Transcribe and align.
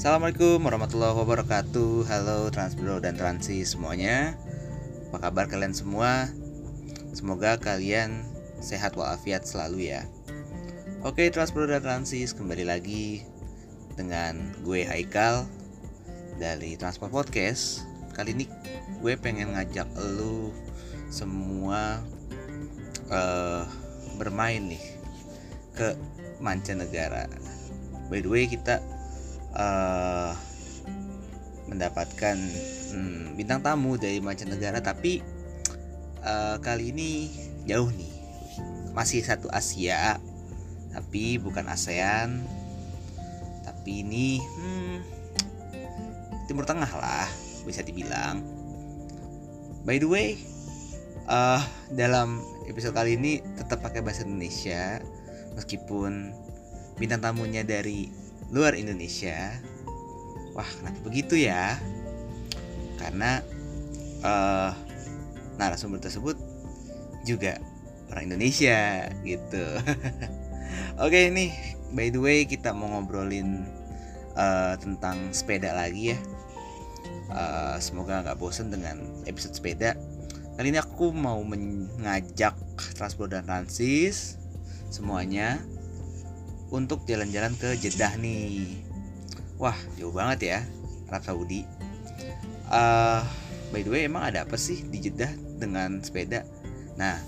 Assalamualaikum 0.00 0.64
warahmatullahi 0.64 1.12
wabarakatuh. 1.12 2.08
Halo 2.08 2.48
Transbro 2.48 3.04
dan 3.04 3.20
Transi 3.20 3.68
semuanya. 3.68 4.32
Apa 5.12 5.28
kabar 5.28 5.44
kalian 5.44 5.76
semua? 5.76 6.24
Semoga 7.12 7.60
kalian 7.60 8.24
sehat 8.64 8.96
walafiat 8.96 9.44
selalu 9.44 9.92
ya. 9.92 10.08
Oke 11.04 11.28
Transbro 11.28 11.68
dan 11.68 11.84
Transis 11.84 12.32
kembali 12.32 12.64
lagi 12.64 13.28
dengan 13.92 14.40
gue 14.64 14.88
Haikal 14.88 15.44
dari 16.40 16.80
Transport 16.80 17.12
Podcast. 17.12 17.84
Kali 18.16 18.32
ini 18.32 18.48
gue 19.04 19.20
pengen 19.20 19.52
ngajak 19.52 19.84
lu 20.00 20.48
semua 21.12 22.00
uh, 23.12 23.68
bermain 24.16 24.64
nih 24.64 24.84
ke 25.76 25.92
mancanegara. 26.40 27.28
By 28.08 28.24
the 28.24 28.32
way 28.32 28.48
kita 28.48 28.80
uh, 29.54 30.32
mendapatkan 31.70 32.36
hmm, 32.94 33.38
bintang 33.38 33.62
tamu 33.62 33.94
dari 33.96 34.18
mancanegara. 34.18 34.82
Tapi 34.82 35.22
uh, 36.22 36.56
kali 36.58 36.90
ini 36.90 37.10
jauh 37.66 37.90
nih. 37.90 38.12
Masih 38.90 39.22
satu 39.22 39.46
Asia 39.54 40.18
tapi 40.90 41.38
bukan 41.38 41.70
ASEAN. 41.70 42.42
Tapi 43.62 44.02
ini 44.02 44.42
hmm, 44.42 44.96
Timur 46.50 46.66
Tengah 46.66 46.90
lah 46.98 47.28
bisa 47.62 47.86
dibilang. 47.86 48.42
By 49.86 50.02
the 50.02 50.10
way 50.10 50.36
uh, 51.30 51.62
dalam 51.94 52.42
episode 52.66 52.92
kali 52.92 53.16
ini 53.16 53.40
tetap 53.54 53.80
pakai 53.80 54.02
bahasa 54.02 54.26
Indonesia 54.26 55.00
meskipun 55.54 56.34
bintang 56.98 57.24
tamunya 57.24 57.64
dari 57.64 58.12
luar 58.50 58.74
Indonesia. 58.74 59.54
Wah, 60.54 60.66
kenapa 60.66 60.98
begitu 61.06 61.38
ya? 61.38 61.78
Karena 62.98 63.40
uh, 64.26 64.74
narasumber 65.56 66.02
tersebut 66.02 66.36
juga 67.22 67.62
orang 68.10 68.32
Indonesia 68.34 69.06
gitu. 69.22 69.64
Oke 71.04 71.30
nih, 71.30 71.54
by 71.94 72.10
the 72.10 72.20
way 72.20 72.38
kita 72.44 72.74
mau 72.74 72.90
ngobrolin 72.90 73.64
uh, 74.34 74.74
tentang 74.76 75.30
sepeda 75.30 75.72
lagi 75.72 76.14
ya. 76.14 76.18
Uh, 77.30 77.78
semoga 77.78 78.26
nggak 78.26 78.38
bosen 78.42 78.74
dengan 78.74 78.98
episode 79.30 79.54
sepeda. 79.54 79.94
Kali 80.58 80.74
ini 80.74 80.82
aku 80.82 81.14
mau 81.14 81.40
mengajak 81.40 82.52
Transport 82.98 83.32
dan 83.32 83.46
Transis 83.46 84.36
semuanya 84.90 85.62
untuk 86.70 87.02
jalan-jalan 87.06 87.54
ke 87.58 87.74
Jeddah 87.78 88.14
nih. 88.18 88.78
Wah, 89.60 89.76
jauh 89.98 90.14
banget 90.14 90.38
ya, 90.54 90.58
Arab 91.10 91.22
Saudi. 91.26 91.66
Uh, 92.70 93.20
by 93.74 93.82
the 93.82 93.90
way, 93.90 94.06
emang 94.06 94.30
ada 94.30 94.46
apa 94.46 94.54
sih 94.54 94.86
di 94.86 95.02
Jeddah 95.02 95.30
dengan 95.58 95.98
sepeda? 96.00 96.46
Nah, 96.94 97.18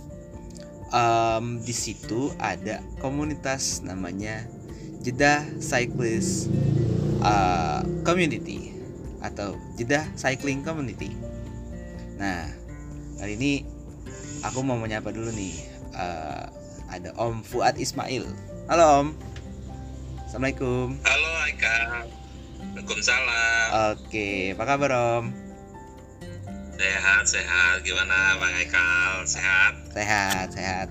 um, 0.95 1.59
di 1.61 1.75
situ 1.75 2.31
ada 2.39 2.81
komunitas 3.03 3.83
namanya 3.83 4.47
Jeddah 5.03 5.43
Cyclist 5.59 6.49
uh, 7.21 7.83
Community 8.06 8.71
atau 9.21 9.59
Jeddah 9.75 10.06
Cycling 10.15 10.62
Community. 10.62 11.11
Nah, 12.23 12.47
kali 13.19 13.34
ini 13.34 13.53
aku 14.47 14.62
mau 14.62 14.79
menyapa 14.79 15.11
dulu 15.11 15.34
nih. 15.34 15.56
Uh, 15.93 16.47
ada 16.93 17.11
Om 17.17 17.41
Fuad 17.41 17.81
Ismail. 17.81 18.29
Halo 18.69 18.84
Om. 19.03 19.31
Assalamualaikum. 20.33 20.97
Halo 21.05 21.30
Aika. 21.44 22.08
Waalaikumsalam. 22.72 23.69
Oke, 23.92 24.56
apa 24.56 24.64
kabar 24.64 24.91
Om? 24.97 25.25
Sehat, 26.72 27.25
sehat. 27.28 27.84
Gimana 27.84 28.41
Bang 28.41 28.56
Aikal? 28.56 29.28
Sehat? 29.28 29.92
Sehat, 29.92 30.48
sehat. 30.56 30.88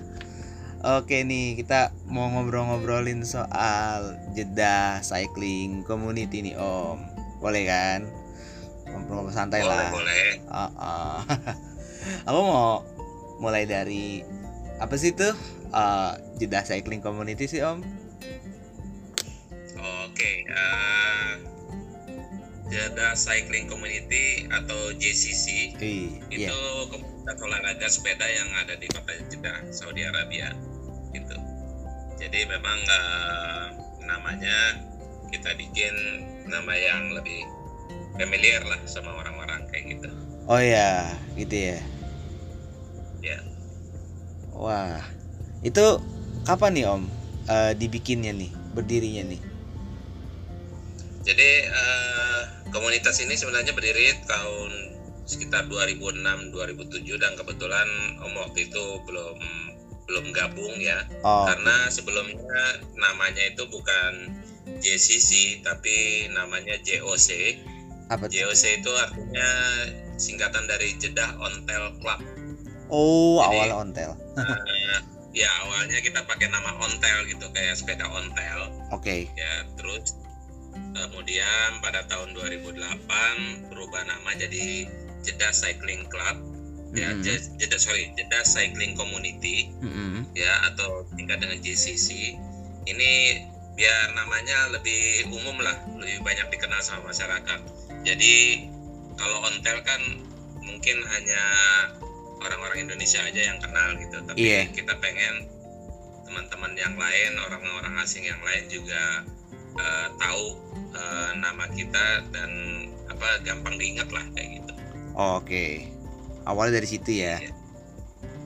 Oke 0.86 1.26
nih, 1.26 1.58
kita 1.58 1.90
mau 2.06 2.30
ngobrol-ngobrolin 2.30 3.26
soal 3.26 4.14
jeda 4.38 5.02
cycling 5.02 5.82
community 5.90 6.38
nih 6.38 6.54
Om. 6.54 7.02
Boleh 7.42 7.66
kan? 7.66 8.06
Ngobrol-ngobrol 8.94 9.34
santai 9.34 9.66
boleh, 9.66 9.74
lah. 9.74 9.90
Boleh, 9.90 10.26
uh 10.46 10.62
-uh. 10.70 11.18
Aku 12.30 12.40
mau 12.46 12.86
mulai 13.42 13.66
dari 13.66 14.22
apa 14.78 14.94
sih 14.94 15.10
tuh 15.10 15.34
uh, 15.74 16.14
jeda 16.38 16.62
cycling 16.62 17.02
community 17.02 17.50
sih 17.50 17.58
Om? 17.58 18.01
Oke, 20.22 20.46
uh, 20.54 21.34
Jeddah 22.70 23.18
Cycling 23.18 23.66
Community 23.66 24.46
atau 24.54 24.94
JCC 24.94 25.74
Ih, 25.82 26.22
itu 26.30 26.46
iya. 26.46 26.86
komunitas 26.86 27.42
olahraga 27.42 27.90
sepeda 27.90 28.22
yang 28.30 28.46
ada 28.54 28.78
di 28.78 28.86
kota 28.86 29.18
Jeddah, 29.26 29.66
Saudi 29.74 30.06
Arabia. 30.06 30.54
Gitu. 31.10 31.34
Jadi 32.22 32.38
memang 32.46 32.78
uh, 32.86 33.66
namanya 34.06 34.78
kita 35.34 35.58
bikin 35.58 35.90
nama 36.46 36.70
yang 36.70 37.18
lebih 37.18 37.42
familiar 38.14 38.62
lah 38.62 38.78
sama 38.86 39.10
orang-orang 39.26 39.66
kayak 39.74 39.98
gitu. 39.98 40.06
Oh 40.46 40.62
ya, 40.62 41.18
gitu 41.34 41.74
ya. 41.74 41.82
Ya. 43.26 43.42
Wah, 44.54 45.02
itu 45.66 45.98
kapan 46.46 46.78
nih 46.78 46.86
Om 46.86 47.02
uh, 47.50 47.74
dibikinnya 47.74 48.30
nih, 48.30 48.54
berdirinya 48.70 49.34
nih? 49.34 49.50
Jadi 51.22 51.50
uh, 51.70 52.42
komunitas 52.74 53.22
ini 53.22 53.38
sebenarnya 53.38 53.70
berdiri 53.74 54.18
tahun 54.26 54.72
sekitar 55.22 55.70
2006-2007 55.70 57.06
dan 57.22 57.32
kebetulan 57.38 57.88
Om 58.18 58.32
waktu 58.42 58.66
itu 58.66 58.84
belum 59.06 59.38
belum 60.10 60.26
gabung 60.34 60.74
ya. 60.82 61.06
Oh. 61.22 61.46
Karena 61.46 61.88
sebelumnya 61.88 62.82
namanya 62.98 63.42
itu 63.48 63.64
bukan 63.70 64.34
JCC 64.82 65.62
tapi 65.62 66.28
namanya 66.34 66.74
JOC. 66.82 67.58
Apa? 68.10 68.26
JOC 68.28 68.82
itu 68.82 68.92
artinya 68.92 69.48
singkatan 70.18 70.66
dari 70.68 70.98
Jeddah 70.98 71.38
Ontel 71.38 71.96
Club. 72.02 72.20
Oh, 72.92 73.40
Jadi, 73.40 73.56
awal 73.56 73.88
ontel. 73.88 74.12
uh, 74.36 75.00
ya 75.32 75.48
awalnya 75.64 75.96
kita 76.04 76.28
pakai 76.28 76.52
nama 76.52 76.76
ontel 76.76 77.24
gitu 77.24 77.48
kayak 77.56 77.72
sepeda 77.72 78.04
ontel. 78.04 78.68
Oke. 78.92 79.00
Okay. 79.00 79.20
Ya 79.32 79.64
terus 79.80 80.20
kemudian 80.94 81.78
pada 81.78 82.04
tahun 82.04 82.32
2008 82.32 82.76
berubah 83.68 84.02
nama 84.04 84.30
jadi 84.34 84.86
Jeddah 85.22 85.50
Cycling 85.50 86.06
Club 86.06 86.36
ya 86.92 87.08
Mm-hmm. 87.08 87.24
Je- 87.24 87.50
Jeddah 87.56 87.80
sorry 87.80 88.12
Jeddah 88.12 88.42
Cycling 88.42 88.92
Community 88.92 89.72
Mm-mm. 89.78 90.28
ya 90.32 90.52
atau 90.66 91.08
tingkat 91.12 91.38
dengan 91.38 91.56
JCC 91.58 92.36
ini 92.84 93.12
biar 93.72 94.12
namanya 94.12 94.68
lebih 94.70 95.00
umum 95.30 95.56
lah 95.56 95.72
lebih 95.94 96.20
banyak 96.20 96.52
dikenal 96.52 96.76
sama 96.78 97.08
masyarakat 97.08 97.60
jadi 98.04 98.34
kalau 99.16 99.40
ontel 99.42 99.80
kan 99.80 100.00
mungkin 100.60 101.00
hanya 101.08 101.42
orang-orang 102.38 102.84
Indonesia 102.84 103.22
aja 103.22 103.40
yang 103.42 103.56
kenal 103.56 103.96
gitu 103.96 104.16
tapi 104.22 104.36
Iya. 104.42 104.68
kita 104.68 104.92
pengen 104.98 105.48
teman-teman 106.22 106.72
yang 106.74 106.92
lain 106.92 107.32
orang-orang 107.38 107.94
asing 107.98 108.24
yang 108.24 108.40
lain 108.42 108.68
juga 108.68 109.24
eh, 109.78 110.06
tahu 110.20 110.46
eh, 110.92 111.30
nama 111.40 111.64
kita 111.72 112.28
dan 112.32 112.50
apa 113.08 113.40
gampang 113.44 113.76
diingat 113.76 114.08
lah 114.12 114.24
kayak 114.36 114.60
gitu 114.60 114.72
Oke. 115.12 115.92
Awalnya 116.48 116.80
dari 116.80 116.88
situ 116.88 117.10
ya. 117.22 117.36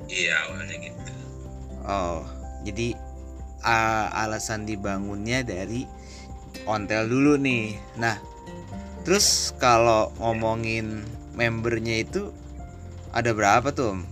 iya 0.06 0.34
awalnya 0.46 0.76
gitu 0.78 1.12
Oh, 1.86 2.26
jadi 2.66 2.98
uh, 3.62 4.06
alasan 4.26 4.66
dibangunnya 4.66 5.46
dari 5.46 5.86
ontel 6.66 7.06
dulu 7.06 7.38
nih. 7.38 7.78
Nah, 7.94 8.18
terus 9.06 9.54
kalau 9.62 10.10
ngomongin 10.18 11.06
membernya 11.38 12.02
itu 12.02 12.34
ada 13.14 13.30
berapa 13.30 13.70
tuh? 13.70 14.02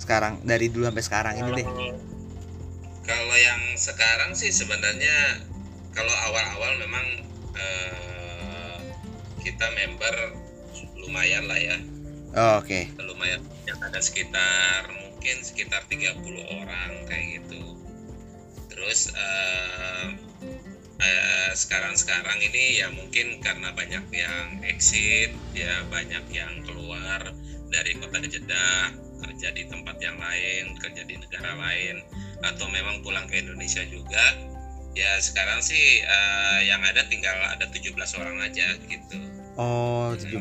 Sekarang 0.00 0.40
dari 0.48 0.72
dulu 0.72 0.88
sampai 0.88 1.04
sekarang 1.04 1.34
ini 1.44 1.50
deh. 1.60 1.68
Kalau 3.04 3.36
yang 3.36 3.76
sekarang 3.76 4.32
sih 4.32 4.48
sebenarnya 4.48 5.44
kalau 5.94 6.14
awal-awal 6.30 6.72
memang 6.82 7.06
eh, 7.54 8.78
kita 9.40 9.66
member 9.72 10.14
lumayan 10.98 11.46
lah 11.46 11.60
ya, 11.60 11.78
Oh, 12.34 12.58
Oke. 12.58 12.90
lumayan 12.98 13.46
yang 13.62 13.78
ada 13.78 14.02
sekitar 14.02 14.90
mungkin 14.90 15.38
sekitar 15.46 15.86
30 15.86 16.18
orang 16.58 17.06
kayak 17.06 17.38
gitu. 17.38 17.78
Terus 18.66 19.14
eh, 19.14 20.06
eh, 20.98 21.50
sekarang-sekarang 21.54 22.42
ini 22.42 22.82
ya 22.82 22.90
mungkin 22.90 23.38
karena 23.38 23.70
banyak 23.70 24.10
yang 24.10 24.66
exit, 24.66 25.30
ya 25.54 25.86
banyak 25.86 26.26
yang 26.34 26.58
keluar 26.66 27.22
dari 27.70 27.94
kota 28.02 28.18
Jeddah 28.18 28.90
kerja 29.22 29.54
di 29.54 29.70
tempat 29.70 29.96
yang 30.02 30.18
lain, 30.18 30.74
kerja 30.82 31.06
di 31.06 31.14
negara 31.14 31.54
lain, 31.54 32.02
atau 32.42 32.66
memang 32.66 33.00
pulang 33.06 33.30
ke 33.30 33.40
Indonesia 33.40 33.86
juga. 33.86 34.53
Ya 34.94 35.18
sekarang 35.18 35.58
sih 35.58 36.06
uh, 36.06 36.58
yang 36.62 36.78
ada 36.86 37.02
tinggal 37.10 37.34
ada 37.50 37.66
17 37.66 37.98
orang 38.18 38.38
aja 38.46 38.66
gitu. 38.86 39.18
Oh, 39.58 40.14
17. 40.14 40.38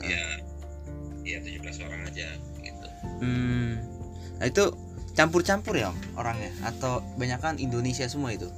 Iya. 0.00 0.24
Iya, 1.26 1.38
17 1.44 1.84
orang 1.84 2.00
aja 2.08 2.28
gitu. 2.64 2.88
Hmm. 3.20 3.80
Nah, 4.40 4.46
itu 4.48 4.64
campur-campur 5.16 5.76
ya, 5.76 5.92
Om, 5.92 5.96
orangnya 6.20 6.52
atau 6.64 7.00
banyak 7.16 7.40
kan 7.40 7.54
Indonesia 7.56 8.04
semua 8.08 8.36
itu? 8.36 8.48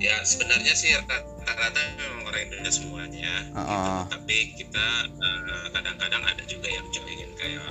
Ya, 0.00 0.20
sebenarnya 0.24 0.72
sih 0.78 0.94
rata-rata 0.94 1.80
memang 1.98 2.30
orang 2.30 2.42
Indonesia 2.48 2.72
semuanya 2.72 3.32
uh 3.52 3.58
-uh. 3.58 3.68
gitu. 3.68 3.90
Tapi 4.14 4.36
kita 4.56 4.86
eh, 5.10 5.66
kadang-kadang 5.74 6.22
uh, 6.22 6.32
ada 6.32 6.42
juga 6.46 6.68
yang 6.70 6.86
join 6.94 7.28
kayak 7.34 7.66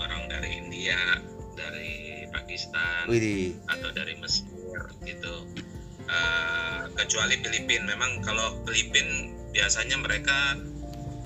orang 0.00 0.22
dari 0.26 0.50
India, 0.56 0.98
dari 1.52 2.24
Pakistan 2.32 3.06
Widih. 3.06 3.54
atau 3.68 3.92
dari 3.92 4.16
Mesir 4.18 4.55
gitu 5.04 5.34
uh, 6.08 6.86
kecuali 6.94 7.38
Filipina 7.42 7.94
memang 7.94 8.22
kalau 8.22 8.60
Filipina 8.64 9.32
biasanya 9.50 9.96
mereka 10.00 10.58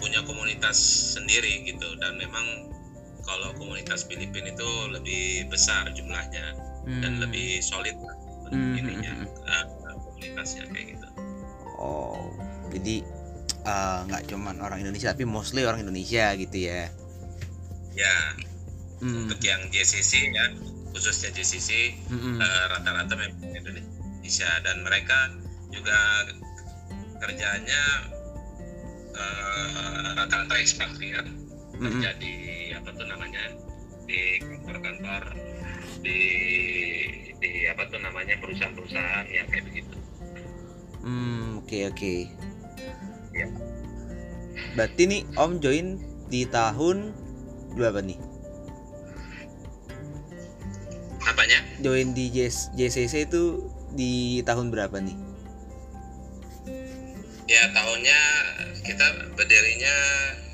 punya 0.01 0.25
komunitas 0.25 0.79
sendiri 1.19 1.67
gitu 1.69 1.99
dan 2.01 2.17
memang 2.17 2.73
kalau 3.27 3.53
komunitas 3.61 4.09
Filipina 4.09 4.51
itu 4.51 4.71
lebih 4.91 5.51
besar 5.53 5.93
jumlahnya 5.93 6.57
hmm. 6.89 7.03
dan 7.05 7.13
lebih 7.21 7.61
solid 7.61 7.95
lah 8.01 8.17
hmm. 8.51 8.81
ininya 8.81 9.13
uh, 9.45 9.65
komunitasnya 10.09 10.65
kayak 10.73 10.97
gitu 10.97 11.09
oh 11.77 12.33
jadi 12.73 13.05
nggak 14.09 14.23
uh, 14.25 14.29
cuman 14.31 14.57
orang 14.65 14.81
Indonesia 14.81 15.13
tapi 15.13 15.29
mostly 15.29 15.69
orang 15.69 15.85
Indonesia 15.85 16.33
gitu 16.39 16.57
ya 16.57 16.89
ya 17.93 18.17
hmm. 19.05 19.29
untuk 19.29 19.41
yang 19.45 19.61
JCC 19.69 20.33
ya 20.33 20.45
khususnya 20.91 21.31
JCC 21.35 21.95
mm-hmm. 22.11 22.37
uh, 22.39 22.65
rata-rata 22.77 23.15
memang 23.15 23.55
Indonesia 23.55 24.51
dan 24.67 24.83
mereka 24.83 25.19
juga 25.71 25.99
kerjanya 27.23 27.83
uh, 29.15 30.09
rata-rata 30.19 30.55
ekspatriat 30.59 31.27
mm-hmm. 31.27 31.83
kerja 31.83 32.11
di 32.19 32.35
apa 32.75 32.91
tuh 32.95 33.07
namanya 33.07 33.45
di 34.07 34.43
kantor-kantor 34.43 35.23
di 36.01 36.21
di 37.41 37.51
apa 37.73 37.89
tuh 37.89 38.01
namanya 38.03 38.37
perusahaan-perusahaan 38.43 39.27
yang 39.33 39.49
kayak 39.49 39.65
begitu. 39.69 39.97
Hmm 41.01 41.65
oke 41.65 41.69
okay, 41.69 41.83
oke. 41.89 41.97
Okay. 41.97 42.21
Ya. 43.33 43.47
Berarti 44.77 45.03
nih 45.09 45.23
Om 45.39 45.53
join 45.63 45.87
di 46.29 46.45
tahun 46.47 47.15
berapa 47.75 48.03
nih? 48.05 48.30
Join 51.81 52.13
di 52.13 52.29
JCC 52.77 53.27
itu 53.27 53.65
di 53.97 54.45
tahun 54.45 54.69
berapa 54.69 55.01
nih? 55.01 55.17
Ya 57.51 57.67
tahunnya 57.75 58.21
kita 58.87 59.07
berdirinya 59.35 59.97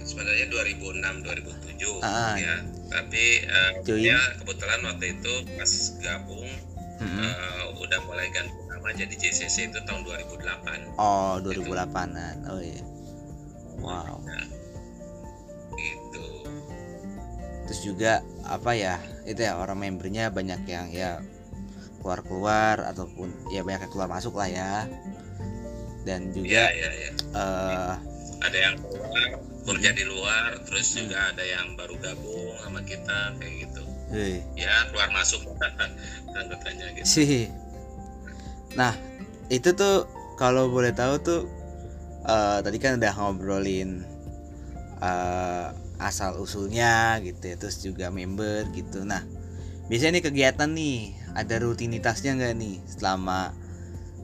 sebenarnya 0.07 0.47
2006 0.49 1.03
2007 1.03 2.01
ah, 2.07 2.35
ya. 2.39 2.57
Tapi 2.87 3.25
uh, 3.51 3.71
ya 3.99 4.17
kebetulan 4.41 4.81
waktu 4.87 5.19
itu 5.19 5.33
pas 5.59 5.73
gabung 6.01 6.49
mm 7.03 7.05
-hmm. 7.05 7.21
uh, 7.27 7.65
udah 7.83 8.01
mulai 8.09 8.31
ganti 8.33 8.55
nama 8.71 8.89
jadi 8.95 9.15
JCC 9.19 9.75
itu 9.75 9.79
tahun 9.85 10.07
2008. 10.07 10.97
Oh 10.97 11.43
2008an. 11.43 12.09
Gitu. 12.15 12.49
Oh 12.49 12.61
iya. 12.63 12.83
Wow. 13.83 14.25
Nah, 14.25 14.56
Terus 17.67 17.81
juga 17.83 18.23
apa 18.47 18.73
ya? 18.73 18.97
itu 19.27 19.43
ya 19.43 19.59
orang 19.59 19.83
membernya 19.83 20.31
banyak 20.31 20.63
yang 20.71 20.87
ya 20.95 21.19
keluar 21.99 22.23
keluar 22.23 22.77
ataupun 22.87 23.35
ya 23.51 23.67
banyak 23.67 23.91
yang 23.91 23.93
keluar 23.93 24.07
masuk 24.07 24.39
lah 24.39 24.47
ya 24.47 24.87
dan 26.07 26.31
juga 26.31 26.47
ya, 26.47 26.67
ya, 26.71 26.91
ya. 26.95 27.11
Uh, 27.35 27.95
ada 28.47 28.55
yang 28.55 28.75
keluar 28.79 29.43
kerja 29.67 29.91
di 29.91 30.05
luar 30.07 30.63
terus 30.63 30.95
hmm. 30.95 30.97
juga 31.03 31.19
ada 31.35 31.43
yang 31.43 31.67
baru 31.75 31.99
gabung 31.99 32.55
sama 32.63 32.81
kita 32.87 33.35
kayak 33.43 33.55
gitu 33.67 33.83
Hei. 34.15 34.39
ya 34.55 34.87
keluar 34.95 35.11
masuk 35.11 35.43
anggotanya 36.39 36.87
gitu 36.95 37.07
sih 37.11 37.51
nah 38.79 38.95
itu 39.51 39.75
tuh 39.75 40.07
kalau 40.39 40.71
boleh 40.71 40.95
tahu 40.95 41.19
tuh 41.19 41.43
uh, 42.23 42.63
tadi 42.63 42.79
kan 42.79 43.03
udah 43.03 43.13
ngobrolin 43.19 44.07
uh, 45.03 45.75
asal 45.97 46.37
usulnya 46.41 47.17
gitu 47.25 47.41
ya 47.41 47.57
terus 47.57 47.81
juga 47.81 48.13
member 48.13 48.69
gitu 48.77 49.05
nah 49.05 49.25
biasanya 49.87 50.21
nih 50.21 50.25
kegiatan 50.29 50.71
nih 50.71 51.15
ada 51.37 51.55
rutinitasnya 51.63 52.37
nggak 52.37 52.55
nih 52.59 52.77
selama 52.91 53.55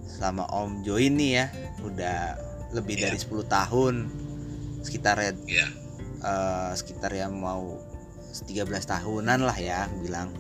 selama 0.09 0.45
om 0.53 0.85
join 0.85 1.17
nih 1.17 1.31
ya 1.43 1.47
udah 1.87 2.21
lebih 2.77 3.01
yeah. 3.01 3.13
dari 3.13 3.19
10 3.21 3.47
tahun 3.49 3.95
sekitar 4.83 5.17
ya 5.21 5.33
yeah. 5.47 5.71
uh, 6.25 6.73
sekitar 6.75 7.15
yang 7.15 7.37
mau 7.37 7.79
13 8.33 8.69
tahunan 8.69 9.45
lah 9.45 9.57
ya 9.57 9.87
bilang 10.01 10.33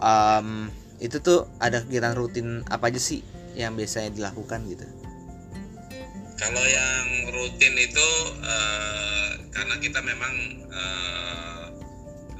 um, 0.00 0.72
itu 1.00 1.20
tuh 1.20 1.48
ada 1.60 1.84
kegiatan 1.84 2.16
rutin 2.16 2.64
apa 2.68 2.92
aja 2.92 3.00
sih 3.00 3.24
yang 3.56 3.76
biasanya 3.76 4.12
dilakukan 4.12 4.64
gitu 4.68 4.84
kalau 6.40 6.64
yang 6.64 7.28
rutin 7.36 7.76
itu 7.76 8.08
uh, 8.40 9.28
karena 9.52 9.76
kita 9.76 10.00
memang 10.00 10.64
uh, 10.72 11.68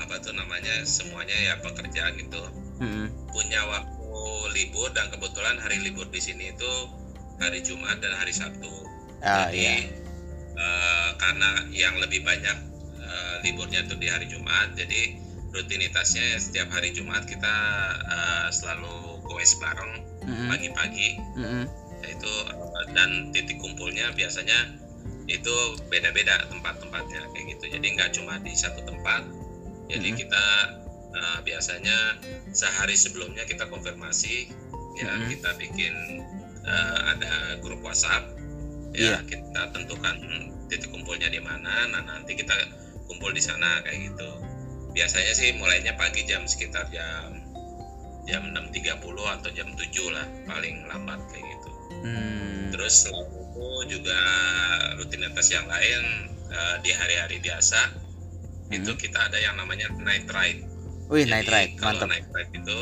apa 0.01 0.17
tuh 0.25 0.33
namanya 0.33 0.89
semuanya 0.89 1.37
ya 1.37 1.61
pekerjaan 1.61 2.17
itu 2.17 2.41
hmm. 2.81 3.07
punya 3.29 3.61
waktu 3.69 4.17
libur 4.57 4.89
dan 4.97 5.13
kebetulan 5.13 5.61
hari 5.61 5.85
libur 5.85 6.09
di 6.09 6.17
sini 6.17 6.49
itu 6.49 6.73
hari 7.37 7.61
Jumat 7.61 8.01
dan 8.01 8.17
hari 8.17 8.33
Sabtu. 8.33 8.73
Ah, 9.21 9.53
Jadi 9.53 9.69
iya. 9.69 9.93
uh, 10.57 11.11
karena 11.21 11.51
yang 11.69 12.01
lebih 12.01 12.25
banyak 12.25 12.57
uh, 13.05 13.35
liburnya 13.45 13.85
itu 13.85 14.01
di 14.01 14.09
hari 14.09 14.33
Jumat, 14.33 14.81
jadi 14.81 15.21
rutinitasnya 15.53 16.41
setiap 16.41 16.73
hari 16.73 16.97
Jumat 16.97 17.29
kita 17.29 17.57
uh, 18.09 18.49
selalu 18.49 19.21
goes 19.29 19.61
bareng 19.61 19.93
pagi-pagi. 20.49 21.21
Mm 21.37 21.45
-hmm 21.45 21.90
itu 22.07 22.33
dan 22.97 23.35
titik 23.35 23.61
kumpulnya 23.61 24.13
biasanya 24.17 24.77
itu 25.31 25.55
beda-beda 25.87 26.51
tempat-tempatnya 26.51 27.23
kayak 27.31 27.45
gitu 27.57 27.65
jadi 27.79 27.87
nggak 27.95 28.11
cuma 28.19 28.41
di 28.43 28.53
satu 28.57 28.83
tempat 28.83 29.23
jadi 29.87 30.09
mm 30.11 30.15
-hmm. 30.15 30.23
kita 30.27 30.45
uh, 31.15 31.39
biasanya 31.47 31.97
sehari 32.51 32.99
sebelumnya 32.99 33.47
kita 33.47 33.67
konfirmasi 33.71 34.51
ya 34.99 35.07
mm 35.07 35.17
-hmm. 35.17 35.29
kita 35.39 35.51
bikin 35.59 35.95
uh, 36.67 37.01
ada 37.15 37.63
grup 37.63 37.79
WhatsApp 37.87 38.27
ya 38.91 39.19
yeah. 39.19 39.21
kita 39.23 39.63
tentukan 39.71 40.19
titik 40.67 40.91
kumpulnya 40.91 41.31
di 41.31 41.39
mana 41.39 41.87
nah 41.95 42.03
nanti 42.03 42.35
kita 42.35 42.55
kumpul 43.07 43.31
di 43.31 43.43
sana 43.43 43.83
kayak 43.87 44.11
gitu 44.11 44.31
biasanya 44.91 45.33
sih 45.35 45.55
mulainya 45.55 45.95
pagi 45.95 46.27
jam 46.27 46.43
sekitar 46.47 46.91
jam 46.91 47.39
jam 48.27 48.43
6.30 48.55 49.03
atau 49.03 49.51
jam 49.51 49.69
7 49.75 50.15
lah 50.15 50.27
paling 50.47 50.87
lambat 50.87 51.19
kayak 51.35 51.47
gitu 51.47 51.60
Hmm. 52.01 52.73
Terus 52.73 52.95
selain 53.07 53.29
itu 53.29 53.69
juga 53.99 54.21
rutinitas 54.97 55.47
yang 55.53 55.67
lain 55.69 56.03
uh, 56.49 56.77
di 56.81 56.91
hari-hari 56.95 57.39
biasa 57.41 57.81
hmm. 58.71 58.79
itu 58.81 58.93
kita 58.97 59.19
ada 59.31 59.39
yang 59.41 59.57
namanya 59.59 59.91
night 60.01 60.27
ride. 60.33 60.65
Wih, 61.11 61.27
Jadi, 61.27 61.33
night 61.33 61.49
ride, 61.51 61.73
kalau 61.77 62.07
night 62.07 62.29
ride 62.31 62.53
itu 62.55 62.79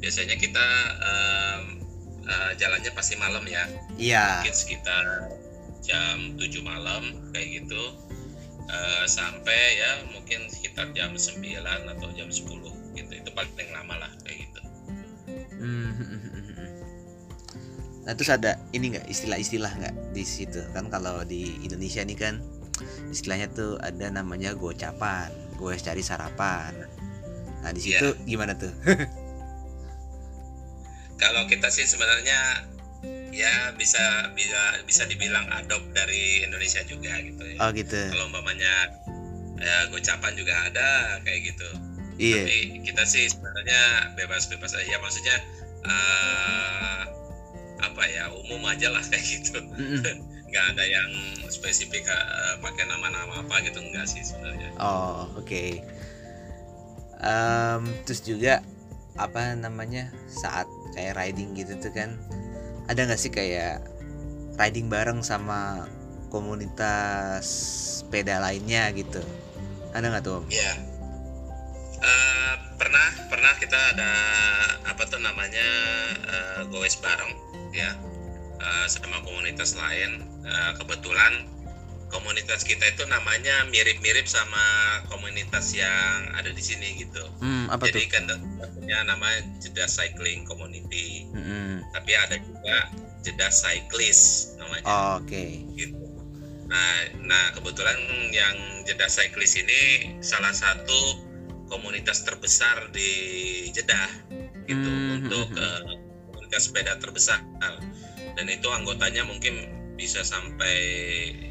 biasanya 0.00 0.36
kita 0.40 0.66
um, 0.98 1.62
uh, 2.26 2.52
jalannya 2.56 2.90
pasti 2.92 3.14
malam 3.20 3.44
ya. 3.46 3.64
Iya. 4.00 4.42
Mungkin 4.42 4.56
sekitar 4.56 5.04
jam 5.84 6.36
7 6.36 6.60
malam 6.64 7.02
kayak 7.32 7.62
gitu. 7.62 7.82
Uh, 8.70 9.02
sampai 9.10 9.82
ya 9.82 10.06
mungkin 10.14 10.46
sekitar 10.46 10.94
jam 10.94 11.10
9 11.18 11.42
atau 11.66 12.08
jam 12.14 12.28
10 12.30 12.96
gitu. 12.96 13.12
Itu 13.12 13.30
paling 13.34 13.70
lama 13.70 14.06
lah 14.06 14.12
kayak 14.26 14.38
gitu. 14.46 14.60
Hmm. 15.60 16.29
Nah 18.04 18.12
terus 18.16 18.32
ada 18.32 18.56
ini 18.72 18.96
nggak 18.96 19.06
istilah-istilah 19.08 19.72
nggak 19.76 19.94
di 20.16 20.24
situ 20.24 20.60
kan 20.72 20.88
kalau 20.88 21.20
di 21.24 21.60
Indonesia 21.60 22.00
nih 22.00 22.16
kan 22.16 22.40
istilahnya 23.12 23.52
tuh 23.52 23.76
ada 23.80 24.08
namanya 24.08 24.56
gocapan, 24.56 25.28
gue 25.60 25.72
cari 25.76 26.00
sarapan. 26.00 26.72
Nah 27.60 27.70
di 27.76 27.80
situ 27.80 28.16
yeah. 28.16 28.24
gimana 28.24 28.56
tuh? 28.56 28.72
kalau 31.20 31.44
kita 31.44 31.68
sih 31.68 31.84
sebenarnya 31.84 32.64
ya 33.30 33.72
bisa 33.76 34.32
bisa 34.32 34.80
bisa 34.88 35.04
dibilang 35.06 35.46
adop 35.52 35.80
dari 35.92 36.40
Indonesia 36.44 36.80
juga 36.88 37.20
gitu 37.20 37.44
ya. 37.44 37.56
Oh 37.60 37.70
gitu. 37.76 38.00
Kalau 38.10 38.32
umpamanya 38.32 38.96
ya 39.60 39.76
gocapan 39.92 40.32
juga 40.34 40.56
ada 40.72 41.20
kayak 41.22 41.52
gitu. 41.52 41.68
Iya. 42.16 42.44
Tapi 42.44 42.58
kita 42.84 43.04
sih 43.04 43.28
sebenarnya 43.28 44.12
bebas-bebas 44.16 44.72
aja 44.76 44.96
maksudnya 45.00 45.36
uh, 45.84 47.19
apa 47.80 48.02
ya 48.06 48.28
umum 48.32 48.62
aja 48.68 48.92
lah 48.92 49.02
kayak 49.10 49.24
gitu 49.24 49.58
nggak 50.50 50.64
ada 50.74 50.84
yang 50.84 51.10
spesifik 51.46 52.06
uh, 52.10 52.58
pakai 52.58 52.84
nama-nama 52.90 53.42
apa 53.42 53.62
gitu 53.62 53.78
enggak 53.78 54.06
sih 54.06 54.22
sebenarnya 54.22 54.70
oh 54.82 55.30
oke 55.38 55.46
okay. 55.46 55.82
um, 57.22 57.86
terus 58.04 58.20
juga 58.26 58.60
apa 59.18 59.54
namanya 59.54 60.10
saat 60.26 60.66
kayak 60.96 61.18
riding 61.18 61.54
gitu 61.54 61.78
tuh 61.78 61.92
kan 61.94 62.18
ada 62.90 63.06
nggak 63.06 63.20
sih 63.20 63.30
kayak 63.30 63.78
riding 64.58 64.90
bareng 64.90 65.22
sama 65.22 65.86
komunitas 66.30 67.46
sepeda 68.02 68.42
lainnya 68.42 68.90
gitu 68.94 69.22
ada 69.90 70.06
nggak 70.06 70.22
tuh 70.22 70.38
om? 70.38 70.44
Iya. 70.46 70.72
Eh, 72.00 72.54
pernah 72.78 73.08
pernah 73.28 73.52
kita 73.60 73.76
ada 73.76 74.12
apa 74.88 75.02
tuh 75.04 75.20
namanya 75.20 75.68
uh, 76.24 76.60
goes 76.72 76.96
bareng 77.02 77.34
ya 77.72 77.90
eh, 78.60 78.86
sama 78.90 79.22
komunitas 79.22 79.74
lain. 79.74 80.26
Eh, 80.40 80.72
kebetulan 80.80 81.46
komunitas 82.10 82.66
kita 82.66 82.90
itu 82.90 83.06
namanya 83.06 83.70
mirip-mirip 83.70 84.26
sama 84.26 84.58
komunitas 85.06 85.70
yang 85.72 86.34
ada 86.34 86.50
di 86.50 86.58
sini 86.58 86.98
gitu. 86.98 87.22
Hmm, 87.38 87.70
apa 87.70 87.86
Jadi 87.86 88.02
tuh? 88.02 88.10
kan 88.10 88.24
punya 88.74 88.98
nama 89.06 89.38
Jeddah 89.62 89.86
Cycling 89.86 90.42
Community. 90.42 91.30
Mm-mm. 91.30 91.86
Tapi 91.94 92.12
ada 92.18 92.36
juga 92.42 92.90
Jeddah 93.22 93.52
Cyclist 93.54 94.56
namanya 94.58 94.84
Oh, 94.90 95.22
Oke. 95.22 95.62
gitu. 95.78 96.02
Nah, 96.66 96.90
nah 97.22 97.44
kebetulan 97.54 97.98
yang 98.34 98.56
Jeddah 98.86 99.10
Cyclist 99.10 99.54
ini 99.58 99.82
salah 100.18 100.50
satu 100.50 101.30
komunitas 101.70 102.26
terbesar 102.26 102.90
di 102.90 103.10
Jeddah 103.70 104.10
gitu 104.66 104.90
Hmm, 104.90 105.14
untuk 105.22 105.46
hmm, 105.54 106.09
komunitas 106.50 106.66
sepeda 106.66 106.98
terbesar. 106.98 107.38
Dan 108.34 108.46
itu 108.50 108.66
anggotanya 108.74 109.22
mungkin 109.22 109.70
bisa 109.94 110.26
sampai 110.26 110.74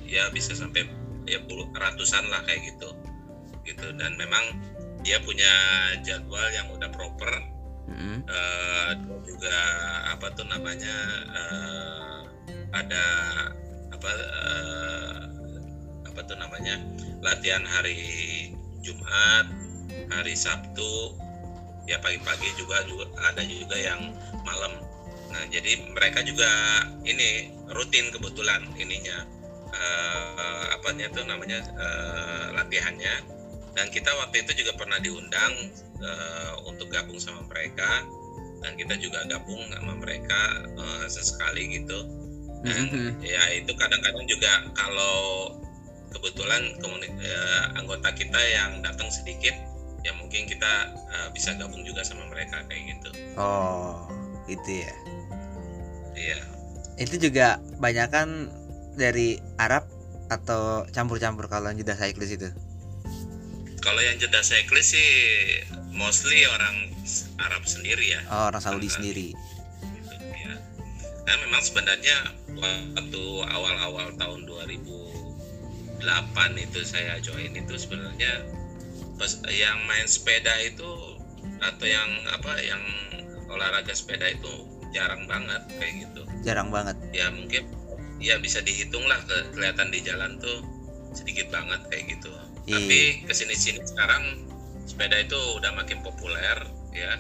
ya 0.04 0.28
bisa 0.36 0.52
sampai 0.52 0.84
ya 1.24 1.40
puluh 1.48 1.72
ratusan 1.72 2.28
lah 2.28 2.44
kayak 2.44 2.76
gitu. 2.76 2.92
Gitu. 3.64 3.96
Dan 3.96 4.20
memang 4.20 4.44
dia 5.08 5.24
punya 5.24 5.48
jadwal 6.04 6.44
yang 6.52 6.68
udah 6.76 6.92
proper. 6.92 7.32
Eh, 7.90 8.92
dan 8.92 9.18
juga 9.24 9.56
apa 10.12 10.28
tuh 10.36 10.46
namanya 10.52 10.96
eh, 11.32 12.22
ada 12.76 13.06
apa 13.96 14.12
eh, 14.14 15.22
apa 16.12 16.20
tuh 16.28 16.38
namanya 16.38 16.76
latihan 17.24 17.64
hari 17.66 18.52
Jumat 18.86 19.48
hari 20.14 20.38
Sabtu 20.38 21.18
ya 21.90 21.98
pagi-pagi 21.98 22.54
juga 22.62 22.86
juga 22.86 23.10
ada 23.26 23.42
juga 23.42 23.74
yang 23.74 24.14
malam 24.46 24.89
nah 25.30 25.44
jadi 25.46 25.78
mereka 25.94 26.20
juga 26.22 26.50
ini 27.06 27.48
rutin 27.70 28.10
kebetulan 28.10 28.66
ininya 28.76 29.24
eh, 29.72 30.66
apanya 30.74 31.06
tuh 31.14 31.24
namanya 31.26 31.62
eh, 31.62 32.48
latihannya 32.54 33.16
dan 33.78 33.86
kita 33.94 34.10
waktu 34.18 34.42
itu 34.42 34.66
juga 34.66 34.74
pernah 34.76 34.98
diundang 34.98 35.54
eh, 36.02 36.52
untuk 36.66 36.90
gabung 36.90 37.22
sama 37.22 37.46
mereka 37.46 38.02
dan 38.60 38.76
kita 38.76 38.98
juga 39.00 39.24
gabung 39.30 39.62
sama 39.72 39.94
mereka 39.96 40.42
eh, 40.66 41.06
sesekali 41.08 41.78
gitu 41.80 42.00
dan 42.60 42.92
Mhm. 42.92 43.24
ya 43.24 43.56
itu 43.56 43.72
kadang-kadang 43.72 44.26
juga 44.28 44.68
kalau 44.76 45.48
kebetulan 46.12 46.76
komuni- 46.84 47.08
eh, 47.24 47.64
anggota 47.80 48.12
kita 48.12 48.36
yang 48.52 48.84
datang 48.84 49.08
sedikit 49.08 49.54
ya 50.04 50.12
mungkin 50.18 50.44
kita 50.44 50.92
eh, 50.92 51.28
bisa 51.32 51.56
gabung 51.56 51.86
juga 51.86 52.04
sama 52.04 52.26
mereka 52.28 52.60
kayak 52.68 52.98
gitu 52.98 53.10
Oh, 53.40 54.12
itu 54.52 54.84
ya. 54.84 54.92
Iya 56.20 56.40
Itu 56.96 57.16
juga 57.18 57.48
banyak 57.76 58.08
kan 58.10 58.52
dari 58.94 59.40
Arab 59.56 59.88
atau 60.28 60.84
campur-campur 60.90 61.48
kalau 61.48 61.72
yang 61.72 61.80
Jeddah 61.80 61.96
cyclist 61.98 62.34
itu. 62.34 62.50
kalau 63.80 63.98
yang 63.98 64.20
jeda 64.20 64.44
cyclist 64.44 64.92
sih 64.92 65.10
mostly 65.90 66.44
orang 66.46 66.92
Arab 67.40 67.64
sendiri 67.64 68.12
ya 68.12 68.22
Oh, 68.28 68.52
orang 68.52 68.60
Saudi 68.60 68.86
Orang- 68.86 68.92
sendiri. 68.94 69.28
gitu 69.32 70.14
ya. 70.36 70.60
Dan 71.24 71.36
memang 71.42 71.64
sebenarnya 71.64 72.18
waktu 72.94 73.24
awal-awal 73.48 74.12
tahun 74.14 74.44
2008 74.44 76.04
itu 76.60 76.80
saya 76.84 77.16
join 77.20 77.56
itu 77.56 77.74
sebenarnya 77.74 78.44
yang 79.50 79.80
main 79.86 80.04
sepeda 80.06 80.52
itu 80.60 80.92
atau 81.60 81.86
yang 81.86 82.08
apa 82.30 82.60
yang 82.60 82.84
olahraga 83.48 83.92
sepeda 83.92 84.28
itu 84.28 84.54
jarang 84.90 85.24
banget 85.26 85.62
kayak 85.76 85.94
gitu. 86.04 86.22
Jarang 86.42 86.70
banget. 86.70 86.96
Ya 87.12 87.30
mungkin 87.30 87.64
ya 88.20 88.36
bisa 88.38 88.60
dihitung 88.60 89.06
lah 89.06 89.20
ke- 89.24 89.54
kelihatan 89.54 89.90
di 89.90 90.00
jalan 90.02 90.36
tuh 90.38 90.60
sedikit 91.12 91.50
banget 91.50 91.82
kayak 91.88 92.18
gitu. 92.18 92.30
Iya. 92.66 92.78
Tapi 92.78 93.00
ke 93.26 93.34
sini-sini 93.34 93.82
sekarang 93.82 94.46
sepeda 94.86 95.18
itu 95.18 95.38
udah 95.58 95.72
makin 95.74 96.02
populer 96.02 96.58
ya 96.92 97.18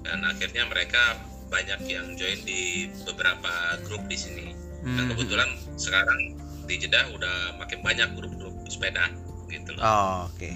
dan 0.00 0.22
akhirnya 0.24 0.64
mereka 0.64 1.18
banyak 1.50 1.82
yang 1.84 2.14
join 2.14 2.40
di 2.42 2.86
beberapa 3.04 3.50
grup 3.84 4.06
di 4.06 4.16
sini. 4.16 4.46
Dan 4.80 5.06
Mhm. 5.06 5.10
kebetulan 5.12 5.50
sekarang 5.76 6.18
di 6.64 6.78
Jeddah 6.78 7.10
udah 7.10 7.36
makin 7.58 7.82
banyak 7.82 8.14
grup-grup 8.14 8.54
sepeda 8.70 9.10
gitu 9.46 9.74
loh. 9.74 9.82
Oh, 9.82 10.18
oke. 10.30 10.50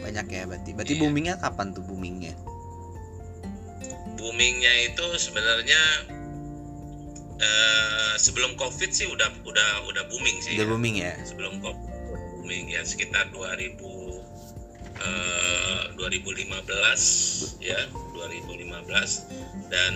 Banyak 0.00 0.26
ya 0.26 0.42
berarti. 0.48 0.70
Berarti 0.72 0.94
Iya. 0.96 1.00
boomingnya 1.04 1.34
kapan 1.38 1.70
tuh 1.70 1.84
boomingnya? 1.84 2.32
Boomingnya 4.22 4.70
itu 4.86 5.06
sebenarnya 5.18 5.82
eh, 7.42 8.14
sebelum 8.22 8.54
COVID 8.54 8.90
sih 8.94 9.10
udah 9.10 9.26
udah 9.42 9.70
udah 9.90 10.02
booming 10.06 10.38
sih. 10.38 10.54
Udah 10.54 10.66
ya. 10.66 10.70
booming 10.70 10.96
ya? 11.02 11.12
Sebelum 11.26 11.58
COVID 11.58 11.90
booming 12.38 12.70
ya 12.70 12.86
sekitar 12.86 13.34
2000 13.34 13.82
eh, 15.02 15.82
2015 15.98 17.58
ya 17.58 17.80
2015 18.14 19.70
dan 19.74 19.94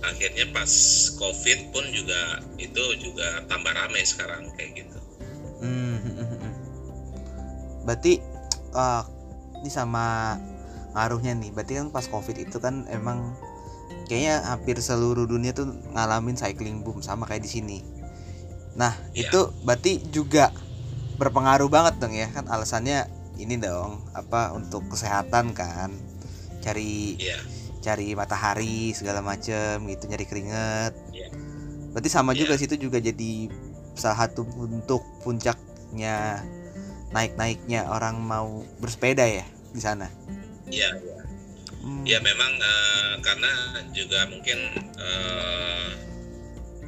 akhirnya 0.00 0.48
pas 0.52 0.72
COVID 1.20 1.58
pun 1.76 1.84
juga 1.92 2.40
itu 2.56 2.84
juga 3.00 3.44
tambah 3.48 3.72
ramai 3.72 4.04
sekarang 4.04 4.48
kayak 4.56 4.84
gitu. 4.84 4.98
Hmm, 5.60 5.96
hmm, 6.00 6.14
hmm, 6.16 6.38
hmm. 6.40 6.52
Berarti 7.84 8.20
ah, 8.72 9.04
ini 9.60 9.68
sama 9.68 10.36
ngaruhnya 10.94 11.32
nih. 11.36 11.50
Berarti 11.54 11.72
kan 11.78 11.88
pas 11.94 12.06
Covid 12.06 12.36
itu 12.36 12.56
kan 12.58 12.86
emang 12.90 13.34
kayaknya 14.06 14.42
hampir 14.46 14.78
seluruh 14.82 15.26
dunia 15.26 15.54
tuh 15.54 15.70
ngalamin 15.94 16.34
cycling 16.34 16.82
boom 16.82 17.02
sama 17.02 17.26
kayak 17.26 17.46
di 17.46 17.50
sini. 17.50 17.78
Nah, 18.74 18.94
Iya. 19.14 19.30
itu 19.30 19.40
berarti 19.66 20.02
juga 20.10 20.50
berpengaruh 21.20 21.68
banget 21.68 22.00
dong 22.00 22.16
ya 22.16 22.32
kan 22.32 22.48
alasannya 22.48 23.04
ini 23.36 23.60
dong 23.60 24.00
apa 24.16 24.56
untuk 24.56 24.88
kesehatan 24.88 25.52
kan 25.52 25.92
cari 26.64 27.20
Iya. 27.20 27.36
cari 27.84 28.16
matahari 28.16 28.96
segala 28.96 29.20
macem 29.20 29.84
gitu 29.84 30.08
nyari 30.08 30.24
keringet 30.24 30.96
Iya. 31.12 31.28
berarti 31.92 32.08
sama 32.08 32.32
juga 32.32 32.56
Iya. 32.56 32.60
situ 32.64 32.88
juga 32.88 33.04
jadi 33.04 33.52
salah 34.00 34.24
satu 34.24 34.48
untuk 34.48 35.04
puncaknya 35.20 36.40
naik 37.12 37.36
naiknya 37.36 37.84
orang 37.92 38.16
mau 38.16 38.64
bersepeda 38.80 39.28
ya 39.28 39.44
di 39.76 39.80
sana 39.84 40.08
Iya, 40.70 40.90
iya. 41.02 41.18
Hmm. 41.80 42.04
Ya 42.06 42.18
memang 42.22 42.52
eh, 42.60 43.14
karena 43.24 43.52
juga 43.92 44.26
mungkin 44.30 44.58
eh, 45.00 45.90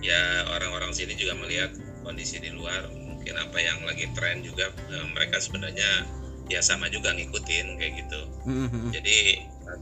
ya 0.03 0.47
orang-orang 0.51 0.93
sini 0.93 1.15
juga 1.15 1.39
melihat 1.39 1.73
kondisi 2.03 2.43
di 2.43 2.51
luar 2.51 2.91
mungkin 2.91 3.39
apa 3.39 3.59
yang 3.63 3.79
lagi 3.87 4.11
tren 4.13 4.43
juga 4.43 4.71
eh, 4.91 5.07
mereka 5.15 5.39
sebenarnya 5.39 6.07
ya 6.51 6.61
sama 6.61 6.91
juga 6.91 7.15
ngikutin 7.15 7.67
kayak 7.79 7.93
gitu. 8.05 8.21
Hmm, 8.45 8.67
hmm, 8.67 8.69
hmm. 8.69 8.91
Jadi 8.93 9.19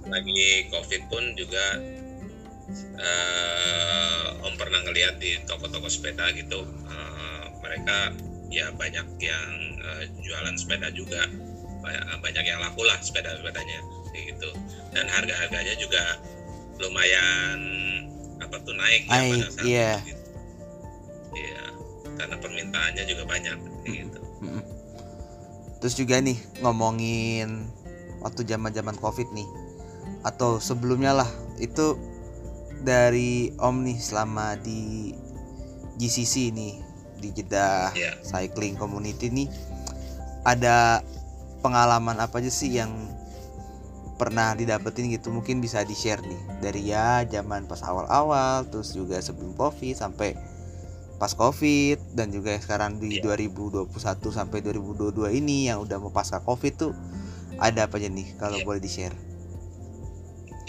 lagi 0.07 0.71
covid 0.71 1.03
pun 1.11 1.25
juga 1.35 1.65
eh, 3.01 4.27
om 4.47 4.55
pernah 4.55 4.81
ngelihat 4.87 5.19
di 5.19 5.41
toko-toko 5.49 5.91
sepeda 5.91 6.31
gitu 6.37 6.63
eh, 6.87 7.45
mereka 7.59 8.15
ya 8.53 8.71
banyak 8.75 9.07
yang 9.19 9.49
eh, 9.83 10.05
jualan 10.23 10.55
sepeda 10.55 10.93
juga 10.95 11.27
banyak, 11.81 12.05
banyak 12.21 12.45
yang 12.45 12.61
laku 12.61 12.85
lah 12.85 12.97
sepeda-sepedanya 13.01 13.81
gitu 14.15 14.51
dan 14.93 15.07
harga-harganya 15.07 15.75
juga 15.79 16.19
lumayan 16.81 17.59
apa 18.41 18.57
tuh 18.65 18.75
naik 18.75 19.05
ya 19.07 19.21
pada 19.21 19.49
saat 19.53 19.65
iya. 19.69 19.93
itu 20.01 20.09
gitu. 20.13 20.25
Iya, 21.31 21.65
karena 22.19 22.37
permintaannya 22.43 23.05
juga 23.07 23.23
banyak 23.29 23.59
gitu. 23.87 24.21
Terus 25.81 25.95
juga 25.97 26.21
nih 26.21 26.37
ngomongin 26.61 27.71
waktu 28.21 28.45
zaman-zaman 28.45 28.97
Covid 29.01 29.29
nih 29.33 29.49
atau 30.27 30.61
sebelumnya 30.61 31.17
lah 31.17 31.31
itu 31.57 31.97
dari 32.85 33.53
Om 33.57 33.85
nih 33.85 33.99
selama 34.01 34.57
di 34.61 35.13
GCC 36.01 36.53
nih 36.53 36.75
di 37.21 37.29
Jeddah 37.37 37.93
Iya. 37.93 38.13
Cycling 38.25 38.77
Community 38.77 39.29
nih 39.29 39.49
ada 40.45 41.05
pengalaman 41.61 42.17
apa 42.19 42.41
aja 42.41 42.49
sih 42.53 42.73
yang 42.73 42.93
pernah 44.17 44.53
didapetin 44.53 45.09
gitu 45.09 45.33
mungkin 45.33 45.65
bisa 45.65 45.81
di 45.81 45.97
share 45.97 46.21
nih 46.21 46.61
dari 46.61 46.85
ya 46.85 47.25
zaman 47.25 47.65
pas 47.65 47.81
awal-awal 47.81 48.69
terus 48.69 48.93
juga 48.93 49.17
sebelum 49.17 49.57
covid 49.57 49.97
sampai 49.97 50.37
pas 51.17 51.33
covid 51.33 51.97
dan 52.13 52.29
juga 52.29 52.53
sekarang 52.61 53.01
di 53.01 53.21
Iya. 53.21 53.49
2021 53.49 53.89
sampai 54.29 54.61
2022 54.61 55.41
ini 55.41 55.73
yang 55.73 55.81
udah 55.81 55.97
mau 55.97 56.13
pasca 56.13 56.41
covid 56.45 56.73
tuh 56.77 56.93
ada 57.57 57.89
apa 57.89 57.97
aja 57.97 58.09
nih 58.13 58.37
kalau 58.37 58.61
Iya. 58.61 58.65
boleh 58.69 58.81
di 58.81 58.89
share 58.93 59.17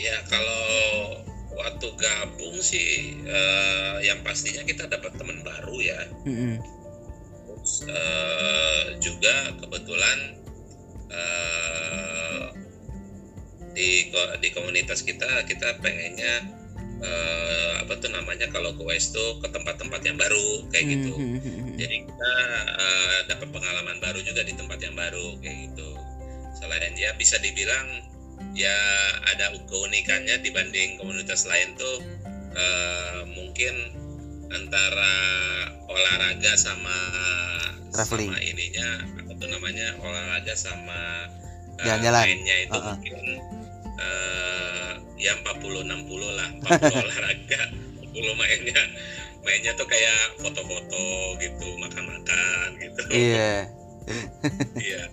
Ya 0.01 0.17
kalau 0.25 1.21
waktu 1.53 1.87
gabung 1.93 2.57
sih 2.57 3.21
uh, 3.21 4.01
yang 4.01 4.25
pastinya 4.25 4.65
kita 4.65 4.89
dapat 4.89 5.13
teman 5.13 5.45
baru 5.45 5.77
ya 5.77 5.99
mm-hmm. 6.25 6.55
Terus, 7.45 7.85
uh, 7.85 8.83
juga 8.97 9.53
kebetulan 9.61 10.40
uh, 11.11 12.45
di 13.71 14.11
di 14.43 14.49
komunitas 14.51 15.03
kita 15.05 15.47
kita 15.47 15.79
pengennya 15.79 16.43
uh, 17.01 17.71
apa 17.83 17.93
tuh 17.97 18.11
namanya 18.11 18.47
kalau 18.51 18.75
ke 18.75 18.83
West 18.83 19.15
tuh 19.15 19.39
ke 19.39 19.47
tempat-tempat 19.49 20.01
yang 20.05 20.17
baru 20.19 20.67
kayak 20.69 20.85
gitu 20.91 21.13
mm-hmm. 21.15 21.75
jadi 21.79 21.95
kita 22.07 22.33
uh, 22.77 23.17
dapat 23.31 23.47
pengalaman 23.49 23.97
baru 24.03 24.19
juga 24.21 24.43
di 24.43 24.53
tempat 24.55 24.79
yang 24.83 24.95
baru 24.95 25.39
kayak 25.39 25.71
gitu 25.71 25.89
selain 26.61 26.93
dia 26.93 27.15
bisa 27.17 27.39
dibilang 27.41 27.87
ya 28.53 28.77
ada 29.31 29.55
keunikannya 29.69 30.43
dibanding 30.43 30.99
komunitas 30.99 31.47
lain 31.47 31.73
tuh 31.79 31.97
uh, 32.53 33.23
mungkin 33.31 33.73
antara 34.51 35.13
olahraga 35.87 36.53
sama 36.59 36.97
Traveling. 37.95 38.31
sama 38.31 38.39
ininya 38.43 38.89
apa 39.41 39.49
tuh 39.49 39.57
namanya 39.57 39.87
olahraga 40.05 40.53
sama 40.53 41.01
jalan-jalan. 41.81 42.29
mainnya 42.29 42.55
itu 42.61 42.77
uh 42.77 42.77
-uh. 42.77 42.93
mungkin 42.93 43.17
uh, 43.97 44.91
ya 45.17 45.33
40 45.41 45.81
60 45.81 46.37
lah 46.37 46.49
40 46.61 47.01
olahraga 47.09 47.61
40 48.05 48.37
mainnya. 48.37 48.81
Mainnya 49.41 49.73
tuh 49.73 49.89
kayak 49.89 50.37
foto-foto 50.45 51.05
gitu 51.41 51.67
makan-makan 51.81 52.67
gitu. 52.77 53.01
Iya. 53.09 53.65
Iya. 54.77 55.09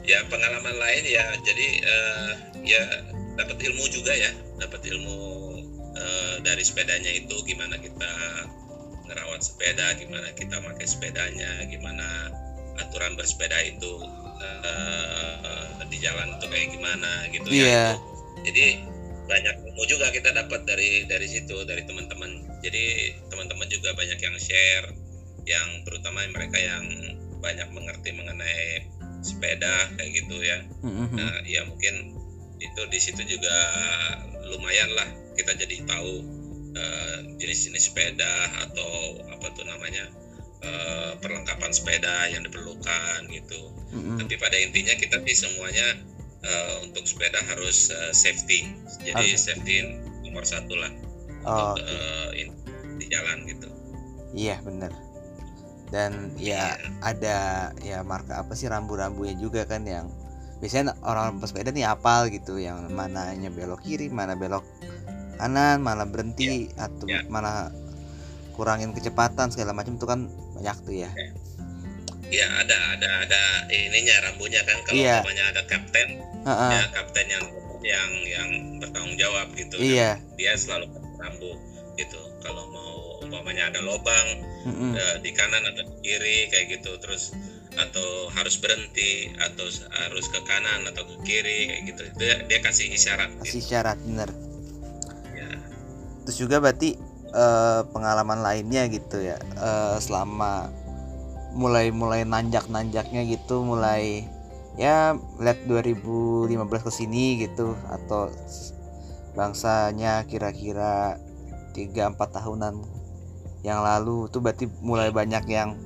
Ya 0.00 0.24
pengalaman 0.32 0.80
lain 0.80 1.04
ya 1.04 1.24
jadi 1.44 1.68
uh, 1.84 2.32
ya 2.64 2.84
dapat 3.36 3.60
ilmu 3.60 3.84
juga 3.92 4.16
ya 4.16 4.32
dapat 4.56 4.80
ilmu 4.88 5.20
uh, 5.92 6.34
dari 6.40 6.64
sepedanya 6.64 7.12
itu 7.12 7.36
gimana 7.44 7.76
kita 7.76 8.12
ngerawat 9.04 9.44
sepeda 9.44 9.92
gimana 10.00 10.32
kita 10.32 10.56
pakai 10.56 10.86
sepedanya 10.88 11.68
gimana 11.68 12.32
aturan 12.86 13.14
bersepeda 13.16 13.58
itu 13.64 13.92
uh, 14.40 15.84
di 15.90 15.98
jalan 15.98 16.38
itu 16.38 16.46
kayak 16.46 16.68
gimana 16.70 17.10
gitu 17.34 17.48
yeah. 17.50 17.58
ya 17.58 17.66
iya. 17.66 17.86
itu. 17.92 18.08
jadi 18.50 18.66
banyak 19.30 19.54
ilmu 19.70 19.82
juga 19.86 20.10
kita 20.10 20.34
dapat 20.34 20.66
dari 20.66 21.06
dari 21.06 21.26
situ 21.30 21.62
dari 21.62 21.86
teman-teman 21.86 22.46
jadi 22.66 23.14
teman-teman 23.30 23.66
juga 23.70 23.94
banyak 23.94 24.18
yang 24.18 24.36
share 24.42 24.90
yang 25.46 25.68
terutama 25.86 26.26
mereka 26.34 26.58
yang 26.58 26.84
banyak 27.38 27.68
mengerti 27.72 28.10
mengenai 28.12 28.90
sepeda 29.22 29.92
kayak 29.96 30.10
gitu 30.24 30.36
ya 30.42 30.58
mm-hmm. 30.82 31.16
nah 31.16 31.34
ya 31.46 31.62
mungkin 31.68 32.16
itu 32.60 32.82
di 32.92 32.98
situ 33.00 33.22
juga 33.24 33.56
lumayan 34.50 34.90
lah 34.92 35.08
kita 35.38 35.56
jadi 35.56 35.80
tahu 35.88 36.12
uh, 36.76 37.18
jenis-jenis 37.40 37.92
sepeda 37.92 38.34
atau 38.68 39.24
apa 39.32 39.46
tuh 39.56 39.64
namanya 39.64 40.10
uh, 40.64 41.12
perlengkapan 41.20 41.70
sepeda 41.72 42.28
yang 42.32 42.42
diperlukan 42.44 43.18
gitu 43.30 43.60
mm-hmm. 43.92 44.16
tapi 44.20 44.34
pada 44.36 44.56
intinya 44.56 44.94
kita 44.96 45.16
sih 45.26 45.36
semuanya 45.46 46.00
uh, 46.44 46.74
untuk 46.84 47.04
sepeda 47.04 47.40
harus 47.48 47.92
uh, 47.92 48.12
safety 48.12 48.72
jadi 49.04 49.24
okay. 49.24 49.38
safety 49.38 49.84
nomor 50.26 50.44
satu 50.44 50.74
lah 50.76 50.92
oh, 51.44 51.74
untuk 51.74 51.84
okay. 51.84 52.46
uh, 52.46 52.96
di 53.00 53.06
jalan 53.08 53.38
gitu 53.48 53.68
iya 54.36 54.60
benar 54.62 54.92
dan 55.90 56.30
ya 56.38 56.78
ada 57.02 57.70
ya 57.82 58.06
marka 58.06 58.38
apa 58.38 58.54
sih 58.54 58.70
rambu-rambunya 58.70 59.34
juga 59.34 59.66
kan 59.66 59.82
yang 59.82 60.06
biasanya 60.62 60.94
orang 61.02 61.42
pesepeda 61.42 61.74
nih 61.74 61.88
apal 61.88 62.30
gitu 62.30 62.60
yang 62.62 62.92
mananya 62.94 63.50
belok 63.50 63.82
kiri 63.82 64.06
mana 64.06 64.38
belok 64.38 64.62
kanan 65.40 65.80
mana 65.80 66.04
berhenti 66.06 66.70
yeah. 66.70 66.86
atau 66.86 67.06
yeah. 67.08 67.24
mana 67.26 67.72
kurangin 68.60 68.92
kecepatan 68.92 69.48
segala 69.48 69.72
macam 69.72 69.96
itu 69.96 70.04
kan 70.04 70.28
banyak 70.60 70.76
tuh 70.84 70.92
ya 70.92 71.08
Iya 72.30 72.46
ada 72.46 72.78
ada 72.94 73.08
ada 73.26 73.42
ininya 73.74 74.30
rambunya 74.30 74.62
kan 74.62 74.78
kalau 74.86 75.02
yeah. 75.02 75.18
namanya 75.18 75.50
ada 75.50 75.62
kapten 75.66 76.22
uh 76.46 76.50
-uh. 76.52 76.70
ya 76.70 76.82
kapten 76.94 77.26
yang 77.26 77.44
yang 77.82 78.10
yang 78.22 78.50
bertanggung 78.78 79.16
jawab 79.18 79.50
gitu 79.56 79.80
iya. 79.80 80.14
kan? 80.14 80.38
dia 80.38 80.52
selalu 80.54 80.86
rambu 81.18 81.58
gitu 81.98 82.20
kalau 82.44 82.70
mau 82.70 83.18
umpamanya 83.26 83.74
ada 83.74 83.80
lubang 83.82 84.28
mm-hmm. 84.62 84.90
uh, 84.94 85.16
di 85.20 85.30
kanan 85.34 85.64
atau 85.74 85.82
di 85.82 85.94
kiri 86.06 86.46
kayak 86.54 86.66
gitu 86.78 86.94
terus 87.02 87.34
atau 87.74 88.30
harus 88.34 88.58
berhenti 88.58 89.30
atau 89.38 89.66
harus 90.06 90.26
ke 90.26 90.40
kanan 90.46 90.86
atau 90.90 91.02
ke 91.06 91.16
kiri 91.26 91.70
kayak 91.70 91.82
gitu 91.94 92.02
dia, 92.18 92.34
dia 92.46 92.58
kasih 92.62 92.90
isyarat 92.94 93.30
kasih 93.42 93.58
gitu. 93.58 93.66
isyarat 93.66 93.98
bener 94.06 94.30
ya. 95.34 95.50
terus 96.26 96.36
juga 96.38 96.58
berarti 96.58 97.09
uh, 97.34 97.86
pengalaman 97.90 98.40
lainnya 98.42 98.86
gitu 98.90 99.20
ya. 99.22 99.36
Uh, 99.58 99.96
selama 99.98 100.70
mulai 101.50 101.90
mulai 101.90 102.22
nanjak 102.22 102.70
nanjaknya 102.70 103.26
gitu 103.26 103.66
mulai 103.66 104.22
ya 104.78 105.18
lihat 105.42 105.66
2015 105.66 106.46
ke 106.86 106.92
sini 106.94 107.42
gitu 107.42 107.74
atau 107.90 108.30
bangsanya 109.34 110.22
kira-kira 110.30 111.18
tiga 111.74 112.10
empat 112.10 112.38
tahunan 112.38 112.78
yang 113.66 113.82
lalu 113.82 114.30
tuh 114.30 114.40
berarti 114.40 114.70
mulai 114.80 115.10
banyak 115.12 115.44
yang 115.50 115.76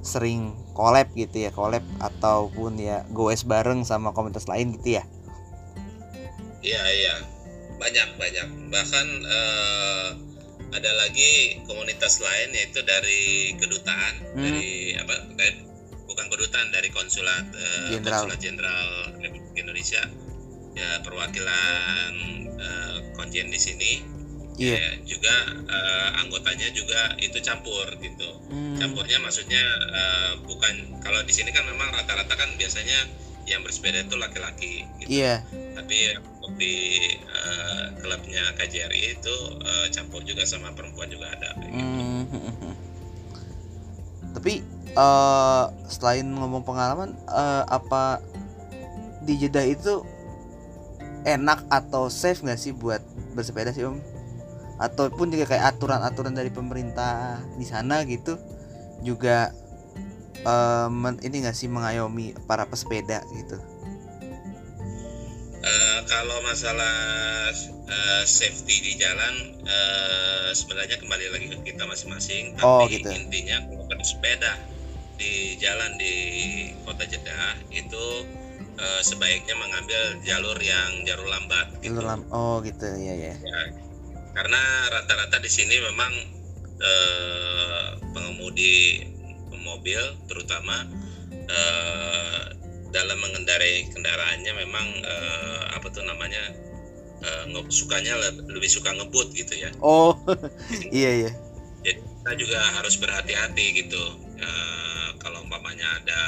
sering 0.00 0.56
collab 0.72 1.12
gitu 1.12 1.44
ya 1.44 1.50
collab 1.52 1.84
ataupun 2.00 2.80
ya 2.80 3.04
goes 3.12 3.44
bareng 3.44 3.84
sama 3.84 4.16
komunitas 4.16 4.48
lain 4.48 4.72
gitu 4.80 4.96
ya? 4.96 5.04
Iya 6.64 6.82
iya. 6.96 7.14
Banyak 7.76 8.08
banyak. 8.16 8.46
Bahkan 8.72 9.06
uh, 9.24 10.08
ada 10.70 10.90
lagi 11.02 11.58
komunitas 11.66 12.22
lain 12.22 12.54
yaitu 12.54 12.80
dari 12.86 13.54
kedutaan 13.58 14.14
hmm. 14.34 14.42
dari 14.42 14.70
apa 14.98 15.14
dari, 15.34 15.66
bukan 16.06 16.26
kedutaan 16.30 16.68
dari 16.70 16.88
konsulat 16.94 17.46
uh, 17.50 17.98
konsulat 18.02 18.38
jenderal 18.38 19.14
Republik 19.18 19.54
Indonesia 19.58 20.02
ya 20.78 21.02
perwakilan 21.02 22.12
uh, 22.54 22.96
konjen 23.18 23.50
di 23.50 23.58
sini 23.58 23.92
yeah. 24.60 24.78
ya 24.78 24.86
juga 25.16 25.34
uh, 25.66 26.08
anggotanya 26.22 26.70
juga 26.70 27.18
itu 27.18 27.38
campur 27.42 27.90
gitu 27.98 28.30
hmm. 28.52 28.78
campurnya 28.78 29.18
maksudnya 29.18 29.64
uh, 29.90 30.32
bukan 30.46 31.02
kalau 31.02 31.20
di 31.26 31.32
sini 31.34 31.50
kan 31.50 31.66
memang 31.66 31.90
rata-rata 31.90 32.34
kan 32.38 32.50
biasanya 32.54 33.10
yang 33.48 33.66
bersepeda 33.66 34.06
itu 34.06 34.14
laki-laki 34.14 34.86
gitu 35.02 35.10
yeah. 35.10 35.42
tapi 35.74 36.14
di 36.56 36.98
uh, 37.26 37.84
klubnya 38.00 38.42
KJRI 38.56 39.20
itu 39.20 39.36
uh, 39.60 39.86
campur 39.92 40.24
juga 40.24 40.46
sama 40.46 40.72
perempuan 40.74 41.10
juga 41.10 41.30
ada 41.34 41.54
gitu. 41.60 41.76
hmm. 41.76 42.74
tapi 44.34 44.64
uh, 44.94 45.70
selain 45.86 46.26
ngomong 46.26 46.64
pengalaman 46.66 47.14
uh, 47.28 47.66
apa 47.68 48.22
di 49.22 49.36
Jeddah 49.36 49.66
itu 49.68 50.02
enak 51.28 51.68
atau 51.68 52.08
safe 52.08 52.40
nggak 52.40 52.56
sih 52.56 52.72
buat 52.72 53.04
bersepeda 53.36 53.76
sih 53.76 53.84
om? 53.84 54.00
ataupun 54.80 55.28
juga 55.28 55.44
kayak 55.52 55.76
aturan-aturan 55.76 56.32
dari 56.32 56.48
pemerintah 56.48 57.36
di 57.60 57.68
sana 57.68 58.00
gitu 58.08 58.40
juga 59.04 59.52
um, 60.44 61.16
ini 61.20 61.44
nggak 61.44 61.56
sih 61.56 61.68
mengayomi 61.68 62.32
para 62.48 62.64
pesepeda 62.64 63.20
gitu 63.36 63.60
uh, 63.60 63.79
kalau 66.10 66.42
masalah 66.42 66.98
uh, 67.86 68.24
safety 68.26 68.82
di 68.82 68.92
jalan 68.98 69.62
uh, 69.62 70.50
sebenarnya 70.50 70.98
kembali 70.98 71.26
lagi 71.30 71.46
ke 71.54 71.58
kita 71.70 71.86
masing-masing 71.86 72.58
oh, 72.58 72.82
tapi 72.82 72.84
oh, 72.84 72.86
gitu. 72.90 73.08
intinya 73.14 73.62
kalau 73.70 73.86
bersepeda 73.86 74.58
di 75.14 75.54
jalan 75.62 75.94
di 76.02 76.14
kota 76.82 77.06
Jeddah 77.06 77.62
itu 77.70 78.26
uh, 78.74 79.00
sebaiknya 79.06 79.54
mengambil 79.54 80.18
jalur 80.26 80.58
yang 80.58 81.06
jalur 81.06 81.30
lambat 81.30 81.78
gitu. 81.78 82.02
lam 82.02 82.26
oh 82.34 82.58
gitu 82.66 82.90
ya 82.98 83.14
ya, 83.14 83.34
ya 83.38 83.60
karena 84.34 84.62
rata-rata 84.90 85.42
di 85.42 85.50
sini 85.50 85.74
memang 85.82 86.12
eh, 86.80 87.86
pengemudi 88.14 89.04
mobil 89.60 90.00
terutama 90.30 90.86
eh, 91.34 92.42
dalam 92.90 93.18
mengendarai 93.18 93.88
kendaraannya 93.90 94.52
memang 94.54 94.86
eh, 95.02 95.62
apa 95.74 95.86
tuh 95.90 96.02
namanya 96.06 96.42
eh, 97.22 97.44
sukanya 97.70 98.18
lebih 98.50 98.70
suka 98.70 98.90
ngebut 98.94 99.34
gitu 99.34 99.54
ya. 99.58 99.70
Oh 99.82 100.14
iya 100.94 101.26
iya. 101.26 101.32
jadi 101.80 101.96
kita 101.96 102.32
juga 102.36 102.60
harus 102.76 102.94
berhati-hati 103.00 103.66
gitu 103.86 104.04
eh, 104.38 105.08
kalau 105.22 105.42
umpamanya 105.46 105.88
ada 106.02 106.20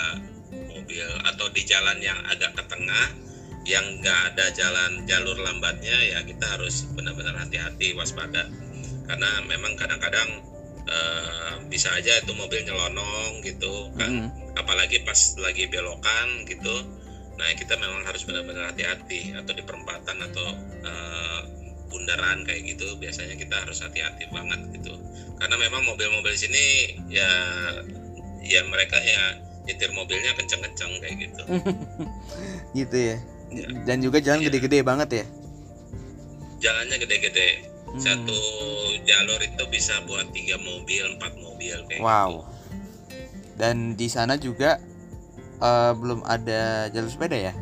mobil 0.53 1.07
atau 1.29 1.46
di 1.53 1.62
jalan 1.64 2.01
yang 2.01 2.18
agak 2.29 2.57
ke 2.57 2.64
tengah 2.68 3.07
yang 3.62 4.03
nggak 4.03 4.35
ada 4.35 4.51
jalan 4.59 5.07
jalur 5.07 5.38
lambatnya 5.38 5.94
ya 6.03 6.18
kita 6.27 6.42
harus 6.59 6.83
benar-benar 6.98 7.38
hati-hati 7.38 7.94
waspada. 7.94 8.51
Karena 9.07 9.31
memang 9.46 9.79
kadang-kadang 9.79 10.42
uh, 10.88 11.55
bisa 11.68 11.88
aja 11.95 12.21
itu 12.23 12.33
mobil 12.35 12.62
nyelonong 12.64 13.42
gitu 13.45 13.90
kan. 13.97 14.11
Mm. 14.11 14.29
apalagi 14.53 15.01
pas 15.09 15.16
lagi 15.40 15.64
belokan 15.73 16.45
gitu. 16.45 16.75
Nah 17.40 17.49
kita 17.57 17.75
memang 17.81 18.05
harus 18.05 18.23
benar-benar 18.29 18.71
hati-hati 18.71 19.33
atau 19.33 19.53
di 19.57 19.64
perempatan 19.64 20.16
atau 20.29 20.47
uh, 20.85 21.40
bundaran 21.88 22.45
kayak 22.45 22.77
gitu 22.77 22.97
biasanya 23.01 23.37
kita 23.37 23.57
harus 23.64 23.81
hati-hati 23.81 24.29
banget 24.29 24.61
gitu. 24.77 24.92
Karena 25.40 25.57
memang 25.57 25.83
mobil-mobil 25.88 26.37
sini 26.37 26.97
ya 27.09 27.29
ya 28.45 28.61
mereka 28.68 29.01
ya 29.01 29.40
nyetir 29.64 29.90
mobilnya 29.95 30.35
kenceng-kenceng 30.37 30.92
kayak 31.01 31.16
gitu. 31.31 31.42
Gitu 32.79 32.97
ya. 32.99 33.16
Ya. 33.53 33.68
dan 33.85 34.01
juga 34.01 34.16
jalan 34.16 34.40
Iya. 34.40 34.49
gede-gede 34.49 34.79
banget 34.81 35.09
ya. 35.12 35.25
Jalannya 36.62 36.97
gede-gede 37.05 37.49
Hmm. 37.92 38.00
satu 38.00 38.38
jalur 39.05 39.40
itu 39.44 39.64
bisa 39.68 40.00
buat 40.09 40.24
tiga 40.33 40.57
mobil 40.57 41.05
empat 41.16 41.33
mobil 41.37 41.76
kayak 41.92 42.00
wow 42.00 42.40
dan 43.61 43.94
di 44.00 44.09
sana 44.09 44.40
juga 44.40 44.81
eh, 45.61 45.92
belum 45.92 46.24
ada 46.24 46.88
jalur 46.88 47.11
sepeda 47.12 47.37
ya 47.37 47.55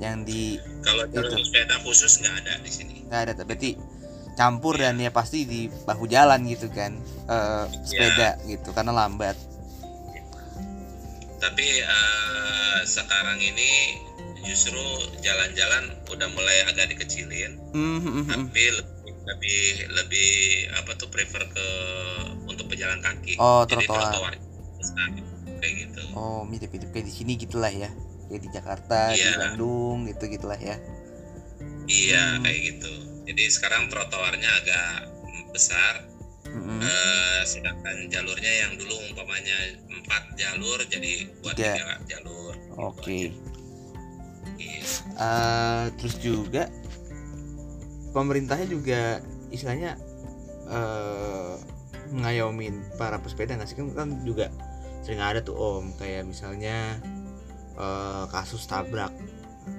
yang 0.00 0.26
di 0.26 0.58
gitu. 0.58 0.68
kalau 0.84 1.04
jalur 1.08 1.30
Itu. 1.32 1.48
sepeda 1.48 1.74
khusus 1.80 2.12
nggak 2.20 2.34
ada 2.44 2.52
di 2.60 2.70
sini 2.70 2.96
nggak 3.08 3.20
ada 3.24 3.32
berarti 3.46 3.70
campur 4.32 4.80
dan 4.80 4.96
ya 4.96 5.12
pasti 5.12 5.44
di 5.44 5.68
bahu 5.68 6.04
jalan 6.08 6.44
gitu 6.48 6.68
kan 6.72 6.92
eh, 7.28 7.64
sepeda 7.88 8.36
gitu 8.44 8.68
karena 8.76 8.92
lambat 8.92 9.36
tapi 11.40 11.66
eh, 11.80 12.78
sekarang 12.84 13.38
ini 13.40 13.70
justru 14.42 14.78
jalan-jalan 15.22 15.94
udah 16.10 16.28
mulai 16.34 16.66
agak 16.68 16.90
dikecilin 16.92 17.56
Hmm, 17.72 17.98
hmm, 17.98 18.04
hmm, 18.04 18.24
hmm. 18.28 18.28
tapi 18.28 18.64
lebih 19.24 19.60
lebih 19.92 20.30
apa 20.74 20.92
tuh 20.94 21.06
prefer 21.06 21.46
ke 21.46 21.66
untuk 22.44 22.66
pejalan 22.66 22.98
kaki 22.98 23.36
Oh, 23.36 23.62
jadi 23.64 23.86
trotoar. 23.86 24.34
kayak 25.56 25.74
gitu 25.80 26.02
oh 26.12 26.42
mirip-mirip 26.42 26.90
kayak 26.90 27.06
di 27.06 27.14
sini 27.14 27.32
gitulah 27.36 27.70
ya 27.70 27.86
kayak 28.26 28.40
di 28.40 28.50
Jakarta 28.50 29.00
di 29.10 29.20
Iya. 29.20 29.32
Bandung 29.38 30.06
gitu 30.06 30.24
gitulah 30.26 30.58
ya 30.58 30.74
iya 31.86 32.34
Hmm. 32.34 32.42
kayak 32.42 32.60
gitu 32.66 32.92
jadi 33.24 33.42
sekarang 33.48 33.86
trotoarnya 33.86 34.50
agak 34.58 34.90
besar 35.50 36.02
Mm-mm. 36.44 36.82
eh, 36.82 37.40
sedangkan 37.44 38.10
jalurnya 38.10 38.52
yang 38.58 38.72
dulu 38.74 38.92
umpamanya 39.06 39.54
empat 39.88 40.34
jalur 40.34 40.82
jadi 40.84 41.12
buat 41.38 41.54
Tiga. 41.54 41.96
jalur 42.04 42.52
oke 42.74 43.20
Iya. 44.52 44.82
Eh, 45.16 45.84
terus 45.96 46.18
juga 46.18 46.66
pemerintahnya 48.12 48.68
juga 48.68 49.20
istilahnya 49.50 49.96
eh 50.68 51.56
ngayomin 52.12 52.84
para 53.00 53.16
pesepeda 53.18 53.56
nggak 53.56 53.68
sih? 53.68 53.76
Kan, 53.80 53.96
kan 53.96 54.08
juga 54.22 54.52
sering 55.02 55.20
ada 55.20 55.40
tuh 55.40 55.56
om. 55.56 55.90
Kayak 55.96 56.28
misalnya 56.28 57.00
eh, 57.76 58.24
kasus 58.28 58.68
tabrak 58.68 59.12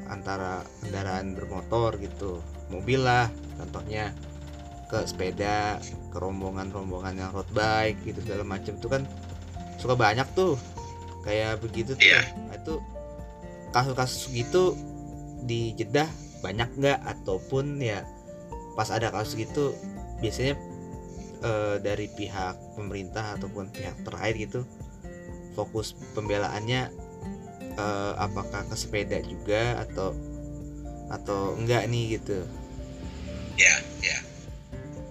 antara 0.09 0.65
kendaraan 0.81 1.37
bermotor 1.37 1.97
gitu. 2.01 2.41
Mobil 2.73 3.01
lah 3.01 3.29
contohnya. 3.61 4.11
Ke 4.89 5.09
sepeda 5.09 5.81
ke 6.13 6.17
rombongan-rombongan 6.21 7.17
yang 7.17 7.31
road 7.33 7.49
bike 7.49 8.05
gitu 8.05 8.21
segala 8.29 8.45
macam 8.45 8.77
tuh 8.77 8.89
kan 8.93 9.01
suka 9.81 9.97
banyak 9.97 10.27
tuh. 10.37 10.53
Kayak 11.25 11.63
begitu 11.65 11.97
tuh. 11.97 12.03
Iya. 12.03 12.21
Nah, 12.49 12.55
itu 12.61 12.77
kasus-kasus 13.73 14.29
gitu 14.29 14.77
di 15.41 15.73
Jeddah 15.73 16.05
banyak 16.45 16.69
nggak? 16.77 16.99
Ataupun 17.09 17.81
ya 17.81 18.05
pas 18.73 18.89
ada 18.89 19.09
kasus 19.13 19.37
gitu 19.37 19.73
biasanya 20.19 20.55
eh, 21.43 21.75
dari 21.81 22.07
pihak 22.09 22.55
pemerintah 22.77 23.37
ataupun 23.37 23.69
pihak 23.69 23.93
terkait 24.05 24.35
gitu 24.37 24.65
fokus 25.53 25.93
pembelaannya 26.17 26.89
eh, 27.77 28.13
apakah 28.17 28.65
ke 28.67 28.75
sepeda 28.77 29.21
juga 29.21 29.81
atau 29.83 30.13
atau 31.11 31.53
enggak 31.59 31.85
nih 31.89 32.17
gitu 32.19 32.41
Ya, 33.53 33.75
ya. 34.01 34.17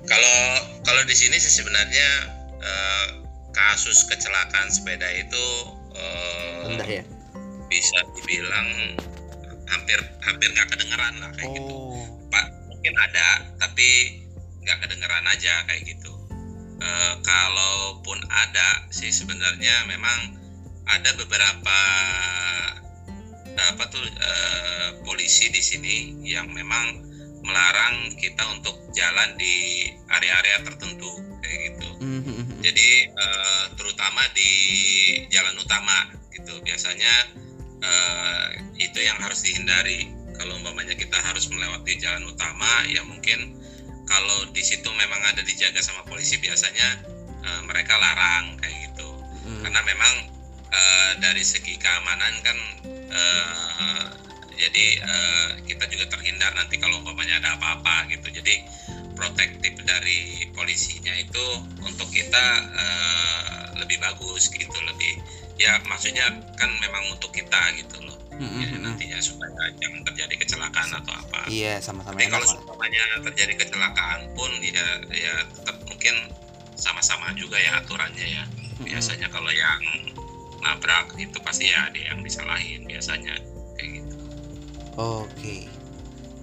Kalau 0.03 0.39
kalau 0.83 1.03
di 1.07 1.15
sini 1.15 1.39
sih 1.39 1.63
sebenarnya 1.63 2.09
eh, 2.59 3.07
kasus 3.55 4.03
kecelakaan 4.11 4.67
sepeda 4.67 5.07
itu 5.15 5.45
eh, 5.95 6.67
rendah 6.67 6.91
ya 6.91 7.05
bisa 7.71 7.99
dibilang 8.19 8.69
hampir 9.71 9.99
hampir 10.27 10.49
nggak 10.53 10.69
kedengeran 10.75 11.15
lah 11.23 11.31
kayak 11.39 11.55
gitu. 11.55 11.73
oh 11.73 11.81
Pak 11.81 11.82
mungkin 12.83 12.99
ada 12.99 13.47
tapi 13.63 14.19
nggak 14.67 14.83
kedengeran 14.83 15.23
aja 15.31 15.63
kayak 15.71 15.87
gitu. 15.87 16.11
Eh, 16.83 17.15
kalaupun 17.23 18.19
ada 18.27 18.91
sih 18.91 19.15
sebenarnya 19.15 19.87
memang 19.87 20.35
ada 20.91 21.15
beberapa 21.15 21.79
apa 23.55 23.87
tuh 23.87 24.03
eh, 24.03 24.99
polisi 25.07 25.47
di 25.55 25.63
sini 25.63 26.27
yang 26.27 26.51
memang 26.51 27.07
melarang 27.47 28.19
kita 28.19 28.51
untuk 28.51 28.75
jalan 28.91 29.31
di 29.39 29.87
area-area 30.11 30.67
tertentu 30.67 31.39
kayak 31.39 31.59
gitu. 31.71 31.89
Mhm. 32.03 32.67
Jadi 32.67 33.15
eh, 33.15 33.65
terutama 33.79 34.27
di 34.35 34.51
jalan 35.31 35.55
utama 35.55 36.11
gitu 36.35 36.59
biasanya 36.67 37.31
eh, 37.79 38.47
itu 38.75 38.99
yang 39.07 39.23
harus 39.23 39.39
dihindari. 39.47 40.19
Kalau 40.43 40.59
umpamanya 40.59 40.99
kita 40.99 41.15
harus 41.23 41.47
melewati 41.47 42.03
jalan 42.03 42.27
utama 42.27 42.83
ya 42.91 43.07
mungkin 43.07 43.55
kalau 44.11 44.51
di 44.51 44.59
situ 44.59 44.91
memang 44.91 45.23
ada 45.23 45.39
dijaga 45.47 45.79
sama 45.79 46.03
polisi 46.03 46.35
biasanya 46.43 46.99
eh, 47.47 47.63
mereka 47.63 47.95
larang 47.95 48.59
kayak 48.59 48.91
gitu. 48.91 49.07
Hmm. 49.47 49.63
Karena 49.63 49.87
memang 49.87 50.15
eh, 50.67 51.13
dari 51.23 51.47
segi 51.47 51.79
keamanan 51.79 52.35
kan 52.43 52.59
eh, 52.91 54.07
jadi 54.59 54.87
eh, 54.99 55.49
kita 55.71 55.87
juga 55.87 56.11
terhindar 56.11 56.51
nanti 56.59 56.75
kalau 56.83 56.99
umpamanya 56.99 57.39
ada 57.39 57.55
apa-apa 57.55 58.11
gitu. 58.11 58.35
Jadi 58.35 58.67
protektif 59.15 59.79
dari 59.87 60.51
polisinya 60.59 61.15
itu 61.23 61.47
untuk 61.87 62.11
kita 62.11 62.47
eh, 62.67 63.63
lebih 63.79 64.03
bagus 64.03 64.51
gitu 64.51 64.75
lebih 64.91 65.23
ya 65.63 65.79
maksudnya 65.87 66.27
kan 66.59 66.71
memang 66.83 67.15
untuk 67.15 67.31
kita 67.31 67.63
gitu 67.79 68.03
loh 68.03 68.12
Ya, 68.43 68.69
mhm. 68.75 68.83
nantinya 68.83 69.19
supaya 69.23 69.51
jangan 69.79 70.01
terjadi 70.03 70.35
kecelakaan 70.35 70.91
atau 70.99 71.15
apa 71.15 71.39
iya 71.47 71.79
sama-sama 71.79 72.19
tapi 72.19 72.27
enak 72.27 72.43
kalau 72.43 72.59
umpamanya 72.59 73.03
terjadi 73.23 73.55
kecelakaan 73.55 74.21
pun 74.35 74.51
ya 74.59 74.87
ya 75.09 75.35
tetap 75.47 75.77
mungkin 75.87 76.15
sama-sama 76.75 77.31
juga 77.35 77.55
ya 77.57 77.79
aturannya 77.79 78.27
ya 78.27 78.45
Mhm. 78.73 78.89
biasanya 78.89 79.29
kalau 79.31 79.53
yang 79.53 79.81
nabrak 80.59 81.15
itu 81.15 81.39
pasti 81.39 81.71
ya 81.71 81.87
ada 81.87 81.99
yang 81.99 82.19
disalahin 82.21 82.83
biasanya 82.83 83.35
kayak 83.79 83.91
gitu 84.03 84.17
Oke. 84.93 85.71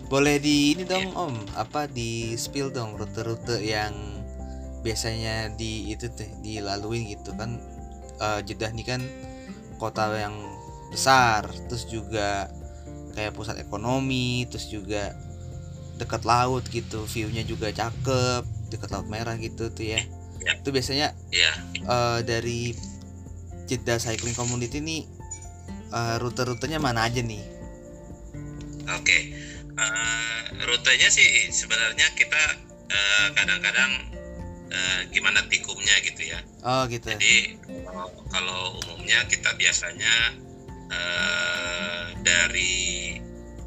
Boleh 0.09 0.41
di 0.41 0.73
ini 0.73 0.83
dong 0.83 1.13
Iya. 1.13 1.21
Om, 1.21 1.35
apa 1.53 1.85
di 1.85 2.33
spill 2.33 2.73
dong 2.73 2.97
rute-rute 2.97 3.61
yang 3.61 3.93
biasanya 4.81 5.53
di 5.53 5.91
itu 5.93 6.09
tuh 6.09 6.25
dilaluin 6.41 7.05
gitu 7.05 7.29
kan 7.37 7.61
eh, 8.17 8.39
Jeddah 8.41 8.73
nih 8.73 8.85
kan 8.87 9.01
kota 9.77 10.09
yang 10.17 10.33
besar, 10.89 11.49
terus 11.69 11.85
juga 11.87 12.49
kayak 13.13 13.33
pusat 13.33 13.61
ekonomi, 13.61 14.45
terus 14.49 14.69
juga 14.69 15.15
dekat 15.99 16.23
laut 16.23 16.63
gitu, 16.71 17.03
view-nya 17.05 17.43
juga 17.43 17.69
cakep, 17.71 18.43
dekat 18.71 18.89
laut 18.93 19.07
merah 19.11 19.35
gitu 19.37 19.69
tuh 19.69 19.85
ya. 19.85 19.99
Iya. 20.39 20.63
Itu 20.63 20.71
biasanya 20.71 21.13
ya 21.29 21.51
eh, 21.83 22.19
dari 22.23 22.73
Jeddah 23.67 23.99
Cycling 23.99 24.33
Community 24.33 24.79
nih 24.79 25.03
eh, 25.91 26.15
rute-rutenya 26.17 26.79
mana 26.79 27.05
aja 27.05 27.19
nih? 27.19 27.43
Oke, 28.89 29.17
Eh, 29.79 30.39
rutenya 30.67 31.07
sih 31.07 31.47
sebenarnya 31.55 32.11
kita 32.11 32.43
eh, 32.91 33.27
kadang-kadang 33.31 33.91
eh, 34.67 35.01
gimana 35.15 35.39
tikumnya 35.47 35.95
gitu 36.03 36.27
ya. 36.27 36.39
Oh 36.67 36.83
gitu. 36.91 37.07
Jadi 37.15 37.55
kalau, 37.87 38.11
kalau 38.27 38.61
umumnya 38.83 39.23
kita 39.31 39.55
biasanya 39.55 40.35
eh, 40.89 42.03
dari 42.19 43.15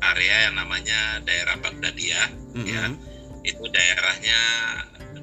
area 0.03 0.51
yang 0.51 0.59
namanya 0.59 1.23
daerah 1.23 1.57
Bagdadia, 1.57 2.29
Mhm. 2.55 2.67
ya. 2.67 2.85
itu 3.43 3.65
daerahnya 3.69 4.39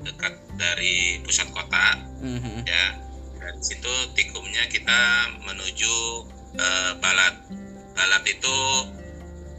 dekat 0.03 0.33
dari 0.55 1.19
pusat 1.23 1.47
kota, 1.51 1.95
Mhm. 2.19 2.67
ya. 2.67 2.85
Dari 3.39 3.61
situ 3.63 3.93
tikumnya 4.13 4.67
kita 4.67 4.99
menuju 5.41 5.95
eh, 6.51 6.91
Balat. 6.97 7.35
Balat 7.93 8.23
itu 8.25 8.55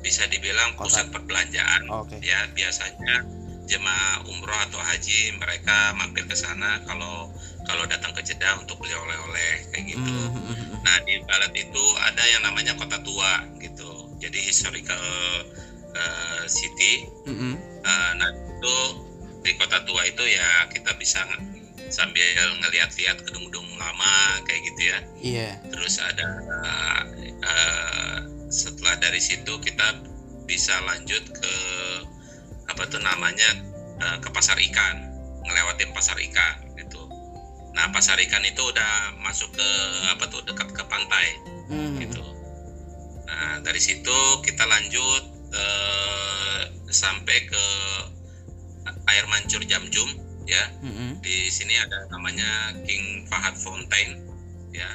bisa 0.00 0.26
dibilang 0.26 0.74
Kota. 0.74 0.90
pusat 0.90 1.06
perbelanjaan 1.08 1.86
Oke. 1.88 2.18
ya 2.18 2.50
biasanya 2.50 3.22
jemaah 3.64 4.26
umroh 4.26 4.58
atau 4.66 4.80
haji 4.80 5.38
mereka 5.38 5.94
mampir 5.94 6.26
ke 6.26 6.34
sana 6.34 6.82
kalau 6.82 7.30
kalau 7.62 7.86
datang 7.86 8.10
ke 8.10 8.26
Jeddah 8.26 8.58
untuk 8.58 8.82
beli 8.82 8.90
oleh-oleh 8.92 9.70
kayak 9.70 9.84
gitu. 9.86 10.12
Mhm. 10.34 10.69
Nah 10.80 10.96
di 11.04 11.20
Balat 11.28 11.52
itu 11.56 11.84
ada 12.00 12.22
yang 12.24 12.42
namanya 12.46 12.72
kota 12.76 13.00
tua 13.02 13.44
gitu. 13.60 14.12
Jadi 14.20 14.38
historical 14.40 15.04
eh, 15.94 16.44
city. 16.48 17.08
Mhm. 17.28 17.52
Eh, 17.84 18.12
nah 18.16 18.30
itu 18.30 18.76
di 19.40 19.52
kota 19.56 19.80
tua 19.88 20.04
itu 20.04 20.24
ya 20.28 20.68
kita 20.68 20.92
bisa 21.00 21.24
sambil 21.90 22.22
ngeliat-lihat 22.62 23.24
gedung-gedung 23.26 23.66
lama 23.80 24.38
kayak 24.46 24.60
gitu 24.72 24.82
ya. 24.84 24.98
Iya. 25.20 25.50
Terus 25.72 25.94
ada 25.98 26.26
eh, 27.40 28.18
setelah 28.50 28.98
dari 28.98 29.22
situ 29.22 29.62
kita 29.62 30.02
bisa 30.50 30.74
lanjut 30.82 31.22
ke 31.30 31.54
apa 32.66 32.82
tuh 32.90 32.98
namanya 32.98 33.50
uh, 34.02 34.18
ke 34.18 34.28
pasar 34.34 34.58
ikan 34.58 34.96
ngelewatin 35.46 35.94
pasar 35.94 36.18
ikan 36.18 36.54
nah 37.70 37.86
pasar 37.94 38.18
ikan 38.18 38.42
itu 38.42 38.62
udah 38.66 39.14
masuk 39.22 39.50
ke 39.54 39.68
apa 40.10 40.24
tuh 40.26 40.42
dekat 40.46 40.68
ke 40.74 40.82
pantai. 40.90 41.26
Hmm. 41.70 42.02
gitu. 42.02 42.22
Nah 43.30 43.62
dari 43.62 43.78
situ 43.78 44.18
kita 44.42 44.66
lanjut 44.66 45.22
uh, 45.54 46.60
sampai 46.90 47.46
ke 47.46 47.64
air 49.10 49.24
mancur 49.30 49.62
Jamjum 49.62 50.10
ya. 50.50 50.64
Hmm. 50.82 51.22
di 51.22 51.46
sini 51.46 51.78
ada 51.78 52.10
namanya 52.10 52.74
King 52.82 53.26
Fahad 53.30 53.54
Fountain 53.54 54.18
ya. 54.74 54.90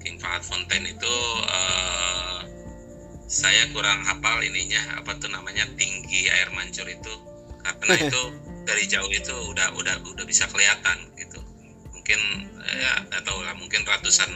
King 0.00 0.16
Fahad 0.20 0.44
Fountain 0.44 0.84
itu 0.88 1.14
uh, 1.48 2.40
saya 3.30 3.70
kurang 3.70 4.02
hafal 4.02 4.42
ininya 4.42 4.98
apa 4.98 5.14
tuh 5.22 5.30
namanya 5.30 5.64
tinggi 5.78 6.28
air 6.28 6.52
mancur 6.52 6.84
itu. 6.84 7.14
Karena 7.64 7.94
itu 8.08 8.22
dari 8.64 8.84
jauh 8.88 9.08
itu 9.08 9.34
udah 9.54 9.72
udah 9.76 9.96
udah 10.04 10.24
bisa 10.28 10.44
kelihatan 10.50 10.98
gitu 11.16 11.29
mungkin 12.10 12.50
ya 12.58 12.94
atau 13.22 13.38
lah 13.46 13.54
mungkin 13.54 13.86
ratusan 13.86 14.30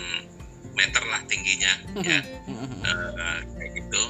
meter 0.74 1.02
lah 1.06 1.22
tingginya 1.26 1.74
ya. 2.02 2.20
Uh, 2.86 3.38
kayak 3.58 3.70
gitu. 3.78 4.02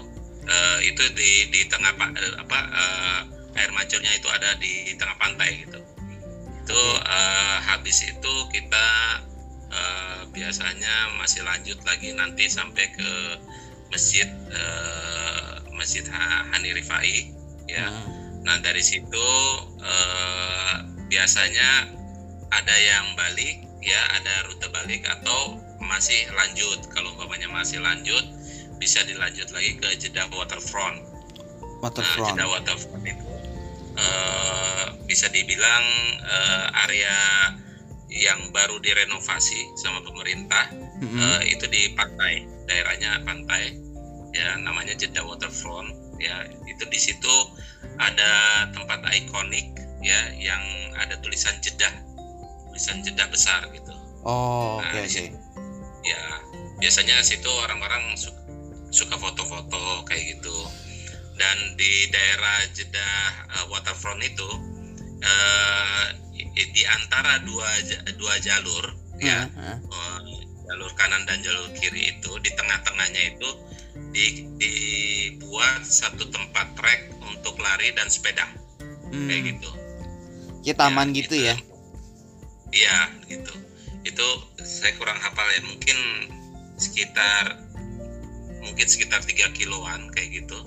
Uh, 0.45 0.79
itu 0.85 1.05
di 1.17 1.49
di 1.49 1.61
tengah 1.73 1.97
apa 1.97 2.59
uh, 2.69 3.21
air 3.57 3.73
mancurnya 3.73 4.13
itu 4.13 4.29
ada 4.29 4.53
di 4.61 4.93
tengah 5.01 5.17
pantai 5.17 5.65
gitu. 5.65 5.81
Itu 6.65 6.81
uh, 7.09 7.57
habis 7.65 8.05
itu 8.05 8.35
kita 8.53 8.87
uh, 9.73 10.21
biasanya 10.33 11.17
masih 11.17 11.41
lanjut 11.49 11.81
lagi 11.89 12.13
nanti 12.13 12.45
sampai 12.53 12.93
ke 12.93 13.11
masjid 13.89 14.29
uh, 14.53 15.65
masjid 15.73 16.05
Hani 16.53 16.77
Rifai 16.77 17.33
ya. 17.69 17.89
Hmm. 17.89 18.45
Nah 18.45 18.61
dari 18.61 18.85
situ 18.85 19.29
uh, 19.81 20.77
biasanya 21.09 22.04
ada 22.51 22.77
yang 22.77 23.07
balik 23.17 23.65
ya 23.85 24.01
ada 24.17 24.49
rute 24.49 24.69
balik 24.73 25.05
atau 25.05 25.61
masih 25.85 26.25
lanjut 26.33 26.89
kalau 26.97 27.13
umpamanya 27.13 27.49
masih 27.53 27.81
lanjut 27.85 28.25
bisa 28.81 29.05
dilanjut 29.05 29.49
lagi 29.53 29.77
ke 29.79 29.89
Jeddah 30.01 30.27
Waterfront. 30.33 31.05
Waterfront. 31.85 32.21
Nah, 32.21 32.29
Jeddah 32.33 32.49
Waterfront 32.49 33.05
itu 33.05 33.27
uh, 33.97 34.87
bisa 35.07 35.31
dibilang 35.31 35.85
uh, 36.25 36.85
area 36.89 37.17
yang 38.15 38.41
baru 38.55 38.79
direnovasi 38.79 39.75
sama 39.75 40.01
pemerintah 40.07 40.71
mm-hmm. 40.71 41.19
uh, 41.19 41.43
itu 41.45 41.67
di 41.67 41.93
pantai 41.99 42.47
daerahnya 42.71 43.21
pantai 43.27 43.75
ya 44.35 44.59
namanya 44.63 44.95
Jeddah 44.95 45.23
Waterfront 45.27 45.91
ya 46.23 46.47
itu 46.67 46.85
di 46.89 46.99
situ 46.99 47.35
ada 47.99 48.67
tempat 48.71 49.03
ikonik 49.15 49.67
ya 50.03 50.31
yang 50.39 50.63
ada 50.99 51.19
tulisan 51.23 51.55
Jeddah 51.59 51.91
tulisan 52.75 53.07
Jeddah 53.07 53.31
besar 53.31 53.63
gitu. 53.71 53.95
Oh 54.27 54.83
nah, 54.83 54.91
oke 54.91 55.07
okay, 55.07 55.07
okay. 55.07 55.29
ya 56.03 56.23
biasanya 56.83 57.23
situ 57.23 57.47
orang-orang 57.47 58.19
suka, 58.19 58.43
suka 58.91 59.15
foto-foto 59.15 60.03
kayak 60.11 60.35
gitu. 60.35 60.57
Dan 61.39 61.79
di 61.79 62.11
daerah 62.11 62.67
Jeddah 62.75 63.47
uh, 63.47 63.65
Waterfront 63.71 64.19
itu 64.27 64.51
uh, 65.23 66.07
di 66.51 66.83
antara 66.99 67.39
dua 67.47 67.71
dua 68.19 68.35
jalur 68.43 68.91
ya 69.23 69.47
uh, 69.55 70.19
jalur 70.67 70.91
kanan 70.99 71.23
dan 71.31 71.39
jalur 71.47 71.71
kiri 71.79 72.11
itu 72.19 72.31
di 72.43 72.51
tengah-tengahnya 72.59 73.39
itu 73.39 73.51
di, 74.11 74.27
dibuat 74.59 75.87
satu 75.87 76.27
tempat 76.27 76.75
trek 76.75 77.15
untuk 77.23 77.55
lari 77.63 77.95
dan 77.95 78.11
sepeda. 78.11 78.51
Hmm. 79.15 79.31
kayak 79.31 79.55
gitu. 79.55 79.71
Ya 80.67 80.75
taman 80.75 81.15
ya, 81.15 81.23
gitu, 81.23 81.39
gitu. 81.39 81.47
ya 81.55 81.74
iya 82.75 83.09
gitu 83.31 83.55
itu 84.05 84.27
saya 84.67 84.93
kurang 84.99 85.17
hafal 85.23 85.47
ya 85.55 85.63
mungkin 85.65 85.99
sekitar 86.77 87.63
mungkin 88.61 88.87
sekitar 88.91 89.23
tiga 89.23 89.49
kiloan 89.55 90.11
kayak 90.13 90.43
gitu 90.43 90.59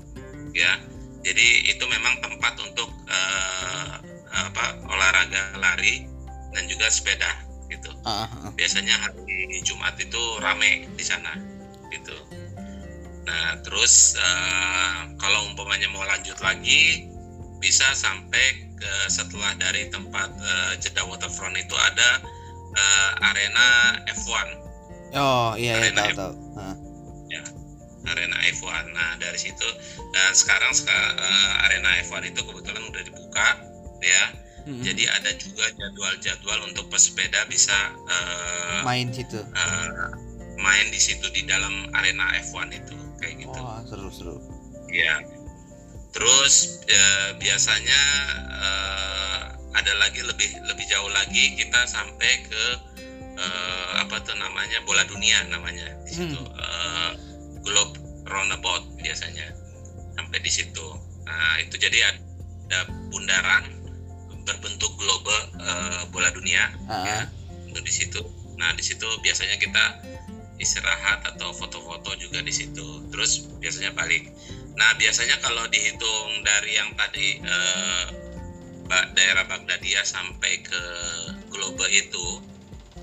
ya 0.56 0.80
jadi 1.28 1.76
itu 1.76 1.84
memang 1.92 2.24
tempat 2.24 2.56
untuk 2.64 2.88
uh, 3.12 4.00
apa 4.32 4.66
olahraga 4.88 5.60
lari 5.60 6.08
dan 6.56 6.64
juga 6.72 6.88
sepeda 6.88 7.30
gitu. 7.68 7.92
Uh, 8.08 8.24
uh. 8.24 8.50
Biasanya 8.56 8.96
hari 8.96 9.60
Jumat 9.68 10.00
itu 10.00 10.22
rame 10.40 10.88
di 10.96 11.04
sana 11.04 11.36
gitu. 11.92 12.16
Nah 13.28 13.60
terus 13.66 14.16
uh, 14.16 15.12
kalau 15.20 15.52
umpamanya 15.52 15.92
mau 15.92 16.06
lanjut 16.08 16.40
lagi 16.40 17.12
bisa 17.60 17.92
sampai 17.92 18.67
ke 18.78 18.94
setelah 19.10 19.58
dari 19.58 19.90
tempat 19.90 20.30
uh, 20.38 20.74
Jeddah 20.78 21.06
Waterfront 21.10 21.58
itu 21.58 21.76
ada 21.76 22.10
uh, 22.78 23.12
arena 23.34 23.68
F1. 24.14 24.48
Oh 25.18 25.58
iya, 25.58 25.82
iya 25.82 25.82
arena 25.82 26.02
iya 26.06 26.14
tahu, 26.14 26.34
tahu. 26.34 26.34
Uh. 26.62 26.76
Ya, 27.28 27.44
arena 28.14 28.38
F1. 28.54 28.84
Nah 28.94 29.12
dari 29.18 29.40
situ 29.42 29.68
dan 30.14 30.30
sekarang 30.34 30.72
uh, 30.72 31.66
arena 31.70 31.90
F1 32.06 32.32
itu 32.32 32.42
kebetulan 32.42 32.84
udah 32.90 33.04
dibuka 33.04 33.48
ya 34.02 34.24
hmm. 34.68 34.84
jadi 34.84 35.04
ada 35.20 35.32
juga 35.40 35.66
jadwal-jadwal 35.74 36.60
untuk 36.70 36.86
pesepeda 36.92 37.48
bisa 37.50 37.76
uh, 38.08 38.82
main 38.84 39.10
situ 39.10 39.40
uh, 39.42 40.10
main 40.58 40.86
di 40.90 41.00
situ 41.00 41.26
di 41.34 41.46
dalam 41.46 41.90
arena 41.96 42.34
F1 42.50 42.74
itu 42.74 42.96
kayak 43.22 43.46
gitu 43.48 43.58
oh 43.58 43.80
seru-seru 43.88 44.38
ya 44.92 45.22
terus 46.16 46.84
uh, 46.88 47.30
biasanya 47.38 48.02
uh, 48.52 49.42
ada 49.78 49.94
lagi 50.02 50.26
lebih 50.26 50.50
lebih 50.66 50.86
jauh 50.90 51.12
lagi 51.14 51.54
kita 51.54 51.86
sampai 51.86 52.32
ke 52.50 52.64
uh, 53.38 53.92
apa 54.02 54.18
tuh 54.26 54.36
namanya 54.36 54.82
bola 54.84 55.06
dunia 55.06 55.46
namanya. 55.54 55.88
Di 56.08 56.12
situ 56.18 56.40
hmm. 56.40 56.58
uh, 56.58 57.12
globe 57.62 57.96
roundabout 58.26 58.84
biasanya 59.00 59.54
sampai 60.18 60.40
di 60.42 60.52
situ. 60.52 60.88
Nah 61.28 61.62
itu 61.62 61.78
jadi 61.78 62.16
ada 62.68 62.90
bundaran 63.14 63.70
berbentuk 64.48 64.92
globe 64.96 65.36
uh, 65.60 66.08
bola 66.10 66.32
dunia 66.32 66.72
uh-huh. 66.88 67.06
ya 67.06 67.20
untuk 67.70 67.84
di 67.84 67.94
situ. 67.94 68.22
Nah 68.58 68.74
di 68.74 68.84
situ 68.84 69.06
biasanya 69.22 69.60
kita 69.60 69.84
istirahat 70.58 71.22
atau 71.22 71.54
foto-foto 71.54 72.18
juga 72.18 72.42
di 72.42 72.50
situ. 72.50 73.06
Terus 73.14 73.46
biasanya 73.62 73.94
balik 73.94 74.34
nah 74.78 74.94
biasanya 75.02 75.42
kalau 75.42 75.66
dihitung 75.74 76.46
dari 76.46 76.78
yang 76.78 76.94
tadi 76.94 77.42
uh, 77.42 78.06
daerah 79.18 79.44
Bagdadia 79.50 80.06
sampai 80.06 80.64
ke 80.64 80.82
globe 81.52 81.84
itu 81.92 82.40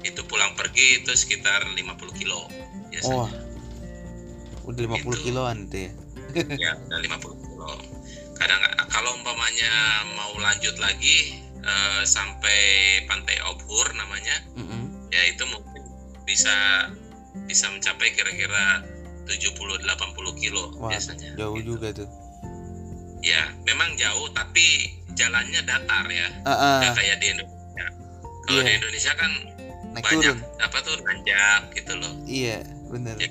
itu 0.07 0.21
pulang 0.25 0.55
pergi 0.55 1.03
itu 1.03 1.13
sekitar 1.17 1.65
50 1.65 1.81
kilo 2.21 2.49
biasanya. 2.93 3.27
Oh, 3.27 3.29
udah 4.71 4.83
50 4.87 5.01
itu. 5.01 5.13
kiloan 5.29 5.69
tuh 5.69 5.81
ya? 5.89 5.91
ya, 6.71 6.73
udah 6.89 6.99
50 7.03 7.45
kilo 7.45 7.71
kadang 8.35 8.61
kalau 8.91 9.15
umpamanya 9.15 9.73
mau 10.19 10.35
lanjut 10.43 10.75
lagi 10.83 11.39
uh, 11.63 12.03
sampai 12.03 12.59
pantai 13.07 13.39
Obhur 13.47 13.87
namanya 13.95 14.37
mm 14.59 14.65
-hmm. 14.67 14.83
ya 15.15 15.23
itu 15.31 15.45
mungkin 15.47 15.83
bisa 16.27 16.91
bisa 17.47 17.71
mencapai 17.71 18.11
kira-kira 18.15 18.83
70-80 19.27 20.41
kilo 20.41 20.65
Wah, 20.79 20.93
biasanya 20.93 21.31
jauh 21.37 21.59
gitu. 21.61 21.77
juga 21.77 21.89
tuh 21.93 22.09
ya 23.25 23.43
memang 23.65 23.97
jauh 23.97 24.29
tapi 24.37 24.93
jalannya 25.17 25.61
datar 25.65 26.07
ya 26.11 26.29
uh, 26.45 26.53
uh. 26.53 26.79
Gak 26.85 26.93
kayak 27.01 27.17
di 27.23 27.27
Indonesia 27.33 27.87
kalau 28.45 28.61
yeah. 28.61 28.69
di 28.69 28.73
Indonesia 28.77 29.13
kan 29.17 29.33
Naik 29.95 30.05
banyak 30.11 30.37
turun. 30.37 30.39
apa 30.59 30.79
tuh 30.83 30.97
nanjak 31.07 31.63
gitu 31.73 31.93
loh 31.97 32.13
iya 32.27 32.59
benar 32.91 33.15
ya, 33.17 33.31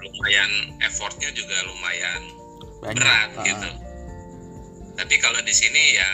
lumayan 0.00 0.50
effortnya 0.82 1.30
juga 1.32 1.56
lumayan 1.70 2.22
banyak. 2.82 2.98
berat 2.98 3.30
uh, 3.38 3.44
gitu 3.46 3.70
tapi 4.98 5.14
kalau 5.22 5.40
di 5.40 5.54
sini 5.54 5.96
ya 5.96 6.10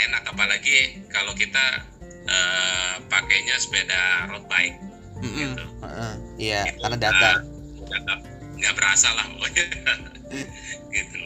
enak 0.00 0.26
apalagi 0.26 1.06
kalau 1.12 1.30
kita 1.38 1.86
uh, 2.26 2.94
pakainya 3.06 3.54
sepeda 3.62 4.26
road 4.32 4.44
bike 4.50 4.74
mm 5.22 5.28
-hmm. 5.30 5.38
gitu. 5.38 5.64
Uh, 5.84 6.14
iya, 6.40 6.66
gitu. 6.68 6.82
karena 6.82 6.98
datar. 6.98 7.36
Nah, 7.84 8.18
nggak 8.58 8.74
berasa 8.78 9.08
lah 9.14 9.26
pokoknya 9.34 9.64
gitu. 10.94 11.20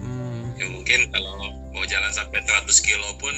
Hmm. 0.00 0.42
Ya 0.56 0.66
mungkin 0.70 1.00
kalau 1.10 1.52
mau 1.74 1.84
jalan 1.84 2.12
sampai 2.14 2.40
100 2.42 2.66
kilo 2.80 3.08
pun 3.18 3.34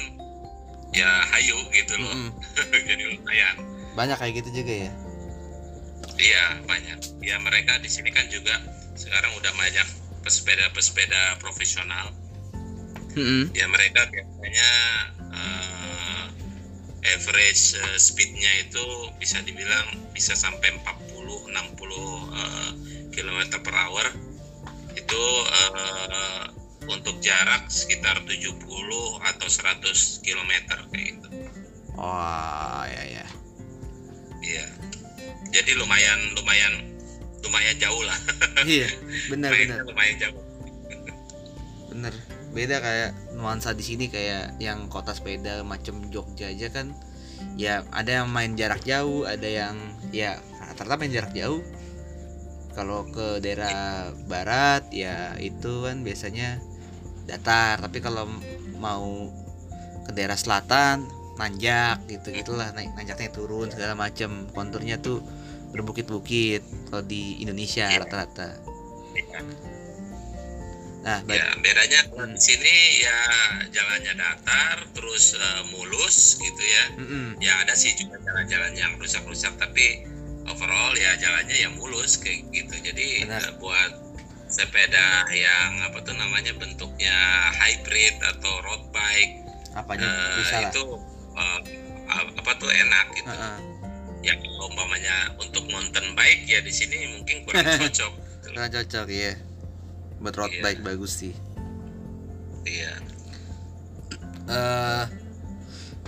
ya 0.95 1.09
hayu 1.35 1.57
gitu 1.73 1.93
loh. 1.99 2.13
Mm 2.13 2.29
-hmm. 2.33 2.81
Jadi 2.89 3.03
lumayan. 3.15 3.55
Banyak 3.93 4.17
kayak 4.17 4.33
gitu 4.43 4.63
juga 4.63 4.73
ya? 4.89 4.91
Iya 6.19 6.45
banyak. 6.67 6.99
Ya 7.23 7.35
mereka 7.39 7.79
di 7.79 7.89
sini 7.91 8.11
kan 8.11 8.27
juga 8.27 8.59
sekarang 8.99 9.31
udah 9.39 9.53
banyak 9.55 9.87
pesepeda-pesepeda 10.23 11.39
profesional 11.39 12.11
mm-hmm. 13.15 13.43
ya 13.55 13.65
mereka 13.71 14.05
biasanya 14.11 14.69
uh, 15.31 16.25
average 17.15 17.79
uh, 17.79 17.97
speednya 17.97 18.51
itu 18.67 18.85
bisa 19.17 19.39
dibilang 19.47 19.87
bisa 20.11 20.35
sampai 20.35 20.75
40 20.83 21.18
60 21.29 21.53
uh, 21.53 22.71
km 23.13 23.39
per 23.61 23.75
hour 23.75 24.05
itu 24.97 25.23
uh, 25.47 26.43
untuk 26.89 27.21
jarak 27.21 27.69
sekitar 27.69 28.25
70 28.25 28.57
atau 29.21 29.47
100 29.47 30.25
km 30.25 30.51
kayak 30.89 31.05
gitu. 31.13 31.27
Wah, 31.99 32.87
ya 32.89 33.03
ya. 33.21 33.25
Iya. 34.39 34.65
Jadi 35.49 35.71
lumayan 35.77 36.19
lumayan 36.37 36.73
lumayan 37.45 37.75
jauh 37.77 38.03
lah. 38.03 38.17
Iya, 38.67 38.91
benar 39.31 39.55
benar. 39.55 39.87
lumayan 39.87 40.15
jauh. 40.19 40.41
Bener. 41.93 42.13
Beda 42.49 42.81
kayak 42.81 43.11
nuansa 43.37 43.77
di 43.77 43.85
sini 43.85 44.09
kayak 44.09 44.57
yang 44.57 44.89
kota 44.89 45.13
sepeda 45.13 45.61
macam 45.61 46.09
Jogja 46.09 46.49
aja 46.49 46.67
kan. 46.73 46.91
Ya, 47.55 47.87
ada 47.95 48.19
yang 48.23 48.27
main 48.27 48.59
jarak 48.59 48.83
jauh, 48.83 49.23
ada 49.23 49.47
yang 49.47 49.79
ya 50.11 50.41
rata-rata 50.79 50.95
main 50.95 51.11
jarak 51.11 51.35
jauh. 51.35 51.59
Kalau 52.71 53.03
ke 53.11 53.43
daerah 53.43 54.07
barat 54.25 54.87
ya 54.95 55.35
itu 55.35 55.83
kan 55.83 55.99
biasanya 55.99 56.63
datar, 57.27 57.83
tapi 57.83 57.99
kalau 57.99 58.23
mau 58.79 59.27
ke 60.07 60.15
daerah 60.15 60.39
selatan 60.39 61.03
nanjak 61.35 62.03
gitu 62.07 62.31
gitulah 62.31 62.71
naik 62.71 62.91
nanjaknya 62.95 63.31
turun 63.31 63.67
segala 63.67 63.95
macam 63.95 64.47
konturnya 64.51 64.99
tuh 64.99 65.23
berbukit-bukit 65.71 66.59
kalau 66.87 66.99
di 66.99 67.39
Indonesia 67.39 67.87
Iya. 67.87 68.03
rata-rata 68.03 68.59
nah 70.99 71.23
Ya, 71.23 71.47
bedanya 71.55 72.11
Hmm. 72.11 72.35
di 72.35 72.41
sini 72.43 72.75
ya 72.99 73.19
jalannya 73.71 74.13
datar 74.19 74.83
terus 74.91 75.31
eh, 75.31 75.63
mulus 75.71 76.35
gitu 76.35 76.59
ya. 76.59 76.85
Mm-mm. 76.99 77.27
Ya 77.39 77.63
ada 77.63 77.71
sih 77.71 77.95
juga 77.95 78.19
jalan-jalan 78.19 78.75
yang 78.75 78.91
rusak-rusak 78.99 79.55
tapi 79.55 80.03
overall 80.45 80.93
ya 80.93 81.11
jalannya 81.15 81.55
ya 81.57 81.69
mulus 81.71 82.15
kayak 82.15 82.47
gitu. 82.49 82.75
Jadi 82.79 83.27
Benar. 83.27 83.41
eh, 83.41 83.53
buat 83.57 83.91
sepeda 84.49 85.29
yang 85.29 85.71
apa 85.83 86.01
tuh 86.01 86.13
namanya 86.13 86.55
bentuknya 86.55 87.13
hybrid 87.53 88.17
atau 88.17 88.53
road 88.61 88.81
bike 88.89 89.45
apanya 89.71 90.09
eh, 90.09 90.35
bisa 90.37 90.55
lah 90.57 90.69
itu 90.69 90.83
eh, 91.35 91.59
apa 92.33 92.51
tuh 92.55 92.69
enak 92.69 93.05
gitu. 93.13 93.29
Heeh. 93.29 93.57
Ya 94.19 94.33
kalau 94.35 94.67
umpamanya 94.67 95.15
untuk 95.37 95.63
mountain 95.65 96.11
bike 96.11 96.43
ya 96.43 96.59
di 96.59 96.71
sini 96.71 96.97
mungkin 97.13 97.45
kurang 97.45 97.63
cocok. 97.79 98.11
gitu. 98.11 98.47
Kurang 98.51 98.69
cocok 98.69 99.07
ya 99.07 99.33
buat 100.19 100.35
road 100.35 100.51
Iya. 100.51 100.61
bike 100.61 100.81
bagus 100.83 101.13
sih 101.15 101.31
Iya. 102.61 102.93
eh 104.49 105.05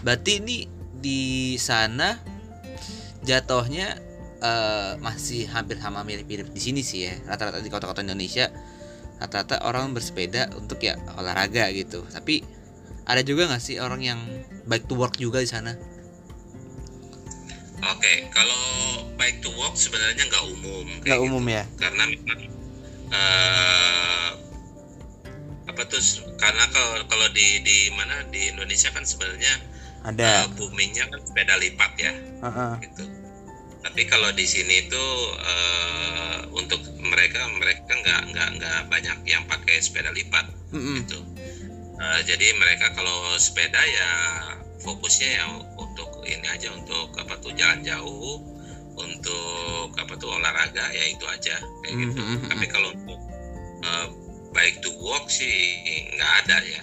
berarti 0.02 0.32
ini 0.42 0.58
di 0.98 1.22
sana 1.56 2.18
jatuhnya 3.22 3.96
eh, 4.42 4.94
masih 5.00 5.46
hampir 5.48 5.78
sama 5.78 6.02
mirip-mirip 6.04 6.50
di 6.50 6.62
sini 6.62 6.82
sih 6.82 7.06
ya 7.08 7.16
rata-rata 7.30 7.62
di 7.62 7.70
kota-kota 7.70 8.02
Indonesia 8.02 8.50
rata-rata 9.22 9.62
orang 9.64 9.94
bersepeda 9.94 10.50
untuk 10.58 10.82
ya 10.82 10.98
olahraga 11.16 11.70
gitu 11.72 12.02
tapi 12.10 12.42
ada 13.06 13.22
juga 13.22 13.50
nggak 13.50 13.62
sih 13.62 13.78
orang 13.78 14.02
yang 14.02 14.20
bike 14.66 14.90
to 14.90 14.98
work 14.98 15.16
juga 15.18 15.42
di 15.42 15.50
sana 15.50 15.74
Oke, 17.82 18.30
kalau 18.30 18.62
bike 19.18 19.42
to 19.42 19.50
work 19.58 19.74
sebenarnya 19.74 20.22
nggak 20.30 20.46
umum. 20.54 20.86
nggak 21.02 21.18
gitu. 21.18 21.26
umum 21.26 21.44
ya 21.50 21.66
Karena 21.82 22.04
memang 22.06 22.40
eh, 23.10 24.30
apa 25.66 25.82
tuh? 25.90 25.98
Karena 26.38 26.70
kalau 26.70 27.02
kalau 27.10 27.28
di 27.34 27.58
di 27.66 27.90
mana 27.98 28.22
di 28.30 28.54
Indonesia 28.54 28.94
kan 28.94 29.02
sebenarnya 29.02 29.54
ada 30.06 30.46
eh, 30.46 30.48
boomingnya 30.54 31.10
kan 31.10 31.26
sepeda 31.26 31.58
lipat 31.58 31.92
ya, 31.98 32.14
Heeh. 32.46 32.74
gitu. 32.86 33.04
Tapi 33.82 34.02
kalau 34.06 34.30
di 34.38 34.46
sini 34.46 34.86
tuh 34.88 35.14
eh, 35.42 36.38
untuk 36.54 36.82
mereka 37.02 37.50
mereka 37.58 37.92
nggak 37.92 38.22
nggak 38.34 38.50
nggak 38.62 38.80
banyak 38.88 39.18
yang 39.26 39.44
pakai 39.50 39.82
sepeda 39.82 40.14
lipat 40.14 40.46
Mm-mm. 40.72 41.02
gitu. 41.02 41.20
Eh, 42.02 42.22
jadi 42.26 42.54
mereka 42.58 42.94
kalau 42.94 43.38
sepeda 43.42 43.78
ya 43.78 44.12
fokusnya 44.82 45.30
ya 45.38 45.46
untuk 45.78 46.10
ini 46.26 46.46
aja 46.50 46.74
untuk 46.74 47.14
apa 47.18 47.38
tuh 47.42 47.54
jalan 47.54 47.82
jauh, 47.86 48.42
untuk 48.98 49.90
apa 49.98 50.14
tuh 50.18 50.30
olahraga 50.34 50.90
ya 50.94 51.06
itu 51.10 51.26
aja 51.30 51.58
kayak 51.86 51.96
gitu. 52.10 52.22
Mhm, 52.22 52.50
Tapi 52.50 52.66
kalau 52.70 52.90
untuk 52.94 53.20
eh, 53.86 54.08
bike 54.54 54.80
to 54.86 54.92
work 55.02 55.26
sih 55.30 55.58
nggak 56.18 56.32
ada 56.46 56.58
ya 56.66 56.82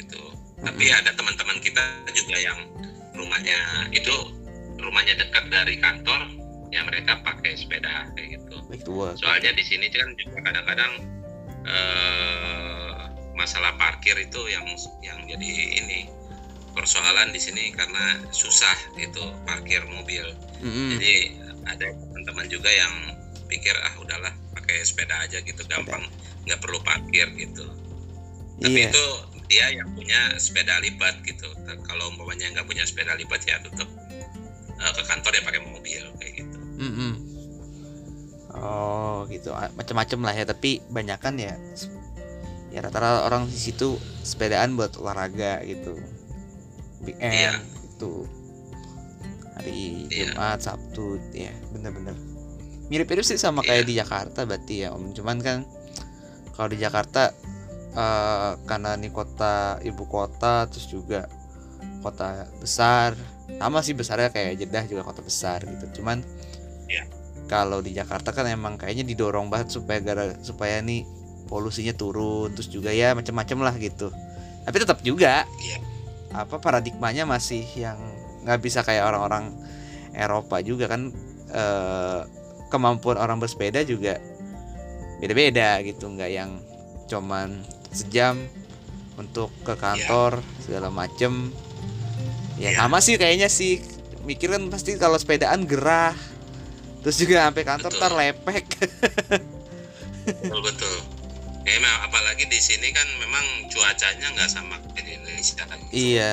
gitu. 0.00 0.20
Tapi 0.64 0.88
ada 0.88 1.12
teman-teman 1.12 1.60
kita 1.60 1.82
juga 2.16 2.36
yang 2.40 2.58
rumahnya 3.12 3.88
itu 3.92 4.43
rumahnya 4.78 5.14
dekat 5.18 5.44
dari 5.50 5.78
kantor 5.78 6.30
ya 6.74 6.82
mereka 6.82 7.22
pakai 7.22 7.54
sepeda 7.54 8.10
kayak 8.18 8.42
gitu. 8.42 8.56
Soalnya 9.18 9.54
di 9.54 9.62
sini 9.62 9.86
kan 9.94 10.10
juga 10.18 10.42
kadang-kadang 10.42 10.92
eh, 11.62 12.94
masalah 13.38 13.74
parkir 13.78 14.18
itu 14.18 14.40
yang 14.50 14.66
yang 15.02 15.18
jadi 15.26 15.50
ini 15.82 16.10
persoalan 16.74 17.30
di 17.30 17.38
sini 17.38 17.70
karena 17.70 18.18
susah 18.34 18.74
gitu 18.98 19.22
parkir 19.46 19.82
mobil. 19.86 20.26
Mm-mm. 20.64 20.96
jadi 20.96 21.14
ada 21.68 21.86
teman-teman 21.92 22.46
juga 22.50 22.70
yang 22.72 22.94
pikir 23.46 23.74
ah 23.84 23.94
udahlah 24.00 24.32
pakai 24.56 24.82
sepeda 24.82 25.14
aja 25.22 25.38
gitu 25.44 25.60
gampang 25.70 26.02
nggak 26.44 26.58
perlu 26.58 26.82
parkir 26.82 27.30
gitu. 27.38 27.64
Tapi 28.58 28.86
iya. 28.86 28.90
itu 28.90 29.06
dia 29.44 29.66
yang 29.76 29.88
punya 29.92 30.34
sepeda 30.40 30.80
lipat 30.80 31.20
gitu. 31.26 31.48
Kalau 31.84 32.10
umpamanya 32.10 32.50
nggak 32.58 32.66
punya 32.66 32.84
sepeda 32.88 33.14
lipat 33.14 33.44
ya 33.44 33.60
tetap 33.60 33.88
eh, 34.84 34.92
ke 34.92 35.02
kantor 35.02 35.32
ya 35.32 35.42
pakai 35.42 35.60
mobil 35.64 36.02
kayak 36.14 36.32
gitu 36.38 36.56
Mm-mm. 36.76 37.12
Oh 38.54 39.26
gitu 39.26 39.50
macam-macam 39.50 40.18
lah 40.22 40.34
ya 40.34 40.44
tapi 40.44 40.78
banyakan 40.86 41.34
ya 41.36 41.54
ya 42.70 42.78
rata-rata 42.80 43.26
orang 43.26 43.46
di 43.46 43.56
situ 43.56 43.94
sepedaan 44.22 44.74
buat 44.74 44.94
olahraga 44.94 45.62
gitu 45.62 45.94
weekend 47.02 47.34
Iya. 47.34 47.52
itu 47.86 48.26
hari 49.54 50.06
Iya. 50.06 50.34
Jumat 50.34 50.58
Sabtu 50.60 51.18
ya 51.30 51.50
bener-bener 51.70 52.14
mirip-mirip 52.86 53.22
sih 53.22 53.38
sama 53.38 53.62
kayak 53.62 53.84
Iya. 53.84 53.88
di 53.88 53.94
Jakarta 53.96 54.40
berarti 54.42 54.74
ya 54.82 54.88
Om 54.90 55.10
cuman 55.12 55.38
kan 55.38 55.58
kalau 56.52 56.70
di 56.70 56.78
Jakarta 56.78 57.30
eh, 57.90 58.50
karena 58.64 58.94
ini 58.94 59.10
kota 59.10 59.78
ibu 59.80 60.06
kota 60.06 60.66
terus 60.66 60.86
juga 60.86 61.26
kota 62.02 62.46
besar 62.58 63.14
sama 63.46 63.80
sih 63.80 63.92
besarnya 63.92 64.32
kayak 64.32 64.56
Jeddah 64.58 64.84
juga 64.88 65.02
kota 65.04 65.20
besar 65.20 65.62
gitu. 65.64 66.00
Cuman 66.00 66.24
Iya. 66.84 67.04
kalau 67.44 67.80
di 67.80 67.92
Jakarta 67.92 68.32
kan 68.32 68.44
emang 68.44 68.76
kayaknya 68.76 69.04
didorong 69.04 69.48
banget 69.48 69.72
supaya 69.72 70.00
gara 70.00 70.32
supaya 70.40 70.80
nih 70.80 71.04
polusinya 71.44 71.92
turun 71.92 72.52
terus 72.56 72.68
juga 72.68 72.88
ya 72.92 73.12
macam-macam 73.12 73.58
lah 73.68 73.74
gitu. 73.76 74.08
Tapi 74.64 74.76
tetap 74.80 75.04
juga 75.04 75.44
Iya. 75.60 75.78
apa 76.34 76.56
paradigmanya 76.58 77.24
masih 77.24 77.62
yang 77.76 77.96
nggak 78.44 78.60
bisa 78.60 78.80
kayak 78.84 79.08
orang-orang 79.08 79.52
Eropa 80.12 80.60
juga 80.60 80.88
kan 80.88 81.12
eh, 81.54 82.20
kemampuan 82.68 83.14
orang 83.14 83.38
bersepeda 83.38 83.84
juga 83.84 84.18
beda-beda 85.20 85.78
gitu. 85.84 86.10
Nggak 86.10 86.30
yang 86.32 86.50
cuman 87.06 87.62
sejam 87.92 88.40
untuk 89.14 89.52
ke 89.62 89.78
kantor 89.78 90.42
segala 90.58 90.90
macem 90.90 91.54
ya 92.56 92.70
Iya. 92.70 92.78
sama 92.80 92.98
sih 92.98 93.14
kayaknya 93.16 93.48
sih 93.48 93.82
mikir 94.22 94.48
kan 94.48 94.62
pasti 94.70 94.96
kalau 94.96 95.18
sepedaan 95.18 95.66
gerah 95.66 96.14
terus 97.02 97.18
juga 97.18 97.44
sampai 97.44 97.62
kantor 97.62 97.90
Betul. 97.92 98.00
ntar 98.00 98.12
lepek 98.14 98.64
betul 100.24 100.60
betul 100.64 100.96
ya 101.64 101.76
emang 101.76 101.94
apalagi 102.02 102.44
di 102.48 102.56
sini 102.56 102.88
kan 102.90 103.04
memang 103.20 103.44
cuacanya 103.68 104.28
nggak 104.32 104.48
sama 104.48 104.76
kayak 104.92 105.04
di 105.04 105.12
Indonesia 105.16 105.62
kan 105.64 105.78
gitu. 105.88 105.92
iya 105.92 106.30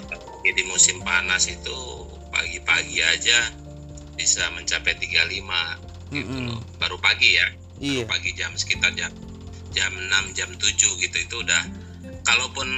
apalagi 0.00 0.50
di 0.52 0.64
musim 0.64 1.00
panas 1.00 1.48
itu 1.48 1.76
pagi-pagi 2.28 3.00
aja 3.00 3.38
bisa 4.16 4.44
mencapai 4.52 4.96
35 4.96 5.08
gitu 5.32 5.46
Mm-mm. 6.12 6.52
loh. 6.52 6.60
baru 6.76 6.96
pagi 7.00 7.40
ya 7.40 7.48
iya 7.80 8.04
baru 8.04 8.12
pagi 8.12 8.30
jam 8.36 8.52
sekitar 8.52 8.92
jam 8.92 9.12
jam 9.72 9.92
6 9.94 10.36
jam 10.36 10.50
7 10.52 10.76
gitu 10.76 11.16
itu 11.16 11.36
udah 11.40 11.62
kalaupun 12.24 12.68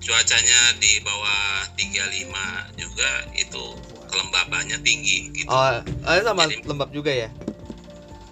cuacanya 0.00 0.60
di 0.80 0.98
bawah 1.04 1.68
35 1.76 2.80
juga 2.80 3.10
itu 3.36 3.64
kelembabannya 4.08 4.78
tinggi 4.82 5.30
gitu. 5.36 5.48
Oh, 5.52 5.80
oh 5.84 6.20
sama 6.24 6.48
Jadi- 6.48 6.64
lembab 6.66 6.90
juga 6.90 7.12
ya? 7.12 7.28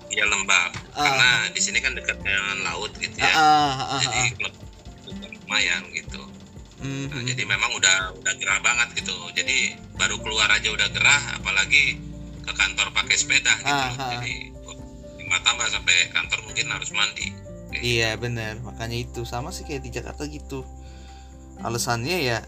Ya 0.09 0.25
lembab. 0.25 0.73
Ah. 0.99 1.15
karena 1.15 1.31
di 1.55 1.61
sini 1.63 1.79
kan 1.79 1.95
dekat 1.95 2.19
dengan 2.19 2.59
laut 2.67 2.91
gitu 2.99 3.15
ya. 3.23 3.31
Ah, 3.31 3.39
ah, 3.39 3.83
ah, 3.95 4.01
jadi 4.03 4.19
lembab 4.35 4.55
itu 4.99 5.11
lumayan 5.39 5.83
gitu. 5.95 6.23
Mhm. 6.83 7.07
Nah, 7.15 7.23
jadi 7.23 7.43
memang 7.47 7.71
udah 7.79 8.19
udah 8.19 8.35
gerah 8.35 8.59
banget 8.59 8.99
gitu. 8.99 9.15
Jadi 9.31 9.79
baru 9.95 10.19
keluar 10.19 10.51
aja 10.51 10.75
udah 10.75 10.89
gerah 10.91 11.39
apalagi 11.39 12.03
ke 12.43 12.51
kantor 12.51 12.91
pakai 12.91 13.15
sepeda 13.15 13.55
gitu. 13.63 13.71
Ah, 13.71 13.95
ah. 13.95 14.11
jadi 14.19 14.51
tambah 15.19 15.41
tambah 15.45 15.67
sampai 15.71 15.97
kantor 16.11 16.39
mungkin 16.51 16.67
harus 16.73 16.91
mandi. 16.91 17.27
Iya 17.79 18.17
benar 18.19 18.59
makanya 18.65 18.99
itu. 18.99 19.23
Sama 19.23 19.55
sih 19.55 19.63
kayak 19.69 19.87
di 19.87 19.91
Jakarta 19.95 20.27
gitu 20.27 20.67
alasannya 21.63 22.19
ya 22.23 22.39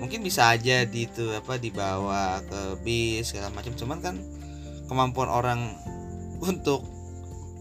mungkin 0.00 0.24
bisa 0.24 0.48
aja 0.48 0.84
di 0.88 1.06
itu 1.06 1.28
apa 1.34 1.60
dibawa 1.60 2.40
ke 2.44 2.80
bis 2.82 3.32
segala 3.32 3.52
macam. 3.52 3.74
Cuman 3.76 3.98
kan 4.00 4.16
kemampuan 4.88 5.30
orang 5.30 5.76
untuk 6.50 6.84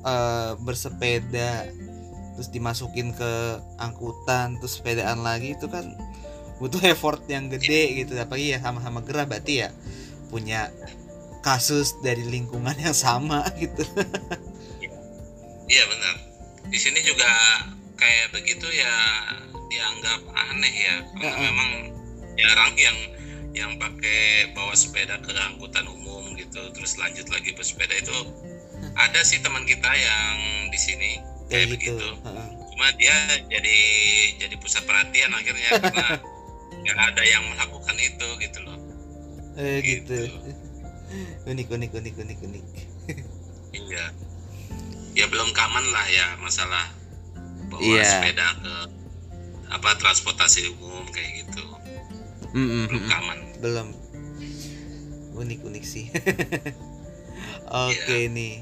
eh, 0.03 0.53
bersepeda 0.61 1.67
terus 2.33 2.49
dimasukin 2.49 3.13
ke 3.13 3.61
angkutan 3.77 4.57
terus 4.57 4.81
sepedaan 4.81 5.21
lagi 5.21 5.53
itu 5.53 5.69
kan 5.69 5.93
butuh 6.57 6.81
effort 6.93 7.21
yang 7.29 7.51
gede 7.51 8.03
gitu. 8.05 8.17
Apalagi 8.17 8.57
ya 8.57 8.59
sama-sama 8.61 9.03
gerah 9.03 9.27
berarti 9.27 9.67
ya 9.67 9.69
punya 10.33 10.73
kasus 11.43 11.93
dari 12.01 12.23
lingkungan 12.25 12.73
yang 12.79 12.95
sama 12.95 13.43
gitu. 13.61 13.83
Iya 15.67 15.83
benar. 15.89 16.15
Di 16.71 16.79
sini 16.79 16.99
juga 17.05 17.29
kayak 17.99 18.33
begitu 18.33 18.65
ya 18.73 18.95
dianggap 19.67 20.21
aneh 20.31 20.73
ya 20.73 20.95
karena 21.13 21.29
Uh-uh. 21.29 21.43
memang 21.43 21.69
jarang 22.35 22.73
yang 22.75 22.97
yang 23.53 23.71
pakai 23.77 24.49
bawa 24.57 24.73
sepeda 24.73 25.21
ke 25.21 25.29
angkutan 25.29 25.85
umum 25.85 26.33
gitu 26.33 26.59
terus 26.73 26.97
lanjut 26.97 27.29
lagi 27.29 27.53
bersepeda 27.53 27.93
itu 27.93 28.15
ada 28.97 29.21
sih 29.21 29.37
teman 29.39 29.61
kita 29.63 29.87
yang 29.87 30.35
di 30.73 30.79
sini 30.81 31.11
kayak 31.47 31.69
kayak 31.69 31.77
gitu 31.77 31.93
begitu 31.93 32.07
Heeh. 32.25 32.47
cuma 32.73 32.87
dia 32.97 33.15
jadi 33.47 33.77
jadi 34.41 34.55
pusat 34.57 34.83
perhatian 34.89 35.29
akhirnya 35.31 35.69
karena 35.85 36.09
nggak 36.73 36.99
ada 37.13 37.23
yang 37.23 37.43
melakukan 37.53 37.95
itu 38.01 38.27
gitu 38.41 38.59
loh 38.65 38.77
eh 39.55 39.77
gitu 39.85 40.17
Gitu. 40.17 40.49
unik 41.53 41.67
unik 41.69 41.91
unik 41.93 42.13
unik 42.17 42.37
unik 42.41 42.65
iya 43.77 44.05
ya 45.13 45.25
belum 45.29 45.53
common 45.53 45.85
lah 45.93 46.05
ya 46.09 46.25
masalah 46.41 46.89
bawa 47.69 47.81
Iya. 47.85 48.01
sepeda 48.01 48.47
ke 48.65 48.73
apa 49.73 49.97
transportasi 49.97 50.69
umum 50.77 51.03
kayak 51.09 51.43
gitu. 51.43 51.63
Mm, 52.53 52.61
mm, 52.61 52.85
belum 52.87 53.03
common 53.09 53.39
belum. 53.59 53.87
Unik 55.33 55.59
unik 55.65 55.83
sih. 55.83 56.05
Oke 57.89 58.29
Iya. 58.29 58.29
nih. 58.29 58.55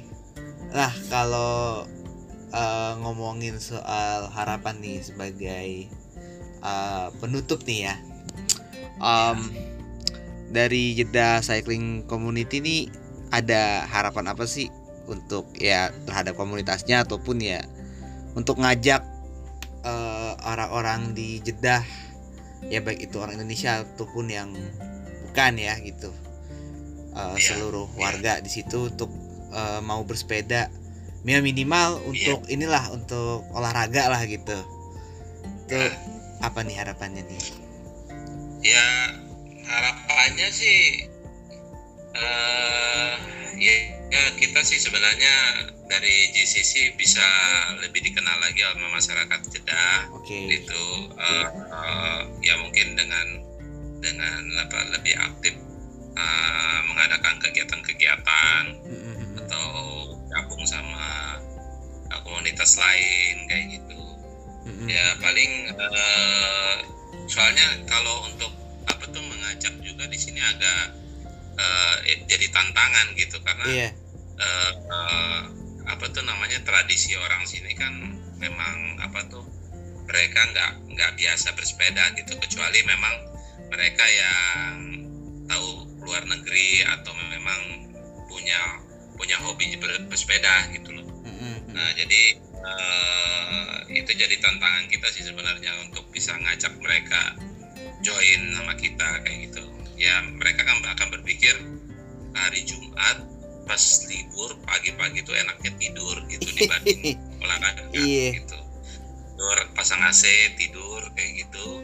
Nah 0.72 0.92
kalau 1.12 1.84
eh, 2.52 2.94
ngomongin 3.04 3.60
soal 3.60 4.32
harapan 4.32 4.80
nih 4.80 5.04
sebagai 5.04 5.68
eh, 6.64 7.08
penutup 7.20 7.62
nih 7.68 7.92
ya. 7.92 7.96
Em, 9.02 9.40
dari 10.52 10.96
jeda 10.96 11.42
cycling 11.44 12.08
community 12.08 12.64
nih 12.64 12.82
ada 13.32 13.84
harapan 13.88 14.32
apa 14.32 14.44
sih 14.48 14.68
untuk 15.10 15.50
ya 15.58 15.90
terhadap 16.08 16.38
komunitasnya 16.40 17.04
ataupun 17.04 17.40
ya 17.42 17.64
untuk 18.38 18.60
ngajak 18.64 19.04
eh, 19.86 20.32
orang-orang 20.46 21.14
di 21.14 21.42
Jeddah. 21.42 21.84
Ya 22.70 22.78
baik 22.80 23.10
itu 23.10 23.18
orang 23.18 23.42
Indonesia 23.42 23.82
ataupun 23.82 24.30
yang 24.30 24.54
bukan 25.30 25.54
ya 25.58 25.78
gitu. 25.82 26.14
Iya, 27.12 27.36
seluruh 27.38 27.92
iya. 27.92 28.00
warga 28.00 28.34
di 28.40 28.50
situ 28.54 28.88
untuk 28.94 29.10
eh, 29.52 29.82
mau 29.82 30.06
bersepeda. 30.06 30.70
Ya 31.22 31.38
minimal 31.38 32.02
untuk 32.10 32.50
inilah 32.50 32.90
untuk 32.94 33.46
olahraga 33.54 34.10
lah 34.10 34.22
gitu. 34.26 34.58
Itu 35.70 35.78
apa 36.42 36.66
nih 36.66 36.82
harapannya 36.82 37.22
nih? 37.26 37.44
Ya 38.62 38.88
harapannya 39.66 40.50
sih 40.50 41.10
ya, 43.62 43.76
ya 44.10 44.24
kita 44.42 44.60
sih 44.66 44.82
sebenarnya 44.82 45.36
dari 45.92 46.32
GCC 46.32 46.96
bisa 46.96 47.28
lebih 47.84 48.00
dikenal 48.00 48.40
lagi 48.40 48.64
sama 48.64 48.88
masyarakat 48.96 49.40
Jeddah 49.52 50.08
oke 50.16 50.40
itu 50.48 50.84
eh, 51.20 51.48
eh, 51.68 52.22
ya 52.48 52.56
mungkin 52.64 52.96
dengan 52.96 53.28
dengan 54.00 54.42
apa 54.64 54.80
lebih 54.96 55.20
aktif 55.20 55.52
eh, 56.16 56.80
mengadakan 56.88 57.36
kegiatan-kegiatan 57.44 58.64
Mm, 58.88 58.96
mm, 58.96 59.16
mm. 59.20 59.40
atau 59.44 59.68
gabung 60.32 60.64
sama 60.64 61.36
eh, 62.08 62.20
komunitas 62.24 62.80
lain 62.80 63.36
kayak 63.52 63.66
gitu 63.76 64.00
Mm, 64.62 64.86
mm. 64.86 64.88
ya 64.88 65.06
paling 65.20 65.52
eh, 65.76 66.76
soalnya 67.28 67.68
kalau 67.90 68.32
untuk 68.32 68.54
apa 68.88 69.10
tuh 69.12 69.24
mengajak 69.26 69.74
juga 69.84 70.08
di 70.08 70.16
sini 70.16 70.40
agak 70.40 70.96
eh, 71.60 71.96
jadi 72.32 72.48
tantangan 72.54 73.12
gitu 73.20 73.42
karena 73.44 73.66
iya 73.68 73.90
eh, 74.40 74.72
eh, 74.88 75.61
apa 75.92 76.08
tuh 76.10 76.24
namanya 76.24 76.64
tradisi 76.64 77.14
orang 77.20 77.44
sini 77.44 77.76
kan 77.76 77.92
memang 78.40 78.98
apa 79.04 79.28
tuh 79.28 79.44
mereka 80.08 80.40
nggak 80.52 80.72
nggak 80.96 81.12
biasa 81.20 81.52
bersepeda 81.56 82.16
gitu 82.16 82.36
kecuali 82.40 82.80
memang 82.88 83.16
mereka 83.72 84.04
yang 84.08 84.76
tahu 85.48 85.88
luar 86.04 86.24
negeri 86.28 86.84
atau 86.88 87.12
memang 87.32 87.60
punya 88.28 88.60
punya 89.20 89.38
hobi 89.44 89.76
ber- 89.78 90.08
bersepeda 90.08 90.72
gitu 90.74 90.96
loh 90.96 91.08
Mm, 91.22 91.38
mm, 91.38 91.58
mm. 91.70 91.74
Nah, 91.78 91.90
jadi 91.94 92.24
eh, 92.66 93.76
itu 93.94 94.12
jadi 94.18 94.36
tantangan 94.42 94.90
kita 94.90 95.08
sih 95.14 95.22
sebenarnya 95.22 95.70
untuk 95.86 96.10
bisa 96.10 96.34
ngajak 96.34 96.74
mereka 96.82 97.38
join 98.02 98.42
sama 98.58 98.74
kita 98.74 99.22
kayak 99.22 99.50
gitu. 99.50 99.62
Ya, 100.02 100.18
mereka 100.26 100.66
kan 100.66 100.82
akan 100.82 101.08
berpikir 101.14 101.54
hari 102.34 102.66
Jumat 102.66 103.22
pas 103.68 103.84
libur 104.10 104.52
pagi-pagi 104.66 105.22
tuh 105.24 105.36
enaknya 105.38 105.72
tidur 105.78 106.16
gitu 106.28 106.48
dibanding 106.56 107.18
olahraga 107.44 107.84
Iya. 107.94 108.42
gitu. 108.42 108.58
Tidur 109.36 109.58
pasang 109.74 110.02
AC, 110.06 110.24
tidur 110.58 111.02
kayak 111.18 111.46
gitu. 111.48 111.82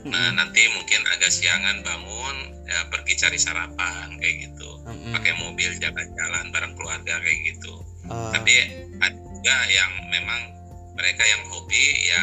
Nah, 0.00 0.32
nanti 0.32 0.64
mungkin 0.72 1.04
agak 1.12 1.28
siangan 1.28 1.84
bangun 1.84 2.36
ya 2.64 2.88
pergi 2.88 3.20
cari 3.20 3.36
sarapan 3.36 4.16
kayak 4.16 4.48
gitu. 4.48 4.68
Mm, 4.88 4.96
mm. 4.96 5.12
Pakai 5.12 5.32
mobil 5.36 5.70
jalan-jalan 5.76 6.44
bareng 6.54 6.72
keluarga 6.78 7.20
kayak 7.20 7.40
gitu 7.52 7.84
Eh, 8.10 8.30
tapi 8.34 8.52
ada 8.98 9.14
juga 9.14 9.56
yang 9.70 9.92
memang 10.10 10.40
mereka 10.98 11.22
yang 11.22 11.42
hobi 11.46 12.10
ya 12.10 12.22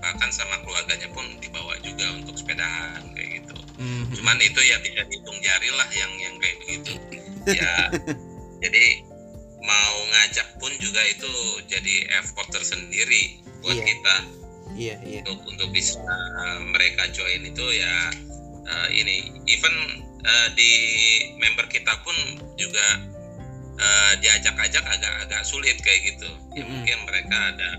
bahkan 0.00 0.32
sama 0.32 0.56
keluarganya 0.64 1.06
pun 1.12 1.22
dibawa 1.38 1.76
juga 1.84 2.16
untuk 2.16 2.34
sepedahan 2.34 3.12
kayak 3.12 3.44
gitu 3.44 3.56
mm, 3.76 3.86
mm. 3.86 4.04
cuman 4.16 4.38
itu 4.40 4.60
ya 4.64 4.80
bisa 4.80 5.04
dihitung 5.06 5.38
jari 5.44 5.70
lah 5.76 5.88
yang 5.92 6.12
yang 6.18 6.34
kayak 6.40 6.56
begitu 6.64 6.92
ya 7.48 7.90
jadi 8.62 8.84
mau 9.62 9.94
ngajak 10.10 10.58
pun 10.58 10.72
juga 10.78 11.02
itu 11.06 11.32
jadi 11.66 11.94
effort 12.18 12.50
tersendiri 12.50 13.42
buat 13.62 13.78
Iya. 13.78 13.86
kita 13.86 14.16
iya 14.74 14.96
iya 15.06 15.20
untuk 15.22 15.38
untuk 15.46 15.68
bisa 15.70 15.98
uh, 16.02 16.60
mereka 16.66 17.06
join 17.14 17.46
itu 17.46 17.66
ya 17.72 17.94
uh, 18.66 18.88
ini 18.90 19.30
even 19.46 19.74
uh, 20.22 20.48
di 20.58 20.72
member 21.38 21.66
kita 21.70 21.94
pun 22.02 22.14
juga 22.58 22.86
uh, 23.78 24.12
diajak-ajak 24.18 24.82
agak 24.82 25.12
agak 25.28 25.42
sulit 25.46 25.78
kayak 25.82 26.14
gitu 26.14 26.30
ya 26.58 26.62
Mm-mm. 26.66 26.82
mungkin 26.82 26.98
mereka 27.06 27.36
ada 27.54 27.70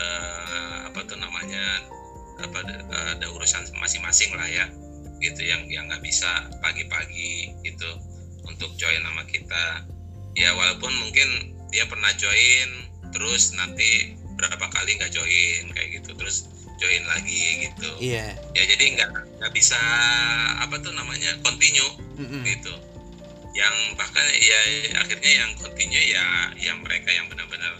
uh, 0.00 0.78
apa 0.90 1.00
tuh 1.06 1.18
namanya 1.18 1.62
apa 2.42 2.58
ada, 2.66 2.76
ada 3.14 3.26
urusan 3.30 3.62
masing-masing 3.78 4.34
lah 4.34 4.48
ya 4.50 4.66
gitu 5.22 5.46
yang 5.46 5.62
yang 5.70 5.86
nggak 5.86 6.02
bisa 6.02 6.50
pagi-pagi 6.58 7.54
gitu 7.62 7.90
untuk 8.46 8.70
join 8.76 9.00
sama 9.00 9.24
kita. 9.26 9.84
Ya 10.34 10.50
walaupun 10.52 10.90
mungkin 10.98 11.28
dia 11.70 11.86
pernah 11.86 12.10
join 12.14 12.68
terus 13.14 13.54
nanti 13.54 14.14
berapa 14.34 14.66
kali 14.66 14.98
nggak 14.98 15.14
join 15.14 15.70
kayak 15.70 16.02
gitu 16.02 16.10
terus 16.18 16.50
join 16.76 17.02
lagi 17.06 17.70
gitu. 17.70 17.90
Iya. 18.02 18.34
Ya 18.52 18.62
jadi 18.66 18.84
nggak 18.98 19.10
nggak 19.38 19.52
bisa 19.54 19.78
apa 20.58 20.74
tuh 20.82 20.90
namanya 20.92 21.38
continue 21.42 21.90
Mm, 22.14 22.26
mm. 22.30 22.42
gitu. 22.46 22.74
Yang 23.54 23.74
bahkan 23.94 24.26
ya 24.34 24.60
akhirnya 24.98 25.32
yang 25.42 25.50
continue 25.58 26.02
ya 26.10 26.24
yang 26.58 26.78
mereka 26.82 27.10
yang 27.10 27.26
benar-benar 27.30 27.78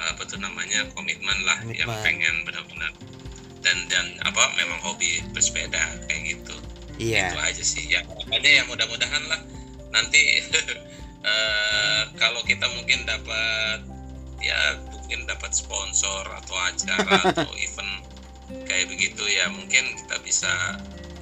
apa 0.00 0.24
tuh 0.26 0.40
namanya 0.40 0.82
komitmen 0.96 1.36
lah 1.46 1.60
yang 1.68 1.84
Komitmen. 1.88 2.04
pengen 2.04 2.34
benar-benar. 2.48 2.92
Dan 3.62 3.76
dan 3.92 4.06
apa 4.24 4.56
memang 4.56 4.80
hobi 4.80 5.20
bersepeda 5.36 6.00
kayak 6.08 6.36
gitu. 6.36 6.56
Iya. 6.96 7.32
Itu 7.32 7.38
aja 7.38 7.64
sih. 7.64 7.84
Ya 7.92 8.00
makanya 8.08 8.50
ya 8.50 8.62
mudah-mudahan 8.68 9.22
lah 9.28 9.40
nanti 9.92 10.42
eh, 11.30 12.02
kalau 12.16 12.40
kita 12.42 12.66
mungkin 12.74 13.04
dapat 13.04 13.84
ya 14.42 14.80
mungkin 14.90 15.28
dapat 15.28 15.54
sponsor 15.54 16.24
atau 16.26 16.56
acara 16.56 17.16
atau 17.30 17.52
event 17.54 18.02
kayak 18.66 18.90
begitu 18.90 19.22
ya 19.28 19.48
mungkin 19.52 19.84
kita 20.02 20.16
bisa 20.24 20.52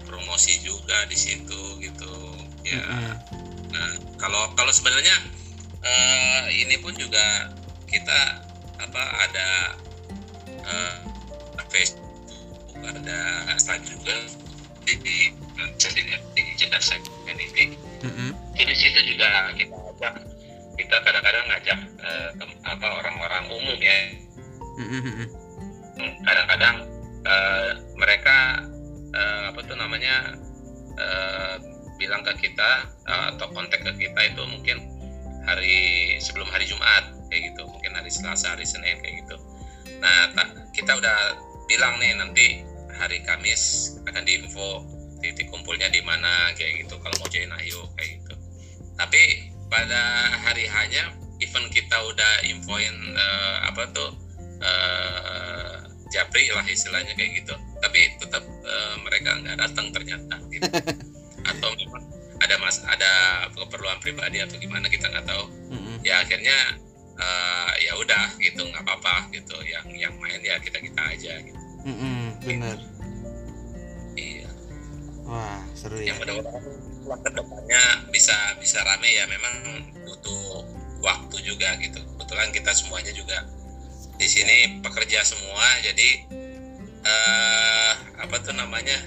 promosi 0.06 0.58
juga 0.62 1.06
di 1.06 1.18
situ 1.18 1.78
gitu. 1.82 2.14
Ya. 2.66 2.82
Mm, 2.82 3.14
nah 3.70 3.90
kalau 4.18 4.50
kalau 4.58 4.72
sebenarnya 4.74 5.14
eh, 5.82 6.42
ini 6.66 6.78
pun 6.82 6.94
juga 6.96 7.54
kita 7.90 8.46
apa 8.80 9.02
ada 9.28 9.48
eh, 10.48 10.96
Facebook 11.70 12.10
ada 12.82 13.46
Instagram. 13.54 13.86
Juga 13.86 14.14
di 14.90 15.30
di 15.60 15.76
jadi 15.76 16.00
di 16.32 16.42
Jeddah 16.56 16.80
Community 17.04 17.76
mm, 18.04 18.08
mm. 18.08 18.30
di 18.56 18.74
situ 18.76 19.00
juga 19.04 19.52
kita 19.56 19.76
ajak 19.76 20.14
kita 20.80 20.96
kadang-kadang 21.04 21.44
ngajak 21.52 21.80
eh, 22.00 22.28
tem- 22.40 22.60
apa 22.64 22.86
orang-orang 22.88 23.44
umum 23.52 23.78
ya. 23.80 23.98
Mm, 24.80 24.88
mm, 24.88 25.14
mm. 26.00 26.12
kadang-kadang 26.24 26.76
eh, 27.28 27.70
mereka 28.00 28.36
eh, 29.12 29.42
apa 29.52 29.60
tuh 29.68 29.76
namanya 29.76 30.40
eh, 30.96 31.54
bilang 32.00 32.24
ke 32.24 32.48
kita 32.48 32.88
eh, 33.04 33.24
atau 33.36 33.52
kontak 33.52 33.84
ke 33.84 33.92
kita 34.00 34.20
itu 34.32 34.42
mungkin 34.48 34.80
hari 35.44 36.16
sebelum 36.20 36.48
hari 36.48 36.64
Jumat 36.64 37.12
kayak 37.28 37.52
gitu. 37.52 37.68
Mungkin 37.68 37.92
hari 37.92 38.08
Selasa 38.08 38.56
hari 38.56 38.64
Senin 38.64 39.04
kayak 39.04 39.24
gitu. 39.24 39.36
Nah 40.00 40.32
ta- 40.32 40.56
kita 40.72 40.96
udah 40.96 41.18
bilang 41.68 42.00
nih 42.00 42.16
nanti 42.16 42.46
hari 42.96 43.20
Kamis 43.24 43.94
akan 44.08 44.24
diinfo 44.24 44.84
titik 45.20 45.52
kumpulnya 45.52 45.88
di 45.92 46.00
mana 46.02 46.50
kayak 46.56 46.84
gitu. 46.84 46.96
Kalau 46.98 47.16
mau 47.20 47.28
join 47.28 47.52
ayo 47.60 47.80
kayak 47.94 48.10
gitu. 48.20 48.34
Tapi 48.96 49.22
pada 49.70 50.34
hari 50.42 50.66
hanya 50.66 51.14
event 51.40 51.68
kita 51.72 51.96
udah 51.96 52.32
infoin 52.48 52.96
eh, 53.14 53.56
apa 53.68 53.82
tuh 53.94 54.10
eh, 54.60 55.76
japri 56.10 56.50
lah 56.50 56.64
istilahnya 56.66 57.14
kayak 57.14 57.44
gitu. 57.44 57.54
Tapi 57.80 58.00
tetap 58.18 58.44
eh, 58.44 58.94
mereka 59.04 59.40
nggak 59.40 59.56
datang 59.60 59.86
ternyata 59.94 60.34
gitu. 60.50 60.68
atau 61.50 61.72
memang 61.72 62.04
ada 62.40 62.56
mas 62.60 62.80
ada 62.84 63.12
keperluan 63.52 64.00
pribadi 64.00 64.40
atau 64.40 64.56
gimana 64.56 64.88
kita 64.88 65.08
nggak 65.08 65.28
tahu. 65.28 65.44
Ya 66.04 66.24
akhirnya 66.24 66.56
eh, 67.16 67.72
ya 67.88 67.92
udah 67.96 68.36
gitu. 68.40 68.64
Nggak 68.68 68.84
apa-apa 68.84 69.32
gitu. 69.32 69.56
Yang 69.64 69.86
yang 69.96 70.14
main 70.20 70.40
ya 70.40 70.56
kita 70.60 70.80
kita 70.80 71.00
aja 71.00 71.32
gitu. 71.40 71.60
Mm-mm, 71.80 72.36
bener. 72.44 72.76
iya 72.76 72.99
wah 75.30 75.62
seru 75.78 75.96
ya. 76.02 76.12
Yang 76.12 76.26
mudah-mudahan 76.26 76.64
ke 77.22 77.30
depannya 77.30 77.82
bisa 78.10 78.34
bisa 78.58 78.82
rame 78.82 79.10
ya. 79.14 79.24
Memang 79.30 79.54
butuh 80.02 80.66
waktu 81.00 81.36
juga 81.46 81.78
gitu. 81.78 82.02
Kebetulan 82.02 82.50
kita 82.50 82.74
semuanya 82.74 83.14
juga 83.14 83.46
di 84.20 84.28
sini 84.28 84.84
pekerja 84.84 85.24
semua 85.24 85.64
jadi 85.80 86.10
eh 87.00 87.92
apa 88.20 88.36
tuh 88.44 88.52
namanya 88.52 89.00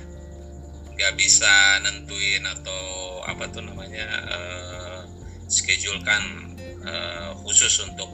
nggak 0.97 1.13
bisa 1.13 1.78
nentuin 1.86 2.41
atau 2.49 2.82
apa 3.21 3.45
tuh 3.53 3.61
namanya 3.61 4.05
eh 4.09 4.99
schedulekan 5.45 6.57
eh, 6.82 7.30
khusus 7.45 7.86
untuk 7.86 8.09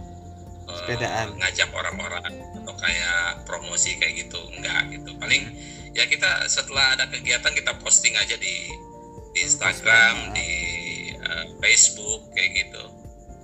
Sepedaan. 0.76 1.28
ngajak 1.36 1.70
orang-orang 1.72 2.24
atau 2.56 2.74
kayak 2.76 3.44
promosi 3.44 3.98
kayak 3.98 4.28
gitu. 4.28 4.40
Enggak 4.54 4.92
gitu. 4.92 5.12
Paling 5.18 5.44
ya 5.92 6.06
kita 6.06 6.46
setelah 6.46 6.94
ada 6.94 7.08
kegiatan 7.08 7.50
kita 7.50 7.74
posting 7.80 8.14
aja 8.14 8.36
di 8.36 8.56
di 9.30 9.40
Instagram 9.40 10.34
di 10.34 10.50
eh, 11.14 11.46
Facebook 11.58 12.30
kayak 12.34 12.52
gitu. 12.60 12.84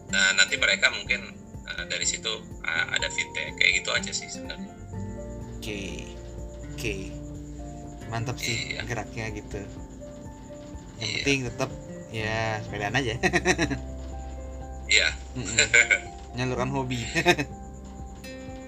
Nah 0.10 0.34
nanti 0.34 0.56
mereka 0.56 0.90
mungkin 0.90 1.22
eh, 1.66 1.84
dari 1.86 2.06
situ 2.06 2.30
eh, 2.62 2.86
ada 2.92 3.08
feedback. 3.08 3.56
Kayak 3.56 3.72
gitu 3.80 3.90
aja 3.92 4.12
sih 4.12 4.28
sebenarnya. 4.28 4.72
Oke. 5.58 5.82
Oke. 6.74 6.94
Mantap 8.06 8.38
sih 8.38 8.74
Iya. 8.74 8.86
geraknya 8.86 9.26
gitu. 9.32 9.58
Yang 10.96 11.02
Iya. 11.02 11.16
penting 11.20 11.40
tetap 11.44 11.70
ya 12.10 12.38
sepedaan 12.62 12.96
aja. 12.96 13.14
Iya. 14.86 15.10
nyalurkan 16.36 16.70
hobi. 16.70 17.00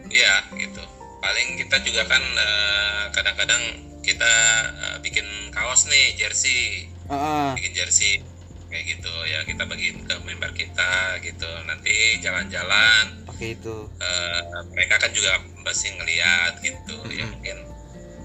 Iya 0.08 0.34
gitu. 0.56 0.84
Paling 1.20 1.60
kita 1.60 1.84
juga 1.84 2.08
kan 2.08 2.24
eh, 2.24 3.04
kadang-kadang 3.12 3.64
kita 4.02 4.34
eh, 4.72 4.98
bikin 5.04 5.28
kaos 5.52 5.86
nih 5.86 6.16
jersey. 6.16 6.88
Heeh. 7.08 7.56
bikin 7.56 7.74
jersey 7.74 8.20
kayak 8.68 8.84
gitu. 8.88 9.12
Ya 9.28 9.44
kita 9.44 9.64
bagiin 9.64 10.04
ke 10.04 10.16
member 10.24 10.52
kita 10.52 11.20
gitu. 11.20 11.48
Nanti 11.64 12.20
jalan-jalan 12.20 13.24
pakai 13.28 13.56
itu. 13.56 13.88
eh, 14.00 14.42
mereka 14.72 14.96
kan 14.98 15.12
juga 15.12 15.40
pasti 15.64 15.92
ngeliat 15.92 16.60
gitu. 16.60 16.98
Ya 17.12 17.28
Mhm. 17.28 17.32
mungkin 17.36 17.58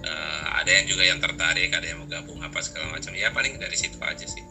eh, 0.03 0.43
ada 0.55 0.71
yang 0.71 0.87
juga 0.87 1.03
yang 1.03 1.19
tertarik 1.19 1.71
ada 1.71 1.87
yang 1.87 1.99
mau 1.99 2.07
gabung 2.07 2.39
apa 2.43 2.59
segala 2.63 2.95
macam. 2.95 3.11
Ya 3.15 3.31
paling 3.31 3.59
dari 3.59 3.75
situ 3.75 3.99
aja 3.99 4.27
sih 4.27 4.43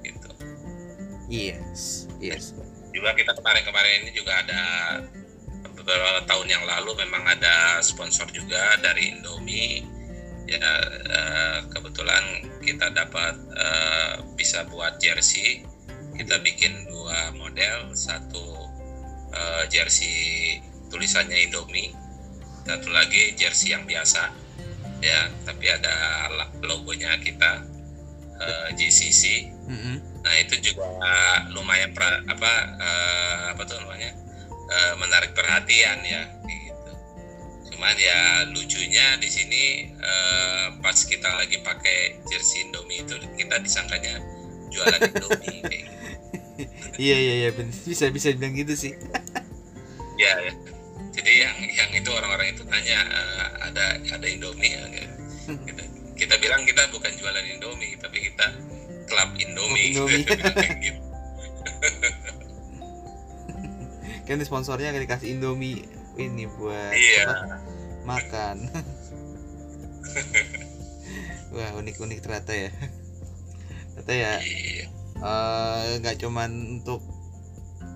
gitu. 0.00 0.28
Yes 1.28 2.08
yes 2.16 2.52
juga 2.92 3.16
kita 3.16 3.32
kemarin-kemarin 3.34 4.06
ini 4.06 4.12
juga 4.12 4.38
ada 4.44 4.62
beberapa 5.72 6.22
tahun 6.28 6.46
yang 6.46 6.64
lalu 6.68 6.94
memang 7.02 7.26
ada 7.26 7.80
sponsor 7.82 8.28
juga 8.30 8.78
dari 8.78 9.16
Indomie. 9.16 9.82
Ya 10.46 10.60
eh, 11.08 11.58
kebetulan 11.72 12.46
kita 12.60 12.92
dapat 12.92 13.34
eh, 13.56 14.14
bisa 14.36 14.68
buat 14.68 15.00
jersey. 15.00 15.64
Kita 16.12 16.38
bikin 16.44 16.86
dua 16.92 17.32
model. 17.34 17.96
Satu 17.96 18.68
eh, 19.32 19.64
jersey 19.72 20.60
tulisannya 20.92 21.50
Indomie. 21.50 21.90
Satu 22.62 22.92
lagi 22.92 23.34
jersey 23.34 23.74
yang 23.74 23.88
biasa. 23.88 24.30
Ya 25.02 25.26
tapi 25.42 25.66
ada 25.66 26.30
logonya 26.62 27.18
kita 27.18 27.66
Mm-mm. 29.66 30.11
Nah 30.22 30.34
itu 30.38 30.54
juga 30.62 30.86
lumayan 31.50 31.90
pra- 31.92 32.22
apa 32.24 32.52
eh, 32.78 33.40
apa 33.52 33.62
tuh 33.66 33.76
namanya 33.82 34.10
eh, 34.70 34.94
menarik 34.96 35.34
perhatian 35.34 35.98
ya 36.02 36.22
gitu. 36.46 36.92
Cuman 37.74 37.94
ya 37.98 38.18
lucunya 38.50 39.18
di 39.18 39.26
sini 39.26 39.62
eh, 39.92 40.66
pas 40.78 40.94
kita 40.94 41.26
lagi 41.26 41.58
pakai 41.60 42.22
jersey 42.30 42.66
Indomie 42.66 43.02
itu 43.02 43.14
kita 43.34 43.58
disangkanya 43.58 44.22
jualan 44.70 45.00
Indomie 45.02 45.58
kayak 45.68 45.84
gitu. 45.90 46.70
iya 47.00 47.16
iya 47.18 47.34
iya 47.42 47.48
bisa 47.86 48.06
bisa 48.08 48.30
bilang 48.32 48.54
gitu 48.54 48.74
sih 48.78 48.94
Ya, 50.14 50.38
ya. 50.38 50.52
Jadi 51.12 51.32
yang 51.42 51.56
yang 51.72 51.90
itu 51.92 52.06
orang-orang 52.08 52.54
itu 52.54 52.62
tanya 52.68 53.00
eh, 53.02 53.46
ada 53.66 53.84
ada 53.98 54.26
Indomie 54.28 54.70
ya, 54.70 54.84
gitu. 55.66 55.82
Kita 56.14 56.38
bilang 56.38 56.62
kita 56.62 56.86
bukan 56.94 57.10
jualan 57.18 57.42
Indomie 57.48 57.98
tapi 57.98 58.30
kita 58.30 58.46
klub 59.12 59.30
Indomie. 59.36 59.84
Indomie. 59.92 60.24
Gitu. 60.82 60.98
kan 64.26 64.38
sponsornya 64.40 64.94
dikasih 64.94 65.36
Indomie 65.36 65.84
ini 66.16 66.46
buat 66.46 66.94
Iya. 66.94 67.24
apa, 67.26 67.56
makan 68.04 68.56
wah 71.52 71.70
unik 71.76 71.96
unik 71.98 72.18
ternyata 72.22 72.52
ya 72.54 72.70
ternyata 73.92 74.12
ya 74.14 74.32
Iya. 74.40 74.84
eh, 75.20 75.86
nggak 76.00 76.16
cuman 76.22 76.80
untuk 76.80 77.02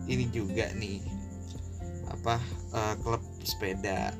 ini 0.06 0.28
juga 0.30 0.70
nih 0.74 1.00
apa 2.10 2.36
eh, 2.74 2.94
klub 3.00 3.22
sepeda 3.42 4.12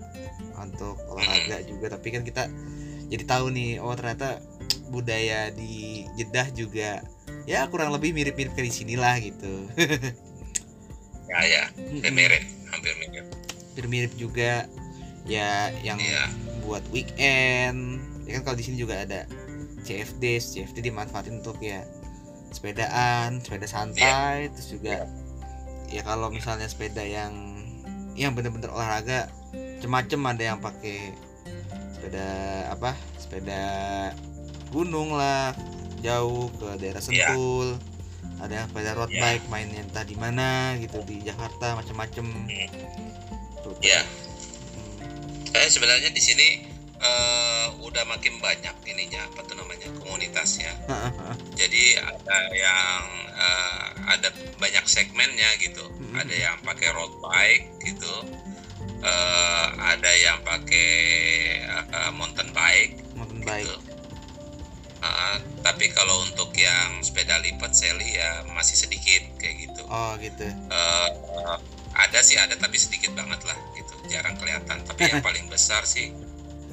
untuk 0.57 0.97
olahraga 1.11 1.63
juga 1.67 1.99
tapi 1.99 2.09
kan 2.15 2.23
kita 2.25 2.49
jadi 3.07 3.25
tahu 3.27 3.53
nih 3.53 3.79
oh 3.83 3.95
ternyata 3.95 4.41
budaya 4.89 5.51
di 5.51 6.07
Jeddah 6.15 6.49
juga 6.51 7.03
ya 7.45 7.67
kurang 7.67 7.91
lebih 7.91 8.11
mirip-mirip 8.11 8.53
kayak 8.53 8.67
di 8.67 8.75
sinilah 8.75 9.15
gitu 9.19 9.55
Ya 11.27 11.43
ya. 11.43 11.65
Hampir 11.75 12.13
mirip, 12.13 12.43
hampir 12.71 12.93
mirip. 12.97 13.27
mirip-mirip 13.75 14.13
juga 14.15 14.71
ya 15.27 15.75
yang 15.77 15.99
Iya. 15.99 16.31
buat 16.63 16.87
weekend 16.89 17.99
ya 18.25 18.39
kan 18.39 18.43
kalau 18.45 18.57
di 18.57 18.65
sini 18.65 18.77
juga 18.79 19.03
ada 19.03 19.27
CFD 19.83 20.23
CFD 20.39 20.83
dimanfaatin 20.83 21.43
untuk 21.43 21.59
ya 21.59 21.83
sepedaan 22.49 23.43
sepeda 23.43 23.67
santai 23.67 24.49
terus 24.49 24.71
juga 24.71 25.05
ya 25.87 26.03
kalau 26.03 26.31
misalnya 26.31 26.67
sepeda 26.67 27.03
yang 27.03 27.35
yang 28.15 28.33
bener-bener 28.33 28.71
olahraga 28.71 29.27
macem-macem 29.77 30.21
ada 30.25 30.43
yang 30.47 30.59
pakai 30.59 31.11
sepeda 31.93 32.27
apa 32.71 32.95
sepeda 33.17 33.61
gunung 34.77 35.17
lah 35.17 35.57
jauh 36.05 36.53
ke 36.53 36.69
daerah 36.77 37.01
Iya. 37.01 37.33
Sentul 37.33 37.81
ada 38.37 38.53
yang 38.53 38.67
sepeda 38.69 38.93
road 38.93 39.09
Iya. 39.09 39.23
bike 39.25 39.47
mainnya 39.49 39.81
entah 39.81 40.05
di 40.05 40.13
mana 40.13 40.77
gitu 40.77 41.01
di 41.09 41.25
Jakarta 41.25 41.73
macem-macem 41.73 42.27
Tuh, 43.65 43.73
Iya. 43.81 44.05
Hmm. 44.05 45.49
Saya 45.49 45.69
sebenarnya 45.73 46.13
di 46.13 46.21
sini 46.21 46.49
eh, 46.97 47.67
udah 47.81 48.05
makin 48.05 48.37
banyak 48.41 48.77
ininya 48.85 49.25
apa 49.25 49.41
tuh 49.45 49.57
namanya 49.57 49.89
komunitasnya. 50.01 50.73
Jadi 51.53 51.97
ada 51.97 52.39
yang 52.53 53.03
eh, 53.33 53.85
ada 54.13 54.29
banyak 54.57 54.85
segmennya 54.85 55.49
gitu. 55.61 55.85
Mhm. 55.97 56.17
Ada 56.21 56.35
yang 56.37 56.57
pakai 56.61 56.89
road 56.93 57.13
bike 57.21 57.65
gitu. 57.85 58.15
Eh, 59.01 59.67
ada 59.77 60.11
yang 60.17 60.41
pakai 60.41 60.93
eh, 61.65 62.11
mountain 62.13 62.53
bike 62.53 62.97
mountain 63.17 63.41
bike 63.41 63.96
gitu. 65.07 65.23
Eh, 65.23 65.39
tapi 65.63 65.85
kalau 65.91 66.17
untuk 66.23 66.51
yang 66.55 67.01
sepeda 67.01 67.39
lipat 67.39 67.73
seli 67.73 68.17
ya 68.17 68.43
masih 68.53 68.77
sedikit 68.77 69.23
kayak 69.39 69.71
gitu. 69.71 69.83
oh 69.87 70.15
gitu 70.19 70.47
Eh, 70.47 71.09
ada 71.97 72.21
sih 72.21 72.37
ada 72.37 72.55
tapi 72.55 72.77
sedikit 72.77 73.17
banget 73.17 73.41
lah 73.45 73.57
gitu 73.73 73.95
jarang 74.07 74.37
kelihatan 74.37 74.85
tapi 74.85 75.09
yang 75.09 75.25
paling 75.27 75.49
besar 75.49 75.83
sih 75.83 76.13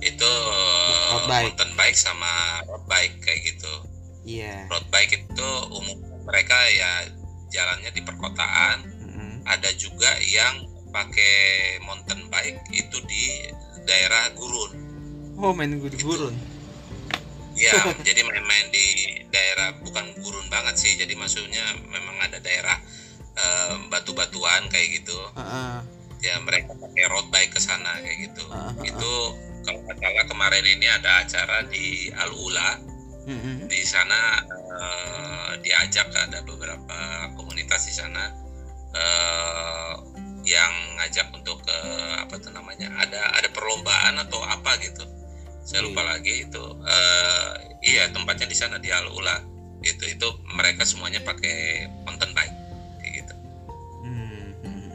itu 0.03 0.31
eh, 0.51 1.09
Road 1.15 1.25
bike. 1.25 1.43
mountain 1.47 1.71
bike 1.73 1.95
sama 1.95 2.31
road 2.67 2.83
bike 2.85 3.15
kayak 3.23 3.39
gitu 3.47 3.73
iya 4.27 4.67
road 4.67 4.83
bike 4.91 5.15
itu 5.15 5.49
umum 5.71 5.95
mereka 6.27 6.55
ya 6.75 7.07
jalannya 7.47 7.91
di 7.91 8.01
perkotaan 8.03 8.77
Mm-mm. 8.83 9.33
ada 9.47 9.71
juga 9.79 10.11
yang 10.27 10.67
pakai 10.91 11.35
mountain 11.81 12.27
bike 12.27 12.67
itu 12.69 12.97
di 13.07 13.47
daerah 13.87 14.27
gurun 14.35 14.71
oh 15.39 15.55
main 15.55 15.71
gurun 15.79 15.99
gurun 16.03 16.35
ya 17.53 17.73
jadi 18.01 18.21
main-main 18.25 18.67
di 18.73 18.85
daerah 19.29 19.77
bukan 19.81 20.13
gurun 20.21 20.47
banget 20.49 20.75
sih 20.77 20.93
jadi 20.97 21.13
maksudnya 21.13 21.63
memang 21.89 22.17
ada 22.21 22.41
daerah 22.41 22.77
eh, 23.37 23.75
batu-batuan 23.89 24.69
kayak 24.69 25.01
gitu 25.01 25.17
Heeh. 25.37 25.77
ya 26.23 26.35
mereka 26.41 26.73
pakai 26.77 27.03
road 27.09 27.27
bike 27.29 27.53
ke 27.53 27.59
sana 27.61 27.99
kayak 28.01 28.31
gitu 28.31 28.43
ah, 28.49 28.73
ah. 28.73 28.73
itu 28.81 29.13
kalau 29.63 29.79
nggak 29.85 29.97
salah 30.01 30.25
kemarin 30.27 30.65
ini 30.65 30.87
ada 30.89 31.23
acara 31.23 31.57
di 31.69 32.11
Al 32.13 32.31
Ula 32.33 32.71
Mm-mm. 33.23 33.71
di 33.71 33.81
sana 33.87 34.43
eh, 34.51 35.51
diajak 35.63 36.11
ada 36.11 36.43
beberapa 36.43 36.97
komunitas 37.39 37.87
di 37.87 37.93
sana 37.95 38.23
eh, 38.91 39.93
yang 40.43 40.73
ngajak 40.99 41.31
untuk 41.31 41.63
ke 41.63 41.77
apa 42.19 42.35
tuh 42.35 42.51
namanya 42.51 42.91
ada 42.99 43.31
ada 43.39 43.47
perlombaan 43.55 44.19
atau 44.19 44.43
apa 44.43 44.75
gitu 44.83 45.07
saya 45.63 45.81
lupa 45.81 46.03
lagi 46.03 46.43
itu 46.43 46.63
eh, 46.83 47.51
iya 47.81 48.07
tempatnya 48.09 48.45
di 48.45 48.53
sana 48.53 48.77
di 48.77 48.87
Al 48.87 49.07
Ula 49.07 49.39
itu 49.79 50.03
itu 50.05 50.27
mereka 50.49 50.83
semuanya 50.83 51.19
pakai 51.19 51.55
mountain 52.03 52.31
bike 52.31 52.55
kayak 52.97 53.13
gitu 53.17 53.33
Hmm, 53.99 54.47
hmm. 54.61 54.91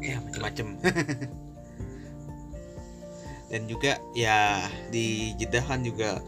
ya 0.00 0.18
Gitu. 0.18 0.38
macam-macam 0.38 0.66
dan 3.50 3.62
juga 3.66 3.92
ya 4.12 4.66
di 4.90 5.30
Jeddah 5.36 5.62
kan 5.62 5.80
juga 5.80 6.18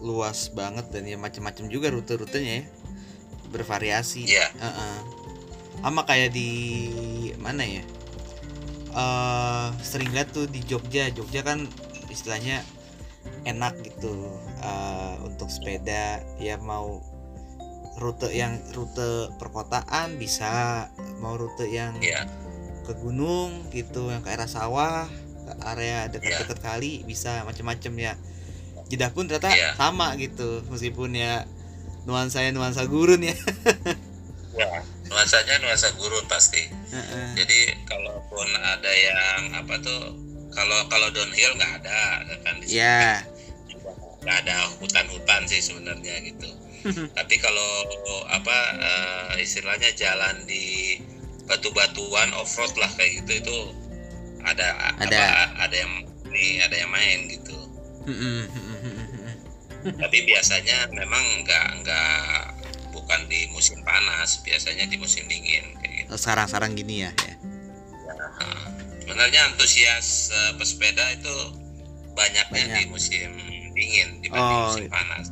luas 0.00 0.52
banget 0.52 0.84
dan 0.92 1.08
ya 1.08 1.16
macam-macam 1.16 1.64
juga 1.68 1.88
rute-rutenya 1.88 2.60
ya 2.60 2.64
bervariasi 3.48 4.28
Iya. 4.28 4.52
Heeh. 4.52 4.96
sama 5.80 6.04
kayak 6.04 6.32
di 6.32 6.48
mana 7.36 7.64
ya 7.64 7.80
eh 8.94 9.66
sering 9.82 10.10
lihat 10.14 10.30
tuh 10.30 10.46
di 10.46 10.62
Jogja. 10.62 11.10
Jogja 11.10 11.42
kan 11.42 11.66
istilahnya 12.08 12.62
enak 13.44 13.74
gitu 13.82 14.30
eh, 14.62 15.14
untuk 15.20 15.50
sepeda. 15.50 16.22
Ya 16.38 16.56
mau 16.56 17.02
rute 17.94 18.30
yang 18.30 18.58
rute 18.74 19.30
perkotaan 19.38 20.18
bisa 20.18 20.86
mau 21.22 21.38
rute 21.38 21.70
yang 21.70 21.94
Iya. 22.02 22.26
ke 22.84 22.92
gunung 22.98 23.70
gitu 23.70 24.10
yang 24.10 24.20
ke 24.20 24.34
arah 24.34 24.50
sawah 24.50 25.06
ke 25.46 25.52
area 25.62 26.10
dekat-dekat 26.10 26.58
kali 26.58 27.02
bisa 27.06 27.46
macam-macam 27.46 27.92
ya. 27.98 28.12
Jeddah 28.90 29.10
pun 29.14 29.26
ternyata 29.26 29.54
Iya. 29.54 29.78
sama 29.78 30.14
gitu 30.18 30.62
meskipun 30.68 31.14
ya 31.14 31.46
nuansanya 32.04 32.50
nuansa 32.52 32.84
gurun 32.84 33.22
ya. 33.22 33.34
Ya, 34.54 34.86
nuansanya 35.14 35.62
nuansa 35.62 35.94
gurun 35.94 36.26
pasti. 36.26 36.66
Heeh. 36.90 37.38
Jadi 37.38 37.58
kalaupun 37.86 38.48
ada 38.58 38.90
yang 38.90 39.62
apa 39.62 39.78
tuh 39.78 40.18
kalau 40.50 40.90
kalau 40.90 41.06
downhill 41.14 41.54
nggak 41.54 41.86
ada 41.86 42.26
kan 42.42 42.58
di 42.58 42.74
ya 42.74 43.22
nggak 44.26 44.36
ada 44.42 44.66
hutan-hutan 44.82 45.46
sih 45.46 45.62
sebenarnya 45.62 46.18
gitu. 46.26 46.50
Tapi 47.16 47.34
kalau 47.38 47.70
apa 48.26 48.58
eh, 48.82 49.46
istilahnya 49.46 49.94
jalan 49.94 50.42
di 50.50 50.98
batu-batuan 51.46 52.34
off 52.34 52.58
road 52.58 52.74
lah 52.76 52.90
kayak 52.98 53.22
gitu 53.22 53.38
itu 53.38 53.58
ada 54.44 54.96
Ada. 55.00 55.08
apa, 55.08 55.68
ada 55.70 55.76
yang 55.78 55.92
nih 56.28 56.60
ada 56.66 56.76
yang 56.76 56.90
main 56.90 57.30
gitu. 57.30 57.56
Tapi 59.84 60.18
biasanya 60.24 60.88
memang 60.92 61.44
nggak 61.44 61.66
nggak 61.84 62.53
panas, 63.94 64.42
biasanya 64.42 64.84
di 64.84 64.96
musim 64.96 65.22
dingin 65.24 65.62
kayak 65.78 65.92
gitu. 66.02 66.08
Oh, 66.10 66.18
sekarang-sekarang 66.18 66.74
gini 66.74 67.06
ya, 67.06 67.10
ya. 67.14 67.34
Nah, 68.10 68.66
sebenarnya 68.98 69.40
antusias 69.46 70.06
eh, 70.28 70.52
pesepeda 70.54 71.14
itu 71.14 71.34
banyaknya 72.12 72.50
Banyak. 72.66 72.78
di 72.80 72.86
musim 72.88 73.30
dingin 73.70 74.18
dibanding 74.18 74.58
Oh, 74.58 74.66
musim 74.68 74.84
gitu. 74.84 74.92
panas. 74.92 75.26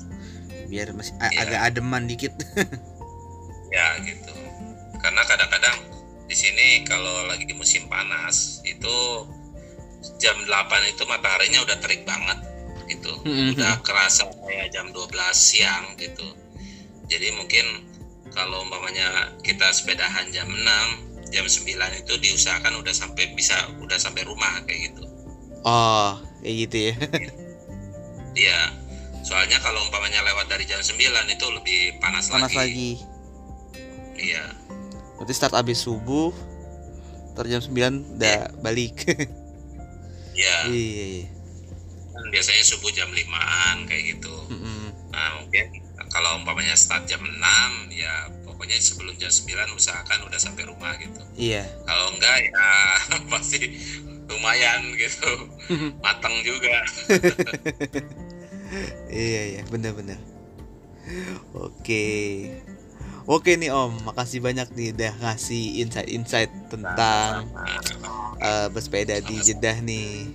biar 0.64 0.88
masih 0.90 1.12
a- 1.18 1.28
Iya. 1.28 1.40
agak 1.44 1.60
ademan 1.68 2.02
dikit 2.06 2.32
Ya 3.76 3.92
gitu. 4.00 4.32
Karena 4.96 5.20
kadang-kadang 5.22 5.78
di 6.24 6.32
sini 6.32 6.66
kalau 6.82 7.26
lagi 7.26 7.44
di 7.44 7.52
musim 7.52 7.84
panas 7.86 8.62
itu 8.62 8.96
jam 10.16 10.32
8 10.38 10.48
itu 10.88 11.04
mataharinya 11.04 11.60
udah 11.60 11.76
terik 11.76 12.02
banget 12.02 12.38
gitu. 12.88 13.12
Mhm. 13.22 13.52
Udah 13.52 13.84
kerasa 13.84 14.24
kayak 14.40 14.72
jam 14.72 14.88
12 14.90 15.12
siang 15.36 15.92
gitu. 15.94 16.24
Jadi 17.04 17.28
mungkin 17.32 17.66
kalau 18.32 18.60
umpamanya 18.60 19.08
kita 19.40 19.68
sepedahan 19.70 20.28
jam 20.28 20.48
6, 20.48 20.64
jam 21.28 21.44
9 21.44 21.68
itu 21.98 22.12
diusahakan 22.18 22.76
udah 22.76 22.90
sampai 22.90 23.32
bisa 23.32 23.54
udah 23.78 23.96
sampai 23.96 24.22
rumah 24.22 24.60
kayak 24.64 24.90
gitu. 24.90 25.04
oh 25.62 26.16
kayak 26.40 26.56
gitu 26.66 26.76
ya 26.82 26.94
Iya. 28.32 28.60
Soalnya 29.22 29.60
kalau 29.60 29.84
umpamanya 29.84 30.24
lewat 30.24 30.48
dari 30.48 30.64
jam 30.64 30.80
9 30.80 30.96
itu 31.28 31.46
lebih 31.52 32.00
panas, 32.00 32.26
panas 32.26 32.48
lagi. 32.50 32.96
lagi 32.96 33.04
Iya. 34.18 34.44
berarti 35.14 35.32
start 35.32 35.52
abis 35.52 35.84
subuh 35.84 36.32
ntar 37.32 37.46
jam 37.46 37.60
9 37.60 37.70
udah 38.16 38.50
balik 38.58 38.96
Iya. 40.32 40.56
iya 40.66 41.04
iya 41.20 41.26
Kan 42.10 42.24
biasanya 42.28 42.62
subuh 42.62 42.88
jam 42.88 43.08
5-an 43.08 43.84
kayak 43.84 44.16
gitu. 44.16 44.32
Mm-mm. 44.48 44.88
Nah, 45.10 45.40
mungkin 45.40 45.64
kalau 46.12 46.36
umpamanya 46.36 46.76
start 46.76 47.08
jam 47.08 47.24
6 47.24 47.32
ya 47.90 48.28
pokoknya 48.44 48.76
sebelum 48.76 49.16
jam 49.16 49.32
9 49.32 49.48
usahakan 49.72 50.28
udah 50.28 50.38
sampai 50.38 50.68
rumah 50.68 50.92
gitu. 51.00 51.18
iya. 51.34 51.64
Kalau 51.82 52.12
enggak 52.12 52.52
ya 52.52 52.68
pasti 53.32 53.60
lumayan 54.28 54.92
gitu. 54.94 55.32
Matang 56.04 56.36
juga. 56.44 56.84
iya 59.10 59.42
iya. 59.56 59.60
Bener-bener 59.66 60.20
oke. 61.56 62.06
Oke 63.24 63.54
nih 63.54 63.70
om. 63.70 63.94
Makasih 64.04 64.42
banyak 64.42 64.68
nih 64.74 64.92
udah 64.92 65.12
ngasih 65.22 65.80
insight-insight 65.80 66.50
tentang 66.68 67.48
eh, 68.36 68.68
bersepeda 68.68 69.22
di 69.22 69.38
Jeddah 69.40 69.78
nih. 69.80 70.28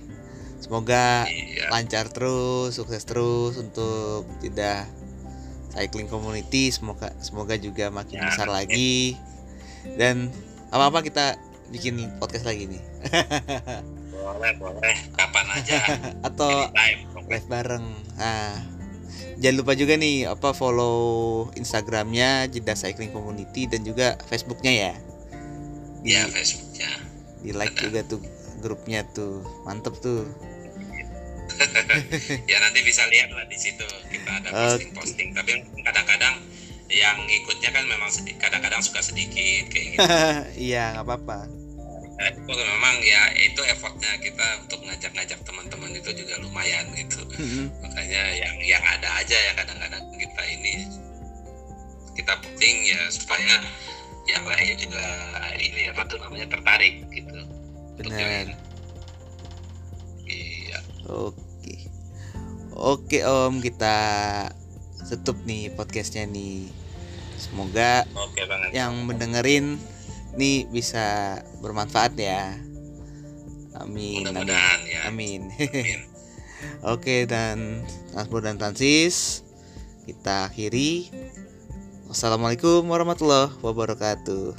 Semoga 0.58 1.24
Iya. 1.28 1.70
lancar 1.70 2.10
terus, 2.10 2.76
sukses 2.76 3.06
terus 3.06 3.56
untuk 3.56 4.26
Jeddah 4.42 4.84
Cycling 5.70 6.06
Community. 6.06 6.68
Semoga 6.68 7.12
semoga 7.18 7.54
juga 7.54 7.88
makin 7.88 8.18
Ya, 8.18 8.28
besar 8.28 8.48
lagi. 8.48 9.16
Dan 9.94 10.28
apa-apa 10.68 11.00
kita 11.00 11.36
bikin 11.68 11.96
podcast 12.18 12.44
lagi 12.44 12.66
nih. 12.66 12.82
Boleh, 14.12 14.52
boleh. 14.56 14.96
Kapan 15.14 15.46
aja. 15.52 15.78
Atau 16.26 16.50
live 17.24 17.46
bareng. 17.46 17.84
Nah, 18.16 18.60
jangan 19.38 19.56
lupa 19.56 19.72
juga 19.72 19.94
nih 19.94 20.26
apa 20.26 20.52
follow 20.52 20.98
Instagramnya 21.54 22.48
Jeddah 22.48 22.76
Cycling 22.76 23.12
Community 23.12 23.64
dan 23.64 23.84
juga 23.84 24.16
Facebooknya 24.26 24.72
ya. 24.72 24.92
Di, 26.00 26.14
Ya, 26.14 26.24
Facebooknya. 26.26 26.90
di 27.38 27.50
like 27.52 27.74
ada. 27.74 27.82
juga 27.84 28.00
tuh 28.04 28.20
grupnya 28.58 29.06
tuh. 29.10 29.40
Mantep 29.64 29.96
tuh. 30.00 30.26
ya 32.50 32.56
nanti 32.62 32.80
bisa 32.86 33.02
lihat 33.10 33.30
lah 33.34 33.44
di 33.46 33.58
situ. 33.58 33.86
Kita 34.10 34.30
ada 34.42 34.48
posting-posting. 34.50 35.34
Tapi 35.34 35.52
kadang-kadang 35.82 36.42
yang 36.88 37.18
ikutnya 37.28 37.70
kan 37.70 37.84
memang 37.84 38.08
sedikit 38.08 38.48
kadang-kadang 38.48 38.80
suka 38.80 39.04
sedikit 39.04 39.68
kayak 39.68 39.86
gitu. 39.94 40.06
Iya, 40.72 40.98
nggak 40.98 41.04
apa-apa. 41.04 41.38
Itu 42.18 42.50
memang 42.50 42.96
ya 43.06 43.22
itu 43.38 43.60
effortnya 43.62 44.10
kita 44.18 44.66
untuk 44.66 44.82
ngajak-ngajak 44.82 45.38
teman-teman 45.46 45.94
itu 45.94 46.10
juga 46.16 46.34
lumayan 46.42 46.90
gitu. 46.96 47.22
Makanya 47.84 48.22
yang 48.34 48.56
yang 48.64 48.82
ada 48.82 49.22
aja 49.22 49.36
ya 49.36 49.52
kadang-kadang 49.54 50.02
kita 50.18 50.42
ini. 50.50 50.74
Kita 52.18 52.34
penting 52.42 52.74
ya 52.90 53.06
supaya 53.14 53.62
yang 54.26 54.44
lain 54.44 54.74
juga 54.76 55.06
ini 55.56 55.88
apa 55.88 56.02
tuh 56.10 56.18
namanya 56.18 56.50
tertarik 56.50 57.06
gitu. 57.14 57.38
Join. 57.98 58.54
iya. 60.26 60.78
Oke. 61.06 61.47
Oke 62.78 63.26
Om, 63.26 63.58
kita 63.58 63.98
tutup 65.10 65.42
nih 65.42 65.74
podcastnya 65.74 66.30
nih. 66.30 66.70
Semoga 67.34 68.06
oke 68.14 68.38
banget 68.46 68.70
yang 68.70 69.02
mendengerin 69.02 69.82
nih 70.38 70.62
bisa 70.70 71.38
bermanfaat 71.58 72.14
ya. 72.14 72.54
Amin. 73.82 74.30
Amin. 74.30 74.46
ya 74.86 75.10
Amin. 75.10 75.50
Amin. 75.50 75.98
Oke 76.94 77.26
dan 77.26 77.82
Transport 78.14 78.46
dan 78.46 78.58
Transis 78.58 79.42
kita 80.06 80.46
akhiri. 80.46 81.10
Wassalamualaikum 82.06 82.86
warahmatullahi 82.86 83.58
wabarakatuh. 83.58 84.54